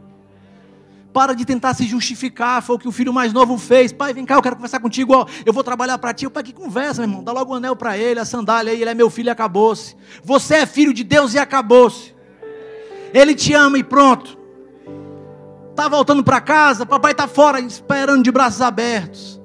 Para 1.14 1.34
de 1.34 1.46
tentar 1.46 1.76
se 1.76 1.86
justificar. 1.86 2.62
Foi 2.64 2.76
o 2.76 2.80
que 2.80 2.88
o 2.88 2.92
filho 2.92 3.14
mais 3.14 3.32
novo 3.32 3.58
fez. 3.58 3.94
Pai, 3.94 4.14
vem 4.14 4.26
cá, 4.26 4.36
eu 4.36 4.42
quero 4.42 4.56
conversar 4.56 4.80
contigo. 4.80 5.14
Ó, 5.16 5.28
eu 5.46 5.54
vou 5.54 5.64
trabalhar 5.64 5.98
para 6.00 6.14
ti. 6.14 6.26
O 6.26 6.32
pai, 6.32 6.44
que 6.44 6.52
conversa, 6.52 7.02
meu 7.02 7.10
irmão. 7.10 7.24
Dá 7.24 7.32
logo 7.32 7.54
o 7.54 7.56
anel 7.56 7.76
para 7.76 7.98
ele, 7.98 8.20
a 8.20 8.26
sandália 8.26 8.74
aí. 8.74 8.82
Ele 8.82 8.90
é 8.90 8.96
meu 8.96 9.10
filho 9.10 9.28
e 9.28 9.30
acabou-se. 9.30 9.96
Você 10.24 10.56
é 10.56 10.66
filho 10.66 10.94
de 10.94 11.04
Deus 11.04 11.34
e 11.34 11.40
acabou-se. 11.40 12.13
Ele 13.14 13.36
te 13.36 13.54
ama 13.54 13.78
e 13.78 13.84
pronto. 13.84 14.38
Tá 15.76 15.88
voltando 15.88 16.24
para 16.24 16.42
casa, 16.42 16.86
papai 16.86 17.12
está 17.12 17.28
fora 17.28 17.60
esperando 17.60 18.24
de 18.24 18.32
braços 18.32 18.62
abertos. 18.62 19.40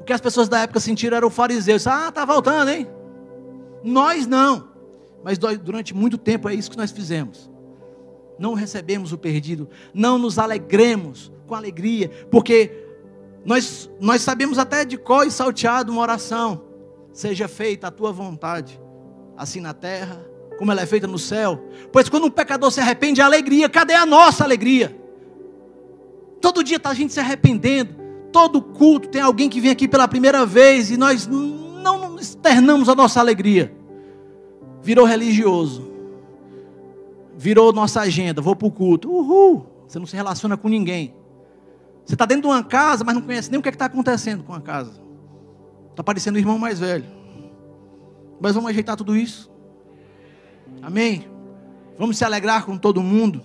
O 0.00 0.04
que 0.04 0.12
as 0.12 0.20
pessoas 0.20 0.48
da 0.48 0.60
época 0.60 0.78
sentiram 0.78 1.16
era 1.16 1.26
o 1.26 1.30
fariseu. 1.30 1.76
Ah, 1.86 2.12
tá 2.12 2.24
voltando, 2.24 2.70
hein? 2.70 2.86
Nós 3.82 4.26
não. 4.26 4.68
Mas 5.24 5.38
durante 5.38 5.94
muito 5.94 6.18
tempo 6.18 6.48
é 6.48 6.54
isso 6.54 6.70
que 6.70 6.76
nós 6.76 6.90
fizemos. 6.90 7.50
Não 8.38 8.54
recebemos 8.54 9.12
o 9.12 9.18
perdido, 9.18 9.68
não 9.92 10.16
nos 10.16 10.38
alegremos 10.38 11.32
com 11.46 11.54
alegria, 11.54 12.08
porque 12.30 12.86
nós, 13.44 13.90
nós 14.00 14.22
sabemos 14.22 14.58
até 14.58 14.84
de 14.84 14.96
có 14.96 15.24
e 15.24 15.30
salteado 15.30 15.90
uma 15.90 16.02
oração. 16.02 16.62
Seja 17.12 17.48
feita 17.48 17.88
a 17.88 17.90
tua 17.90 18.12
vontade, 18.12 18.80
assim 19.36 19.60
na 19.60 19.74
terra 19.74 20.24
como 20.58 20.72
ela 20.72 20.82
é 20.82 20.86
feita 20.86 21.06
no 21.06 21.18
céu. 21.18 21.64
Pois 21.92 22.08
quando 22.08 22.26
um 22.26 22.30
pecador 22.30 22.70
se 22.70 22.80
arrepende, 22.80 23.22
a 23.22 23.24
alegria, 23.24 23.68
cadê 23.68 23.94
a 23.94 24.04
nossa 24.04 24.42
alegria? 24.42 24.94
Todo 26.40 26.64
dia 26.64 26.76
está 26.76 26.90
a 26.90 26.94
gente 26.94 27.12
se 27.12 27.20
arrependendo. 27.20 27.96
Todo 28.32 28.60
culto 28.60 29.08
tem 29.08 29.22
alguém 29.22 29.48
que 29.48 29.60
vem 29.60 29.70
aqui 29.70 29.88
pela 29.88 30.06
primeira 30.06 30.44
vez 30.44 30.90
e 30.90 30.96
nós 30.96 31.26
não 31.26 32.18
externamos 32.18 32.88
a 32.88 32.94
nossa 32.94 33.20
alegria. 33.20 33.74
Virou 34.82 35.06
religioso. 35.06 35.88
Virou 37.36 37.72
nossa 37.72 38.00
agenda. 38.00 38.42
Vou 38.42 38.56
para 38.56 38.68
o 38.68 38.70
culto. 38.70 39.10
Uhul. 39.10 39.66
Você 39.86 39.98
não 39.98 40.06
se 40.06 40.16
relaciona 40.16 40.56
com 40.56 40.68
ninguém. 40.68 41.14
Você 42.04 42.14
está 42.14 42.26
dentro 42.26 42.42
de 42.42 42.48
uma 42.48 42.62
casa, 42.62 43.04
mas 43.04 43.14
não 43.14 43.22
conhece 43.22 43.50
nem 43.50 43.60
o 43.60 43.62
que 43.62 43.68
é 43.68 43.72
está 43.72 43.84
acontecendo 43.84 44.42
com 44.42 44.52
a 44.52 44.60
casa. 44.60 45.00
Está 45.90 46.02
parecendo 46.02 46.36
o 46.36 46.40
irmão 46.40 46.58
mais 46.58 46.78
velho. 46.78 47.04
Mas 48.40 48.54
vamos 48.54 48.70
ajeitar 48.70 48.96
tudo 48.96 49.16
isso. 49.16 49.50
Amém? 50.82 51.28
Vamos 51.98 52.16
se 52.16 52.24
alegrar 52.24 52.64
com 52.64 52.76
todo 52.78 53.02
mundo. 53.02 53.42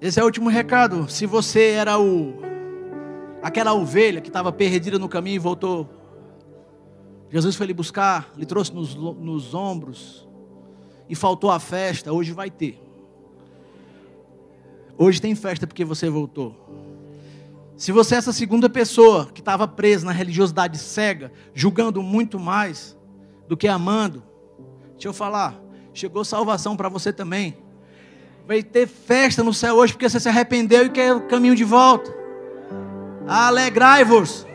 Esse 0.00 0.20
é 0.20 0.22
o 0.22 0.26
último 0.26 0.50
recado. 0.50 1.08
Se 1.08 1.26
você 1.26 1.70
era 1.70 1.98
o 1.98 2.34
aquela 3.42 3.72
ovelha 3.72 4.20
que 4.20 4.28
estava 4.28 4.52
perdida 4.52 4.98
no 4.98 5.08
caminho 5.08 5.36
e 5.36 5.38
voltou, 5.38 5.88
Jesus 7.30 7.56
foi 7.56 7.66
lhe 7.66 7.74
buscar, 7.74 8.32
lhe 8.36 8.44
trouxe 8.44 8.72
nos, 8.72 8.94
nos 8.94 9.54
ombros 9.54 10.28
e 11.08 11.14
faltou 11.14 11.50
a 11.50 11.58
festa. 11.58 12.12
Hoje 12.12 12.32
vai 12.32 12.50
ter. 12.50 12.80
Hoje 14.98 15.20
tem 15.20 15.34
festa 15.34 15.66
porque 15.66 15.84
você 15.84 16.08
voltou. 16.08 16.54
Se 17.76 17.92
você 17.92 18.14
é 18.14 18.18
essa 18.18 18.32
segunda 18.32 18.70
pessoa 18.70 19.26
que 19.26 19.40
estava 19.40 19.68
presa 19.68 20.06
na 20.06 20.12
religiosidade 20.12 20.78
cega, 20.78 21.30
julgando 21.54 22.02
muito 22.02 22.38
mais 22.38 22.96
do 23.46 23.56
que 23.56 23.68
amando, 23.68 24.22
deixa 24.92 25.08
eu 25.08 25.12
falar, 25.12 25.60
chegou 25.92 26.24
salvação 26.24 26.74
para 26.74 26.88
você 26.88 27.12
também. 27.12 27.58
Vai 28.46 28.62
ter 28.62 28.86
festa 28.86 29.44
no 29.44 29.52
céu 29.52 29.74
hoje 29.76 29.92
porque 29.92 30.08
você 30.08 30.18
se 30.18 30.28
arrependeu 30.28 30.86
e 30.86 30.90
quer 30.90 31.12
o 31.12 31.26
caminho 31.26 31.54
de 31.54 31.64
volta. 31.64 32.14
Alegrai-vos. 33.26 34.46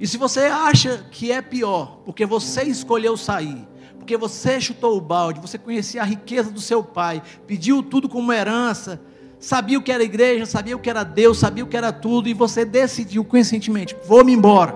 E 0.00 0.06
se 0.06 0.16
você 0.16 0.40
acha 0.46 1.06
que 1.12 1.30
é 1.30 1.40
pior, 1.40 2.00
porque 2.04 2.26
você 2.26 2.62
escolheu 2.62 3.16
sair, 3.16 3.68
porque 4.00 4.16
você 4.16 4.58
chutou 4.60 4.96
o 4.96 5.00
balde, 5.00 5.40
você 5.40 5.58
conhecia 5.58 6.00
a 6.00 6.04
riqueza 6.04 6.50
do 6.50 6.60
seu 6.60 6.82
pai, 6.82 7.22
pediu 7.46 7.82
tudo 7.82 8.08
como 8.08 8.32
herança, 8.32 8.98
sabia 9.38 9.78
o 9.78 9.82
que 9.82 9.92
era 9.92 10.02
igreja, 10.02 10.46
sabia 10.46 10.74
o 10.74 10.80
que 10.80 10.88
era 10.88 11.04
Deus, 11.04 11.38
sabia 11.38 11.62
o 11.62 11.66
que 11.66 11.76
era 11.76 11.92
tudo, 11.92 12.28
e 12.28 12.34
você 12.34 12.64
decidiu 12.64 13.22
conscientemente: 13.22 13.94
vou-me 14.06 14.32
embora. 14.32 14.74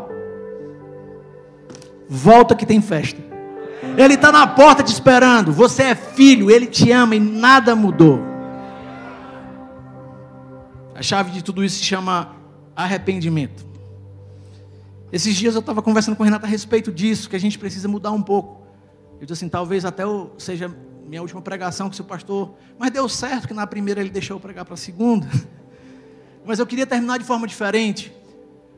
Volta 2.07 2.55
que 2.55 2.67
tem 2.67 2.83
festa. 2.83 3.21
Ele 3.97 4.15
está 4.15 4.31
na 4.31 4.47
porta 4.47 4.83
te 4.83 4.93
esperando. 4.93 5.53
Você 5.53 5.85
é 5.85 5.95
filho, 5.95 6.51
ele 6.51 6.67
te 6.67 6.93
ama 6.93 7.17
e 7.17 7.21
nada 7.21 7.75
mudou. 7.75 8.21
A 10.95 11.03
chave 11.03 11.31
de 11.31 11.43
tudo 11.43 11.65
isso 11.65 11.79
se 11.79 11.85
chama 11.85 12.37
arrependimento. 12.77 13.65
Esses 15.11 15.35
dias 15.35 15.55
eu 15.55 15.61
estava 15.61 15.81
conversando 15.81 16.15
com 16.15 16.23
o 16.23 16.25
Renato 16.25 16.45
a 16.45 16.49
respeito 16.49 16.93
disso, 16.93 17.31
que 17.31 17.37
a 17.37 17.41
gente 17.41 17.59
precisa 17.59 17.89
mudar 17.89 18.11
um 18.11 18.23
pouco. 18.23 18.64
Eu 19.21 19.27
disse 19.27 19.45
assim, 19.45 19.49
talvez 19.49 19.85
até 19.85 20.03
eu, 20.05 20.33
seja 20.39 20.75
minha 21.07 21.23
última 21.23 21.41
pregação 21.41 21.87
com 21.89 21.93
o 21.93 21.97
seu 21.97 22.05
pastor, 22.05 22.55
mas 22.79 22.91
deu 22.91 23.09
certo 23.09 23.49
que 23.49 23.55
na 23.55 23.67
primeira 23.67 24.01
ele 24.01 24.11
deixou 24.11 24.37
eu 24.37 24.41
pregar 24.41 24.65
para 24.65 24.75
a 24.75 24.77
segunda. 24.77 25.29
Mas 26.47 26.59
eu 26.59 26.67
queria 26.67 26.87
terminar 26.87 27.19
de 27.19 27.25
forma 27.25 27.47
diferente. 27.47 28.13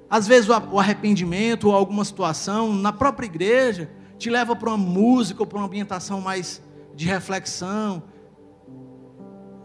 Às 0.09 0.25
vezes 0.25 0.49
o 0.49 0.79
arrependimento 0.79 1.67
ou 1.67 1.75
alguma 1.75 2.05
situação 2.05 2.73
na 2.73 2.93
própria 2.93 3.27
igreja 3.27 3.91
te 4.17 4.31
leva 4.31 4.55
para 4.55 4.69
uma 4.69 4.77
música 4.77 5.43
ou 5.43 5.47
para 5.47 5.59
uma 5.59 5.67
ambientação 5.67 6.21
mais 6.21 6.63
de 6.95 7.07
reflexão. 7.07 8.05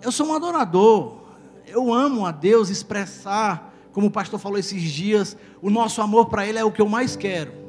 Eu 0.01 0.11
sou 0.11 0.27
um 0.27 0.33
adorador. 0.33 1.21
Eu 1.67 1.93
amo 1.93 2.25
a 2.25 2.31
Deus 2.31 2.69
expressar, 2.69 3.71
como 3.91 4.07
o 4.07 4.11
pastor 4.11 4.39
falou 4.39 4.57
esses 4.57 4.81
dias, 4.81 5.37
o 5.61 5.69
nosso 5.69 6.01
amor 6.01 6.25
para 6.27 6.45
Ele 6.47 6.57
é 6.57 6.65
o 6.65 6.71
que 6.71 6.81
eu 6.81 6.89
mais 6.89 7.15
quero. 7.15 7.60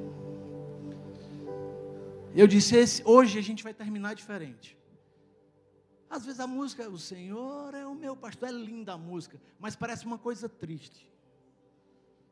Eu 2.34 2.46
disse: 2.46 2.76
esse, 2.76 3.02
hoje 3.04 3.38
a 3.38 3.42
gente 3.42 3.62
vai 3.62 3.74
terminar 3.74 4.14
diferente. 4.14 4.78
Às 6.08 6.24
vezes 6.26 6.40
a 6.40 6.46
música, 6.46 6.88
o 6.88 6.98
Senhor 6.98 7.74
é 7.74 7.86
o 7.86 7.94
meu 7.94 8.14
pastor, 8.14 8.48
é 8.48 8.52
linda 8.52 8.92
a 8.92 8.98
música, 8.98 9.40
mas 9.58 9.74
parece 9.74 10.04
uma 10.04 10.18
coisa 10.18 10.48
triste. 10.48 11.10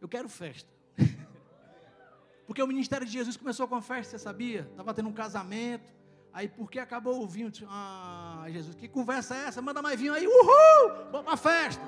Eu 0.01 0.09
quero 0.09 0.29
festa. 0.29 0.71
Porque 2.47 2.63
o 2.63 2.67
ministério 2.67 3.07
de 3.07 3.13
Jesus 3.13 3.37
começou 3.37 3.67
com 3.69 3.75
a 3.75 3.83
festa, 3.83 4.19
você 4.19 4.23
sabia? 4.23 4.69
Estava 4.71 4.93
tendo 4.93 5.09
um 5.09 5.13
casamento, 5.13 5.95
aí 6.33 6.49
porque 6.49 6.81
acabou 6.81 7.23
o 7.23 7.27
vinho, 7.27 7.51
ah, 7.69 8.45
Jesus, 8.49 8.75
que 8.75 8.89
conversa 8.89 9.37
é 9.37 9.47
essa? 9.47 9.63
Manda 9.63 9.81
mais 9.81 9.99
vinho 10.01 10.13
aí, 10.13 10.27
uhul, 10.27 11.11
vamos 11.13 11.25
para 11.25 11.35
a 11.35 11.37
festa. 11.37 11.83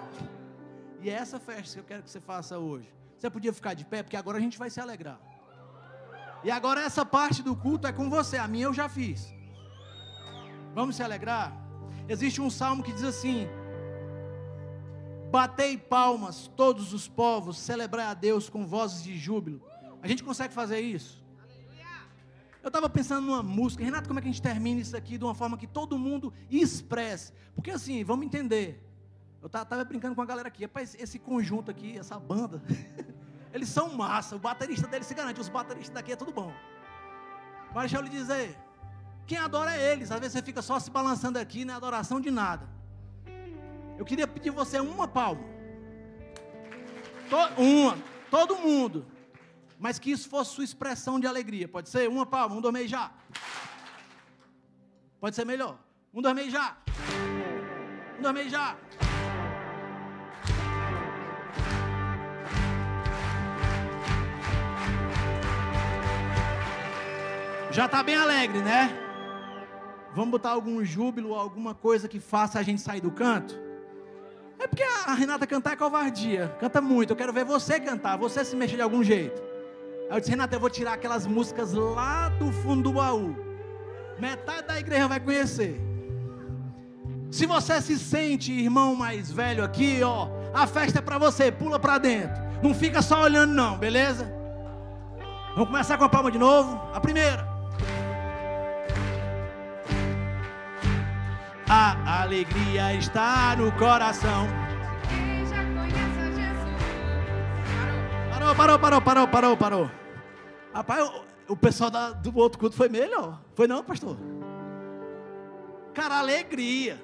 E 1.00 1.10
é 1.10 1.14
essa 1.14 1.40
festa 1.40 1.74
que 1.74 1.80
eu 1.80 1.84
quero 1.84 2.02
que 2.04 2.10
você 2.10 2.20
faça 2.20 2.58
hoje. 2.58 2.88
Você 3.18 3.28
podia 3.28 3.52
ficar 3.52 3.74
de 3.74 3.84
pé, 3.84 4.04
porque 4.04 4.16
agora 4.16 4.38
a 4.38 4.40
gente 4.40 4.56
vai 4.56 4.70
se 4.70 4.80
alegrar. 4.80 5.20
E 6.44 6.50
agora 6.50 6.80
essa 6.80 7.04
parte 7.04 7.42
do 7.42 7.54
culto 7.54 7.86
é 7.86 7.92
com 7.92 8.10
você, 8.10 8.36
a 8.36 8.48
minha 8.48 8.64
eu 8.64 8.74
já 8.74 8.88
fiz. 8.88 9.32
Vamos 10.74 10.96
se 10.96 11.02
alegrar? 11.02 11.52
Existe 12.08 12.40
um 12.40 12.50
salmo 12.50 12.82
que 12.82 12.92
diz 12.92 13.04
assim: 13.04 13.48
Batei 15.30 15.78
palmas, 15.78 16.48
todos 16.56 16.92
os 16.92 17.08
povos, 17.08 17.58
celebrai 17.58 18.06
a 18.06 18.14
Deus 18.14 18.48
com 18.48 18.66
vozes 18.66 19.02
de 19.02 19.16
júbilo. 19.16 19.62
A 20.02 20.08
gente 20.08 20.22
consegue 20.22 20.52
fazer 20.52 20.80
isso? 20.80 21.22
Eu 22.62 22.68
estava 22.68 22.88
pensando 22.88 23.26
numa 23.26 23.42
música, 23.42 23.82
Renato, 23.82 24.06
como 24.06 24.18
é 24.18 24.22
que 24.22 24.28
a 24.28 24.30
gente 24.30 24.42
termina 24.42 24.80
isso 24.80 24.96
aqui 24.96 25.18
de 25.18 25.24
uma 25.24 25.34
forma 25.34 25.56
que 25.56 25.66
todo 25.66 25.98
mundo 25.98 26.32
expresse? 26.48 27.32
Porque 27.54 27.70
assim, 27.70 28.04
vamos 28.04 28.24
entender. 28.24 28.80
Eu 29.40 29.46
estava 29.46 29.84
brincando 29.84 30.14
com 30.14 30.22
a 30.22 30.26
galera 30.26 30.46
aqui, 30.46 30.62
rapaz, 30.62 30.96
esse 30.98 31.18
conjunto 31.18 31.70
aqui, 31.70 31.98
essa 31.98 32.18
banda, 32.20 32.62
eles 33.52 33.68
são 33.68 33.94
massa. 33.94 34.36
O 34.36 34.38
baterista 34.38 34.86
deles 34.86 35.06
se 35.06 35.14
garante, 35.14 35.40
os 35.40 35.48
bateristas 35.48 35.94
daqui 35.94 36.12
é 36.12 36.16
tudo 36.16 36.32
bom. 36.32 36.52
Mas 37.74 37.84
deixa 37.84 37.96
eu 37.96 38.02
lhe 38.02 38.10
dizer, 38.10 38.58
quem 39.26 39.38
adora 39.38 39.74
é 39.76 39.92
eles. 39.92 40.10
Às 40.10 40.20
vezes 40.20 40.32
você 40.32 40.42
fica 40.42 40.62
só 40.62 40.78
se 40.78 40.90
balançando 40.90 41.38
aqui, 41.38 41.64
não 41.64 41.74
é 41.74 41.76
adoração 41.76 42.20
de 42.20 42.30
nada. 42.30 42.68
Eu 43.98 44.04
queria 44.04 44.26
pedir 44.26 44.50
você 44.50 44.80
uma 44.80 45.06
palma. 45.06 45.42
To, 47.30 47.60
uma, 47.60 47.96
todo 48.30 48.56
mundo. 48.56 49.06
Mas 49.78 49.98
que 49.98 50.10
isso 50.10 50.28
fosse 50.28 50.54
sua 50.54 50.64
expressão 50.64 51.18
de 51.18 51.26
alegria. 51.26 51.68
Pode 51.68 51.88
ser? 51.88 52.08
Uma 52.08 52.24
palma, 52.24 52.56
um, 52.56 52.60
dois, 52.60 52.72
meio 52.72 52.88
já. 52.88 53.10
Pode 55.20 55.36
ser 55.36 55.44
melhor. 55.44 55.78
Um, 56.12 56.22
dois, 56.22 56.34
meio 56.34 56.50
já. 56.50 56.76
Um, 58.18 58.22
dois, 58.22 58.34
meio 58.34 58.50
já. 58.50 58.76
Já 67.72 67.86
está 67.86 68.02
bem 68.02 68.14
alegre, 68.14 68.60
né? 68.60 68.94
Vamos 70.14 70.30
botar 70.30 70.50
algum 70.50 70.84
júbilo, 70.84 71.34
alguma 71.34 71.74
coisa 71.74 72.06
que 72.06 72.20
faça 72.20 72.58
a 72.58 72.62
gente 72.62 72.82
sair 72.82 73.00
do 73.00 73.10
canto? 73.10 73.58
É 74.58 74.66
porque 74.66 74.82
a 74.82 75.14
Renata 75.14 75.46
cantar 75.46 75.72
é 75.72 75.76
covardia. 75.76 76.54
Canta 76.60 76.82
muito. 76.82 77.10
Eu 77.10 77.16
quero 77.16 77.32
ver 77.32 77.46
você 77.46 77.80
cantar, 77.80 78.18
você 78.18 78.44
se 78.44 78.54
mexer 78.54 78.76
de 78.76 78.82
algum 78.82 79.02
jeito. 79.02 79.42
Aí 80.10 80.16
eu 80.16 80.20
disse, 80.20 80.30
Renata, 80.30 80.54
eu 80.54 80.60
vou 80.60 80.68
tirar 80.68 80.92
aquelas 80.92 81.26
músicas 81.26 81.72
lá 81.72 82.28
do 82.28 82.52
fundo 82.52 82.82
do 82.82 82.92
baú. 82.92 83.34
Metade 84.18 84.66
da 84.66 84.78
igreja 84.78 85.08
vai 85.08 85.18
conhecer. 85.18 85.80
Se 87.30 87.46
você 87.46 87.80
se 87.80 87.98
sente 87.98 88.52
irmão 88.52 88.94
mais 88.94 89.32
velho 89.32 89.64
aqui, 89.64 90.02
ó, 90.02 90.28
a 90.52 90.66
festa 90.66 90.98
é 90.98 91.02
para 91.02 91.16
você, 91.16 91.50
pula 91.50 91.78
para 91.78 91.96
dentro. 91.96 92.42
Não 92.62 92.74
fica 92.74 93.00
só 93.00 93.22
olhando 93.22 93.54
não, 93.54 93.78
beleza? 93.78 94.30
Vamos 95.54 95.70
começar 95.70 95.96
com 95.96 96.04
a 96.04 96.08
palma 96.10 96.30
de 96.30 96.38
novo. 96.38 96.78
A 96.92 97.00
primeira. 97.00 97.51
A 101.74 102.20
alegria 102.20 102.92
está 102.92 103.56
no 103.56 103.72
coração. 103.72 104.46
Quem 105.08 105.46
já 105.46 105.64
conhece 105.64 106.34
Jesus? 106.34 106.76
Parou, 108.30 108.54
parou, 108.54 108.78
parou, 108.78 109.00
parou, 109.00 109.28
parou, 109.28 109.56
parou. 109.56 109.90
Rapaz, 110.74 111.08
o, 111.48 111.52
o 111.54 111.56
pessoal 111.56 111.90
da, 111.90 112.10
do 112.10 112.36
outro 112.36 112.58
culto 112.58 112.76
foi 112.76 112.90
melhor. 112.90 113.40
Foi 113.54 113.66
não, 113.66 113.82
pastor? 113.82 114.18
Cara, 115.94 116.18
alegria. 116.18 117.02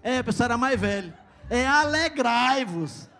É, 0.00 0.20
o 0.20 0.24
pessoal 0.24 0.44
era 0.44 0.56
mais 0.56 0.80
velho. 0.80 1.12
É 1.50 1.66
alegrai-vos. 1.66 3.10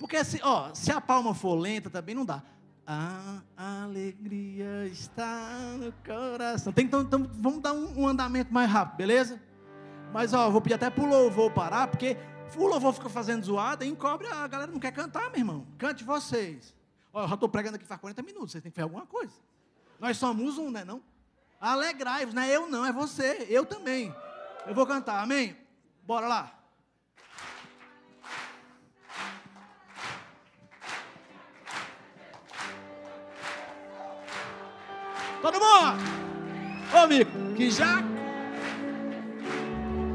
Porque 0.00 0.24
se, 0.24 0.40
ó, 0.42 0.74
se 0.74 0.90
a 0.90 1.00
palma 1.00 1.34
for 1.36 1.54
lenta 1.54 1.88
também 1.88 2.16
não 2.16 2.24
dá. 2.24 2.42
A 2.92 3.84
alegria 3.84 4.84
está 4.86 5.76
no 5.78 5.92
coração. 6.04 6.72
Tem, 6.72 6.86
então, 6.86 7.02
então, 7.02 7.30
vamos 7.34 7.60
dar 7.60 7.72
um, 7.72 8.00
um, 8.00 8.08
andamento 8.08 8.52
mais 8.52 8.68
rápido, 8.68 8.96
beleza? 8.96 9.40
Mas 10.12 10.34
ó, 10.34 10.50
vou 10.50 10.60
pedir 10.60 10.74
até 10.74 10.90
pro 10.90 11.06
louvor 11.06 11.52
parar, 11.52 11.86
porque 11.86 12.16
o 12.56 12.66
louvor 12.66 12.92
fica 12.92 13.08
fazendo 13.08 13.44
zoada 13.44 13.84
e 13.84 13.88
encobre, 13.88 14.26
a 14.26 14.44
galera 14.48 14.72
não 14.72 14.80
quer 14.80 14.90
cantar, 14.90 15.30
meu 15.30 15.38
irmão. 15.38 15.68
Cante 15.78 16.02
vocês. 16.02 16.74
Ó, 17.12 17.22
eu 17.22 17.28
já 17.28 17.34
estou 17.34 17.48
pregando 17.48 17.76
aqui 17.76 17.84
faz 17.84 18.00
40 18.00 18.22
minutos, 18.22 18.50
vocês 18.50 18.62
têm 18.62 18.72
que 18.72 18.74
fazer 18.74 18.86
alguma 18.86 19.06
coisa. 19.06 19.34
Nós 20.00 20.16
somos 20.16 20.58
um, 20.58 20.68
né 20.68 20.84
não? 20.84 21.00
Alegrai-vos, 21.60 22.34
não 22.34 22.42
é 22.42 22.56
eu 22.56 22.68
não, 22.68 22.84
é 22.84 22.92
você, 22.92 23.46
eu 23.48 23.64
também. 23.64 24.12
Eu 24.66 24.74
vou 24.74 24.84
cantar, 24.84 25.22
amém? 25.22 25.56
Bora 26.04 26.26
lá. 26.26 26.59
Todo 35.42 35.58
mundo! 35.58 36.04
Ô, 36.92 37.06
Mico, 37.06 37.54
que 37.56 37.70
já. 37.70 38.02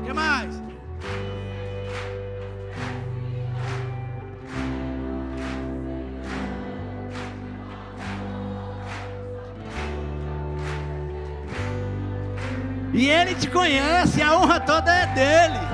Que 0.05 0.13
mais? 0.13 0.61
E 12.93 13.09
ele 13.09 13.35
te 13.35 13.49
conhece, 13.49 14.21
a 14.21 14.37
honra 14.37 14.59
toda 14.59 14.93
é 14.93 15.07
dele. 15.07 15.65